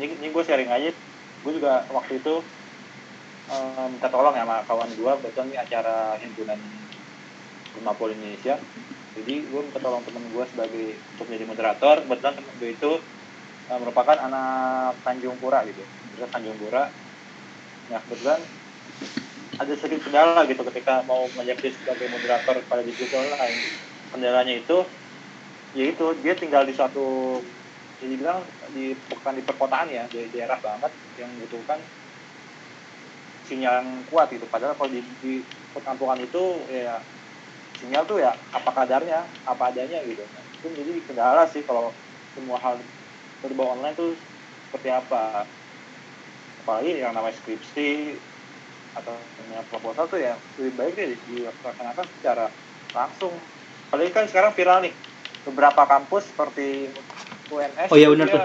ini, 0.00 0.16
ini 0.16 0.28
gue 0.32 0.42
sharing 0.42 0.72
aja. 0.72 0.96
Gue 1.44 1.52
juga 1.60 1.84
waktu 1.92 2.24
itu 2.24 2.34
eh, 3.52 3.86
minta 3.92 4.08
tolong 4.08 4.32
ya 4.32 4.48
sama 4.48 4.64
kawan 4.64 4.90
gue 4.96 5.12
betul 5.22 5.44
nih 5.52 5.60
acara 5.60 6.16
himpunan 6.18 6.85
rumah 7.78 7.94
pol 7.94 8.12
Indonesia. 8.12 8.56
Jadi 9.16 9.34
gue 9.48 9.60
minta 9.64 9.80
tolong 9.80 10.04
temen 10.04 10.28
gue 10.28 10.44
sebagai 10.48 10.84
untuk 11.16 11.24
menjadi 11.28 11.46
moderator. 11.48 11.96
Kebetulan 12.04 12.34
temen 12.36 12.54
gue 12.60 12.70
itu 12.72 12.92
eh, 13.68 13.78
merupakan 13.80 14.16
anak 14.16 15.00
Tanjung 15.04 15.36
Pura 15.40 15.64
gitu. 15.64 15.80
Universitas 15.84 16.32
Tanjung 16.32 16.58
Pura. 16.60 16.84
Nah 17.88 18.00
kebetulan 18.04 18.40
ada 19.56 19.72
sedikit 19.72 20.00
kendala 20.08 20.44
gitu 20.44 20.62
ketika 20.68 21.00
mau 21.08 21.24
menjadi 21.32 21.72
sebagai 21.72 22.06
moderator 22.12 22.56
pada 22.68 22.82
diskusi 22.84 23.14
online. 23.16 23.56
Kendalanya 24.12 24.54
itu 24.56 24.78
yaitu 25.76 26.16
dia 26.24 26.32
tinggal 26.32 26.64
di 26.64 26.72
suatu 26.72 27.40
jadi 28.00 28.14
bilang 28.20 28.44
di 28.76 28.92
bukan 28.92 29.32
di 29.36 29.42
perkotaan 29.44 29.88
ya 29.88 30.04
di 30.08 30.28
daerah 30.28 30.60
banget 30.60 30.92
yang 31.16 31.32
membutuhkan 31.32 31.80
sinyal 33.48 33.80
yang 33.80 33.88
kuat 34.10 34.28
gitu. 34.34 34.44
Padahal 34.50 34.76
kalau 34.76 34.90
di, 34.92 35.00
di 35.22 35.40
perkampungan 35.72 36.18
itu 36.20 36.42
ya 36.68 37.00
sinyal 37.76 38.04
tuh 38.08 38.18
ya 38.24 38.32
apa 38.50 38.70
kadarnya 38.72 39.28
apa 39.44 39.62
adanya 39.68 40.00
gitu 40.08 40.24
itu 40.24 40.66
menjadi 40.72 41.00
kendala 41.04 41.44
sih 41.44 41.62
kalau 41.62 41.92
semua 42.32 42.56
hal 42.60 42.80
berbau 43.44 43.76
online 43.76 43.92
tuh 43.94 44.16
seperti 44.64 44.88
apa 44.88 45.44
apalagi 46.56 46.98
yang 46.98 47.12
namanya 47.12 47.36
skripsi 47.36 48.16
atau 48.96 49.28
namanya 49.36 49.68
proposal 49.68 50.08
tuh 50.08 50.18
ya 50.18 50.40
lebih 50.56 50.72
baik 50.72 50.92
deh 50.96 51.08
dilaksanakan 51.28 52.06
secara 52.16 52.48
langsung 52.96 53.44
apalagi 53.92 54.10
kan 54.10 54.24
sekarang 54.24 54.56
viral 54.56 54.80
nih 54.82 54.94
beberapa 55.44 55.84
kampus 55.84 56.32
seperti 56.32 56.90
UNS 57.52 57.92
Oh 57.92 57.98
iya, 58.00 58.08
benar 58.08 58.26
dia 58.26 58.44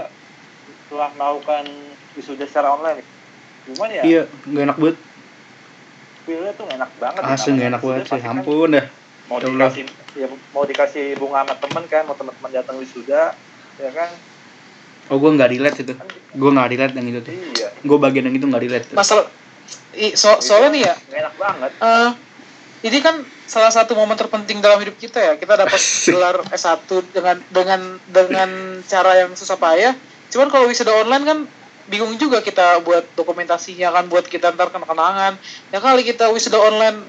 telah 0.91 1.09
melakukan 1.15 1.65
wisuda 2.13 2.45
secara 2.45 2.75
online 2.75 3.07
cuman 3.63 3.89
ya 3.95 4.03
Iya, 4.03 4.21
nggak 4.27 4.63
enak 4.67 4.77
banget. 4.77 4.97
feelnya 6.27 6.51
tuh 6.53 6.63
nggak 6.67 6.77
enak 6.77 6.91
banget 6.99 7.21
ya, 7.23 7.33
Asli 7.33 7.51
nggak 7.57 7.69
enak 7.71 7.81
banget 7.81 8.05
sih. 8.05 8.19
kan 8.21 8.37
Ampun 8.37 8.69
dah. 8.77 8.85
Mau 9.31 9.39
dikasih 9.39 9.83
ya 10.11 10.27
mau 10.51 10.63
dikasih 10.67 11.15
bunga 11.15 11.47
sama 11.47 11.55
temen 11.55 11.83
kan 11.87 12.03
mau 12.03 12.15
teman-teman 12.19 12.51
datang 12.51 12.75
wisuda 12.75 13.31
ya 13.79 13.91
kan 13.95 14.11
Oh 15.11 15.19
gue 15.19 15.27
nggak 15.27 15.51
relate 15.51 15.83
itu. 15.83 15.91
Gue 16.31 16.49
nggak 16.55 16.69
relate 16.71 16.95
yang 16.95 17.07
itu 17.11 17.19
tuh. 17.19 17.35
iya 17.35 17.67
Gue 17.83 17.97
bagian 17.99 18.31
yang 18.31 18.35
itu 18.37 18.47
nggak 18.47 18.63
relate. 18.63 18.85
Tuh. 18.87 18.95
masalah 18.95 19.27
i- 19.91 20.15
so, 20.15 20.39
soalnya 20.39 20.69
nih 20.71 20.81
ya 20.87 20.93
enak 21.19 21.33
banget 21.35 21.71
eh 21.83 22.09
ini 22.81 22.97
kan 23.03 23.19
salah 23.43 23.69
satu 23.69 23.91
momen 23.93 24.15
terpenting 24.15 24.63
dalam 24.63 24.79
hidup 24.79 24.95
kita 24.95 25.19
ya. 25.19 25.33
Kita 25.35 25.59
dapat 25.59 25.75
gelar 26.07 26.39
S1 26.47 26.87
dengan 27.11 27.37
dengan 27.51 27.81
dengan 28.07 28.49
cara 28.87 29.19
yang 29.19 29.35
susah 29.35 29.59
payah. 29.59 29.91
Cuman 30.31 30.47
kalau 30.47 30.71
wisuda 30.71 30.95
online 30.95 31.23
kan 31.27 31.37
bingung 31.91 32.15
juga 32.15 32.39
kita 32.39 32.79
buat 32.79 33.03
dokumentasinya 33.13 33.91
kan 33.91 34.07
buat 34.07 34.23
kita 34.23 34.55
ntar 34.55 34.71
kenang-kenangan. 34.71 35.35
Ya 35.75 35.83
kali 35.83 36.07
kita 36.07 36.31
wisuda 36.31 36.55
online 36.55 37.03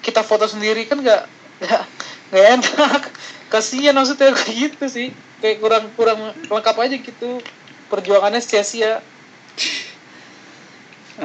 kita 0.00 0.24
foto 0.24 0.48
sendiri 0.48 0.88
kan 0.88 0.96
nggak 0.96 1.43
nggak 1.64 1.82
nggak 2.30 2.46
enak. 2.60 3.02
Kasihan 3.48 3.96
maksudnya 3.96 4.36
kayak 4.36 4.56
gitu 4.68 4.84
sih. 4.86 5.08
Kayak 5.40 5.64
kurang 5.64 5.84
kurang 5.96 6.20
lengkap 6.48 6.76
aja 6.76 6.96
gitu. 7.00 7.40
Perjuangannya 7.88 8.40
sia-sia. 8.44 9.00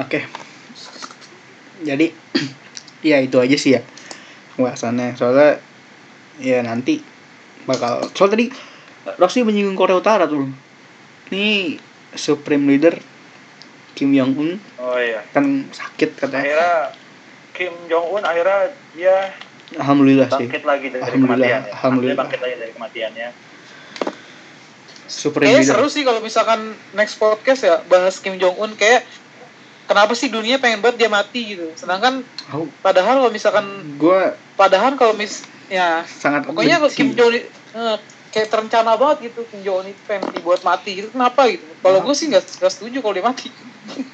Oke. 0.00 0.24
Jadi 1.84 2.12
ya 3.08 3.20
itu 3.20 3.36
aja 3.36 3.56
sih 3.56 3.76
ya 3.76 3.80
pembahasannya. 4.56 5.16
Soalnya 5.16 5.60
ya 6.40 6.64
nanti 6.64 7.04
bakal 7.68 8.08
soal 8.16 8.32
tadi 8.32 8.48
Rossi 9.16 9.44
menyinggung 9.44 9.76
Korea 9.76 10.00
Utara 10.00 10.24
tuh. 10.28 10.48
Ini 11.30 11.78
Supreme 12.18 12.66
Leader 12.66 12.98
Kim 13.94 14.16
Jong 14.16 14.32
Un 14.38 14.50
oh 14.80 14.96
iya 14.96 15.20
kan 15.36 15.68
sakit 15.68 16.16
katanya. 16.16 16.40
akhirnya 16.40 16.74
Kim 17.52 17.74
Jong 17.90 18.06
Un 18.16 18.22
akhirnya 18.24 18.72
dia 18.96 19.34
Alhamdulillah 19.78 20.26
sih. 20.34 20.46
bangkit 20.50 20.64
lagi 20.66 20.86
dari 20.90 21.02
Alhamdulillah, 21.04 21.38
kematian 21.38 21.62
ya. 21.62 21.72
alhamdulillah. 21.78 22.18
Bangkit 22.18 22.40
lagi 22.42 22.54
dari 22.58 22.72
kematiannya 22.74 23.28
Supreme 25.10 25.46
Kayaknya 25.50 25.66
seru 25.66 25.86
sih 25.90 26.02
kalau 26.06 26.20
misalkan 26.22 26.60
next 26.94 27.18
podcast 27.18 27.66
ya 27.66 27.82
bahas 27.90 28.22
Kim 28.22 28.38
Jong 28.38 28.54
Un 28.62 28.78
kayak 28.78 29.02
kenapa 29.90 30.14
sih 30.14 30.30
dunia 30.30 30.62
pengen 30.62 30.78
banget 30.82 31.06
dia 31.06 31.10
mati 31.10 31.54
gitu. 31.54 31.66
Sedangkan 31.74 32.22
Oh, 32.50 32.66
padahal 32.82 33.22
kalau 33.22 33.30
misalkan 33.30 33.66
gue 33.98 34.20
padahal 34.54 34.94
kalau 34.98 35.14
mis 35.14 35.46
ya 35.70 36.02
sangat 36.06 36.46
pokoknya 36.46 36.82
benci. 36.82 36.98
Kim 36.98 37.14
Jong 37.14 37.30
Un 37.30 37.38
eh, 37.38 37.96
kayak 38.30 38.48
terencana 38.50 38.94
banget 38.94 39.30
gitu 39.30 39.46
Kim 39.50 39.62
Jong 39.66 39.82
Un 39.82 39.86
itu 39.90 40.00
pengen 40.06 40.30
dibuat 40.30 40.62
mati 40.62 40.98
gitu 41.02 41.10
kenapa 41.10 41.46
gitu. 41.50 41.66
Kalau 41.82 41.98
gue 42.06 42.14
sih 42.14 42.30
nggak 42.30 42.46
setuju 42.70 43.02
kalau 43.02 43.14
dia 43.14 43.26
mati. 43.26 43.50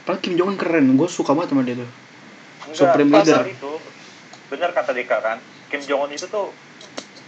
Padahal 0.04 0.20
Kim 0.24 0.36
Jong 0.40 0.56
Un 0.56 0.58
keren. 0.60 0.84
Gue 0.96 1.08
suka 1.12 1.36
banget 1.36 1.52
sama 1.52 1.64
dia 1.64 1.76
tuh. 1.76 1.88
Enggak, 2.66 2.76
Supreme 2.76 3.10
Leader. 3.12 3.44
itu 3.46 3.72
benar 4.46 4.70
kata 4.70 4.92
Dika 4.92 5.18
kan 5.18 5.38
Kim 5.66 5.82
Jong 5.82 6.06
Un 6.06 6.12
itu 6.12 6.26
tuh 6.26 6.54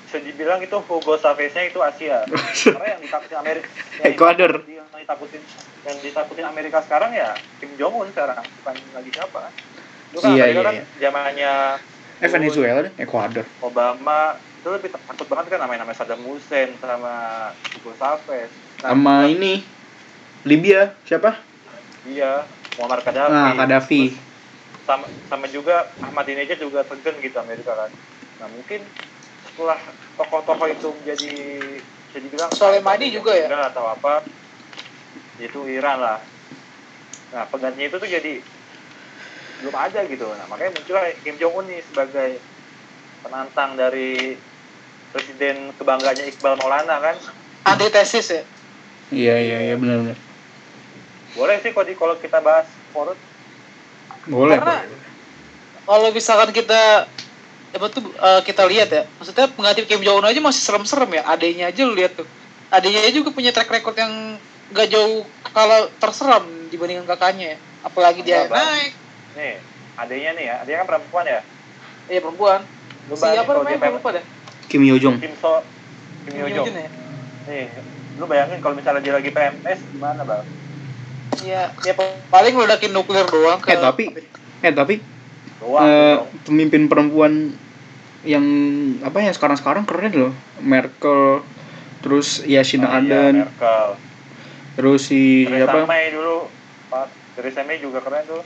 bisa 0.05 0.19
dibilang 0.19 0.57
itu 0.59 0.77
Hugo 0.81 1.14
Chavez-nya 1.14 1.66
itu 1.66 1.79
Asia 1.79 2.25
karena 2.25 2.97
yang 2.97 3.03
ditakutin 3.03 3.37
Amerika 3.37 3.69
yang 3.99 4.07
Ecuador. 4.09 4.53
yang 4.64 4.89
ditakutin 4.95 5.43
yang 5.85 5.97
ditakutin 6.01 6.47
Amerika 6.47 6.79
sekarang 6.81 7.11
ya 7.12 7.35
Kim 7.59 7.71
Jong 7.75 7.95
Un 7.95 8.09
sekarang 8.09 8.41
bukan 8.41 8.75
lagi 8.95 9.11
siapa 9.11 9.41
itu 10.09 10.19
kan 10.19 10.31
Iya, 10.31 10.45
Amerika 10.47 10.55
iya, 10.55 10.64
kan 10.64 10.75
iya. 10.75 10.85
zamannya 10.99 11.53
Eh 12.19 12.27
Venezuela 12.27 12.83
deh, 12.83 12.91
Ecuador. 12.99 13.47
Obama 13.62 14.35
itu 14.59 14.69
lebih 14.69 14.91
takut 14.91 15.27
banget 15.29 15.55
kan 15.55 15.61
namanya 15.62 15.87
namanya 15.87 15.99
Saddam 15.99 16.19
Hussein 16.25 16.75
sama 16.77 17.14
Hugo 17.77 17.95
Chavez 17.95 18.51
Nah, 18.79 18.91
Sama 18.91 19.27
ini 19.27 19.62
Libya 20.43 20.95
siapa? 21.05 21.35
iya 22.07 22.43
Muammar 22.75 23.03
Gaddafi 23.03 23.31
Nah, 23.31 23.53
Gaddafi. 23.55 24.03
Terus 24.09 24.28
sama 24.89 25.05
sama 25.28 25.45
juga 25.53 25.84
Ahmadinejad 26.01 26.57
juga 26.57 26.80
tergen 26.89 27.20
gitu 27.20 27.36
Amerika 27.36 27.76
kan 27.76 27.93
nah 28.41 28.49
mungkin 28.49 28.89
setelah 29.45 29.76
tokoh-tokoh 30.16 30.68
itu 30.72 30.89
menjadi 30.97 31.30
bisa 32.09 32.18
dibilang 32.24 32.49
Soleimani 32.57 33.12
juga 33.12 33.36
ya? 33.36 33.53
Iran 33.53 33.68
atau 33.68 33.84
apa 33.84 34.24
itu 35.36 35.68
Iran 35.68 36.01
lah 36.01 36.18
nah 37.28 37.45
penggantinya 37.53 37.93
itu 37.93 37.97
tuh 38.01 38.09
jadi 38.09 38.41
belum 39.61 39.76
ada 39.76 40.01
gitu 40.09 40.32
nah 40.32 40.49
makanya 40.49 40.80
muncul 40.80 40.97
Kim 41.20 41.36
Jong 41.36 41.55
Un 41.61 41.66
nih 41.68 41.84
sebagai 41.84 42.41
penantang 43.20 43.76
dari 43.76 44.41
presiden 45.12 45.76
kebanggaannya 45.76 46.32
Iqbal 46.32 46.57
Maulana 46.57 46.97
kan 47.05 47.16
Antitesis 47.68 48.32
ya. 48.32 48.43
Iya 49.12 49.34
iya 49.45 49.59
iya 49.68 49.74
benar 49.76 50.01
benar. 50.01 50.18
boleh 51.36 51.61
sih 51.61 51.76
kalau 51.76 51.84
di- 51.84 51.99
kalau 52.01 52.16
kita 52.16 52.41
bahas 52.41 52.64
Korut 52.89 53.20
Boleh. 54.29 54.57
Karena- 54.61 54.85
boleh. 54.85 55.07
Kalau 55.89 56.09
misalkan 56.12 56.51
kita 56.53 57.09
apa 57.68 57.87
tuh 57.93 58.05
eh, 58.05 58.41
kita 58.45 58.62
lihat 58.68 58.89
ya, 58.93 59.03
maksudnya 59.16 59.49
pengganti 59.53 59.85
Kim 59.89 60.01
Jong 60.01 60.20
Un 60.20 60.29
aja 60.29 60.41
masih 60.41 60.62
serem-serem 60.62 61.09
ya. 61.16 61.22
Adanya 61.24 61.72
aja 61.72 61.81
lu 61.85 61.97
lihat 61.97 62.16
tuh. 62.16 62.29
Adanya 62.68 63.01
aja 63.05 63.12
juga 63.12 63.33
punya 63.33 63.53
track 63.53 63.72
record 63.72 63.97
yang 63.97 64.37
gak 64.68 64.89
jauh 64.93 65.24
kalau 65.57 65.89
terseram 65.97 66.45
dibandingkan 66.68 67.09
kakaknya 67.09 67.57
ya. 67.57 67.59
apalagi 67.89 68.20
dia 68.20 68.45
Bang. 68.53 68.61
naik 68.61 68.93
nih 69.33 69.55
adanya 69.97 70.31
nih 70.37 70.45
ya 70.45 70.55
adanya 70.61 70.79
kan 70.85 70.89
perempuan 70.93 71.24
ya 71.24 71.41
iya 72.12 72.20
perempuan 72.20 72.61
siapa 73.16 73.51
namanya 73.57 73.79
gue 73.81 73.97
lupa 73.97 74.11
deh 74.12 74.24
Kim 74.68 74.85
Yo 74.85 75.01
Jong 75.01 75.16
Kim 75.16 75.33
So 75.41 75.64
Kim 76.29 76.37
Yo 76.37 76.47
Jong 76.53 76.68
Jun 76.68 76.76
ya 76.76 76.89
nih 77.49 77.64
lu 78.20 78.24
bayangin 78.29 78.61
kalau 78.61 78.76
misalnya 78.76 79.01
dia 79.01 79.14
lagi 79.16 79.31
PMS 79.33 79.81
gimana 79.95 80.20
bang 80.26 80.45
iya 81.41 81.70
ya 81.78 81.93
paling 82.28 82.55
ledakin 82.55 82.91
nuklir 82.91 83.24
doang 83.24 83.59
ke 83.59 83.68
Eh, 83.68 83.78
tapi- 83.78 84.11
eh 84.59 84.72
tapi 84.72 84.95
doang 85.59 85.82
eh, 85.82 86.14
dong. 86.16 86.26
pemimpin 86.45 86.86
perempuan 86.86 87.55
yang 88.22 88.45
apa 89.01 89.20
ya 89.20 89.30
sekarang 89.30 89.55
sekarang 89.55 89.84
keren 89.84 90.11
loh. 90.12 90.32
Merkel 90.59 91.43
terus 91.99 92.43
Yasina 92.45 92.86
Oh, 92.89 92.99
iya, 92.99 92.99
Aden 93.01 93.34
Merkel. 93.45 93.89
Terus 94.74 95.01
si 95.05 95.43
Theresa 95.45 95.66
siapa 95.68 95.86
May 95.86 96.11
dulu. 96.11 96.47
Pak 96.89 97.07
Theresa 97.34 97.61
May 97.62 97.78
juga 97.78 97.99
keren 97.99 98.22
tuh. 98.24 98.43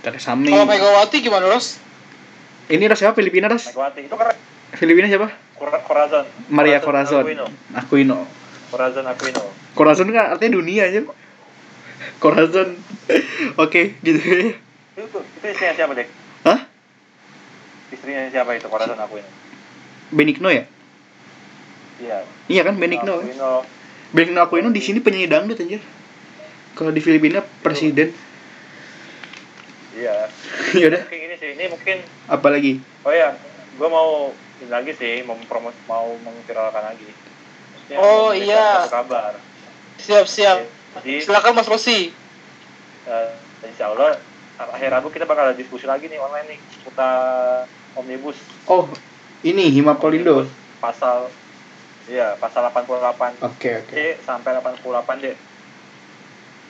Theresa 0.00 0.34
May. 0.34 0.50
Kalau 0.50 0.64
Megawati 0.64 1.16
gimana 1.20 1.46
Ros? 1.46 1.78
Ini 2.66 2.82
ras 2.84 2.98
siapa? 2.98 3.14
Filipina 3.14 3.46
ras 3.46 3.66
Megawati 3.66 4.00
itu 4.02 4.14
keren. 4.14 4.36
Filipina 4.72 5.06
siapa? 5.06 5.30
Cora- 5.54 5.80
Corazon 5.80 6.26
Maria 6.46 6.78
Corazon 6.78 7.22
Aquino. 7.22 7.46
Aquino. 7.72 8.18
Corazon 8.68 9.06
Aquino. 9.06 9.42
Corazon 9.72 10.10
kan 10.10 10.32
artinya 10.32 10.56
dunia 10.56 10.84
aja 10.84 11.00
Corazon 12.16 12.76
oke 13.62 13.82
gitu 14.00 14.18
ya. 14.18 14.56
Itu 14.96 15.18
itu 15.20 15.46
istrinya 15.46 15.74
siapa 15.76 15.92
deh 15.92 16.08
Hah? 16.44 16.60
istrinya 17.92 18.26
siapa 18.28 18.56
itu 18.56 18.66
Corazon 18.66 18.96
Aquino 18.96 19.28
Benigno 20.06 20.48
ya? 20.48 20.64
Iya. 21.96 22.18
Iya 22.46 22.62
kan 22.62 22.78
Benigno 22.78 23.18
kan? 23.18 23.26
Aquino 23.26 23.52
Benigno 24.14 24.40
Aquino 24.40 24.68
di 24.70 24.78
sini 24.80 25.02
penyanyi 25.02 25.26
dangdut 25.26 25.58
anjir. 25.58 25.82
Kalau 26.76 26.92
di 26.92 27.00
Filipina 27.00 27.40
presiden. 27.60 28.14
Iya. 29.92 30.28
Ya 30.76 30.92
udah 30.92 31.02
mungkin 31.08 31.20
ini 31.24 31.36
sih 31.40 31.48
ini 31.56 31.64
mungkin 31.72 31.96
apalagi 32.28 32.72
oh 33.00 33.14
ya 33.14 33.32
gue 33.76 33.88
mau 33.88 34.28
ini 34.60 34.68
lagi 34.68 34.92
sih 34.92 35.24
mau 35.24 35.36
promos 35.48 35.72
mau 35.88 36.12
mengviralkan 36.20 36.84
lagi. 36.84 37.08
Maksudnya 37.08 37.96
Oh, 37.96 38.34
iya. 38.34 38.84
kabar. 38.92 39.40
Siap 39.96 40.26
siap 40.28 40.58
jadi 41.02 41.24
silakan 41.24 41.52
Mas 41.56 41.68
Rosi. 41.68 42.12
Eh, 43.06 43.32
insya 43.66 43.92
Allah 43.92 44.18
akhir 44.56 44.88
Rabu 44.88 45.12
kita 45.12 45.28
bakal 45.28 45.52
ada 45.52 45.56
diskusi 45.56 45.84
lagi 45.84 46.08
nih 46.08 46.16
online 46.16 46.56
nih 46.56 46.58
seputar 46.72 47.64
omnibus. 47.96 48.38
Oh 48.66 48.88
ini 49.44 49.68
Himapolindo 49.68 50.48
pasal 50.80 51.28
iya 52.08 52.38
pasal 52.38 52.66
88 52.70 53.42
oke 53.42 53.70
oke. 53.84 53.92
C 53.92 54.16
sampai 54.24 54.56
88 54.58 55.24
D 55.24 55.26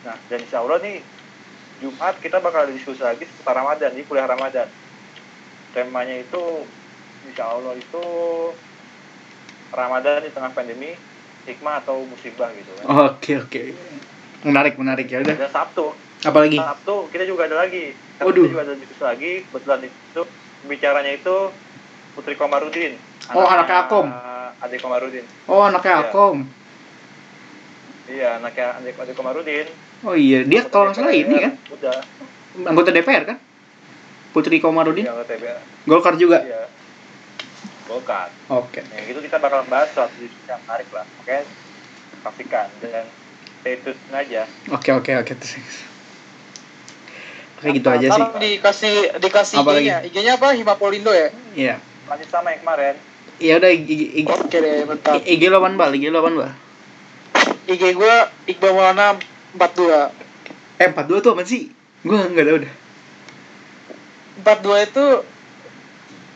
nah 0.06 0.16
dan 0.30 0.38
insya 0.38 0.62
Allah 0.62 0.78
nih 0.82 1.02
Jumat 1.82 2.16
kita 2.22 2.40
bakal 2.40 2.64
ada 2.64 2.72
diskusi 2.72 3.04
lagi 3.04 3.28
seputar 3.28 3.60
Ramadan 3.60 3.92
di 3.92 4.00
kuliah 4.08 4.24
Ramadan. 4.24 4.64
Temanya 5.76 6.16
itu 6.24 6.64
insya 7.28 7.52
Allah 7.52 7.76
itu 7.76 8.04
Ramadan 9.76 10.24
di 10.24 10.32
tengah 10.32 10.56
pandemi 10.56 10.96
hikmah 11.44 11.84
atau 11.84 12.00
musibah 12.08 12.48
gitu 12.56 12.72
kan. 12.80 13.12
Oke 13.12 13.36
oke 13.36 13.62
menarik 14.46 14.74
menarik. 14.78 15.06
Ya 15.10 15.18
udah. 15.20 15.36
Sabtu. 15.50 15.92
Apalagi 16.22 16.56
Sabtu 16.56 17.10
kita 17.10 17.24
juga 17.26 17.50
ada 17.50 17.66
lagi. 17.66 17.92
Sabtu 18.16 18.26
Waduh. 18.30 18.42
kita 18.46 18.52
juga 18.54 18.62
ada 18.62 18.74
diskusi 18.78 19.02
lagi. 19.02 19.32
Kebetulan 19.50 19.80
itu 19.84 20.22
bicaranya 20.66 21.12
itu 21.12 21.36
Putri 22.16 22.34
Komarudin. 22.34 22.96
Oh, 23.34 23.44
anaknya 23.44 23.84
Akom. 23.84 24.06
adik 24.56 24.80
Komarudin. 24.80 25.26
Oh 25.50 25.60
anaknya 25.60 26.00
Iya. 26.00 26.06
Akom 26.08 26.36
iya 28.06 28.28
anaknya 28.38 28.66
adik 28.80 28.94
adik 28.96 29.14
Komarudin. 29.18 29.66
Oh 30.06 30.14
iya. 30.14 30.46
Dia 30.46 30.64
Anggota 30.64 30.72
kalau 30.72 30.84
nggak 30.88 30.96
salah 30.96 31.12
ini 31.12 31.36
kan? 31.36 31.52
Udah. 31.74 31.98
Anggota 32.64 32.90
DPR 32.94 33.24
kan? 33.26 33.38
Putri 34.32 34.56
Komarudin? 34.62 35.04
Iya 35.04 35.12
anggota 35.12 35.32
DPR 35.34 35.58
Golkar 35.84 36.14
juga? 36.16 36.38
Iya. 36.40 36.70
Golkar. 37.86 38.28
Oke. 38.50 38.82
Nah, 38.82 38.98
gitu 39.06 39.20
kita 39.22 39.38
bakal 39.38 39.62
bahas 39.70 39.90
suatu 39.94 40.16
diskusi 40.18 40.50
yang 40.50 40.58
menarik 40.66 40.90
lah. 40.90 41.06
Oke, 41.22 41.46
pastikan. 42.24 42.66
Dan 42.82 43.06
stay 43.66 43.82
tune 43.82 43.98
aja. 44.14 44.46
oke 44.70 44.90
oke 44.94 45.10
oke 45.26 45.34
oke 45.34 45.58
gitu 47.66 47.88
aja 47.90 48.06
sih. 48.14 48.22
dikasih 48.38 49.18
dikasih 49.18 49.58
Apa 49.58 49.82
IG-nya. 49.82 50.06
IG-nya 50.06 50.38
apa? 50.38 50.54
Himapolindo 50.54 51.10
ya? 51.10 51.34
Iya. 51.58 51.82
Lanjut 52.06 52.30
sama 52.30 52.54
yang 52.54 52.62
kemarin. 52.62 52.94
ya 53.42 53.58
udah 53.58 53.70
IG, 53.74 53.90
IG, 54.22 54.30
oke 54.30 54.54
deh 54.54 54.86
mantap 54.86 55.18
IG 55.18 55.42
lo 55.50 55.58
bal 55.60 55.92
IG 55.92 56.08
lo 56.14 56.22
bal 56.22 56.54
IG 57.66 57.82
gue 57.98 58.14
Iqbal 58.54 58.70
Maulana 58.70 59.18
42 59.58 60.78
eh 60.78 60.88
42 60.94 61.26
tuh 61.26 61.34
apa 61.34 61.42
sih? 61.42 61.66
Gue 62.06 62.22
nggak 62.22 62.46
tahu 62.46 62.58
dah 62.62 62.70
42 64.46 64.86
itu 64.86 65.06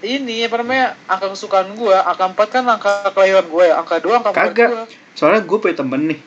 ini 0.03 0.51
apa 0.51 0.67
namanya 0.67 0.99
angka 1.07 1.31
kesukaan 1.31 1.79
gue 1.79 1.95
angka 1.95 2.27
4 2.35 2.55
kan 2.59 2.67
angka 2.67 3.15
kelahiran 3.15 3.47
gue 3.47 3.71
ya. 3.71 3.79
Angka 3.79 4.03
2 4.03 4.19
angka 4.19 4.35
4 4.35 4.35
Kagak. 4.35 4.71
gue 4.75 4.83
soalnya 5.15 5.47
gue 5.47 5.59
punya 5.63 5.79
temen 5.79 6.11
nih. 6.11 6.19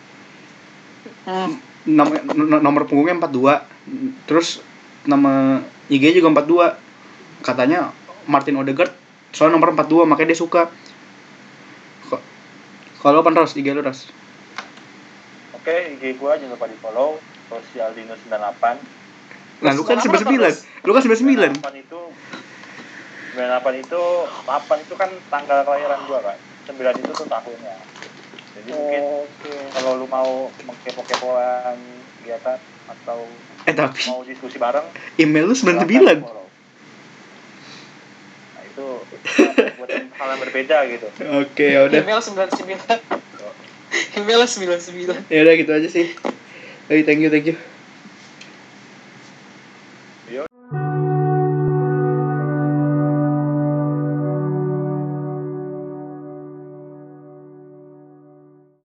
Nomor 1.84 2.16
no- 2.32 2.64
nomor 2.64 2.84
punggungnya 2.88 3.20
42 3.20 4.28
terus 4.28 4.64
nama 5.04 5.60
IG 5.88 6.16
juga 6.16 6.32
42 6.32 7.44
katanya 7.44 7.92
Martin 8.24 8.56
Odegaard 8.56 8.92
soalnya 9.36 9.60
nomor 9.60 9.76
42 9.76 10.08
makanya 10.08 10.32
dia 10.32 10.40
suka 10.40 10.72
kalau 13.04 13.20
apa 13.20 13.36
Ros 13.36 13.60
IG 13.60 13.68
lu 13.76 13.84
Ros 13.84 14.08
Oke, 15.54 15.96
IG 15.96 16.20
gua 16.20 16.36
jangan 16.36 16.56
lupa 16.56 16.68
di 16.68 16.76
follow. 16.80 17.20
Sosial 17.48 17.92
Dino 17.92 18.16
98. 18.16 19.64
nah 19.64 19.72
lu 19.72 19.84
kan 19.84 19.96
Nomor 19.96 20.20
apa, 20.20 20.28
99 20.28 20.40
Ros? 20.40 20.58
lu 20.84 20.92
kan 20.92 21.02
99 21.04 21.60
98 21.60 21.84
itu 21.84 22.00
98 23.36 23.84
itu 23.84 24.02
8 24.44 24.84
itu 24.84 24.94
kan 24.96 25.10
tanggal 25.28 25.58
kelahiran 25.64 26.00
gua 26.08 26.20
kan. 26.24 26.38
9 26.68 26.80
itu 26.96 27.12
tuh 27.12 27.28
tahunnya. 27.28 27.76
Jadi 28.54 28.70
mungkin 28.70 29.02
oke. 29.02 29.54
kalau 29.74 29.92
lu 29.98 30.06
mau 30.06 30.54
mengkepo-kepoan 30.62 31.78
kegiatan 32.22 32.60
atau 32.84 33.26
eh 33.66 33.74
tapi 33.74 34.06
mau 34.06 34.22
diskusi 34.22 34.62
bareng 34.62 34.86
email 35.18 35.50
lu 35.50 35.56
silahkan 35.58 35.90
99 35.90 36.22
follow. 36.22 36.46
Nah, 38.54 38.64
itu 38.68 38.86
buat 39.82 39.90
hal 39.90 40.28
yang 40.38 40.42
berbeda 40.46 40.78
gitu. 40.86 41.08
oke 41.42 41.66
ya 41.66 41.80
udah 41.90 42.00
email 42.06 42.22
99 42.22 42.78
email 44.22 44.42
99 44.46 45.34
ya 45.34 45.40
udah 45.42 45.54
gitu 45.58 45.72
aja 45.74 45.90
sih. 45.90 46.14
Hey, 46.92 47.02
thank 47.02 47.26
you 47.26 47.34
thank 47.34 47.50
you 47.50 47.73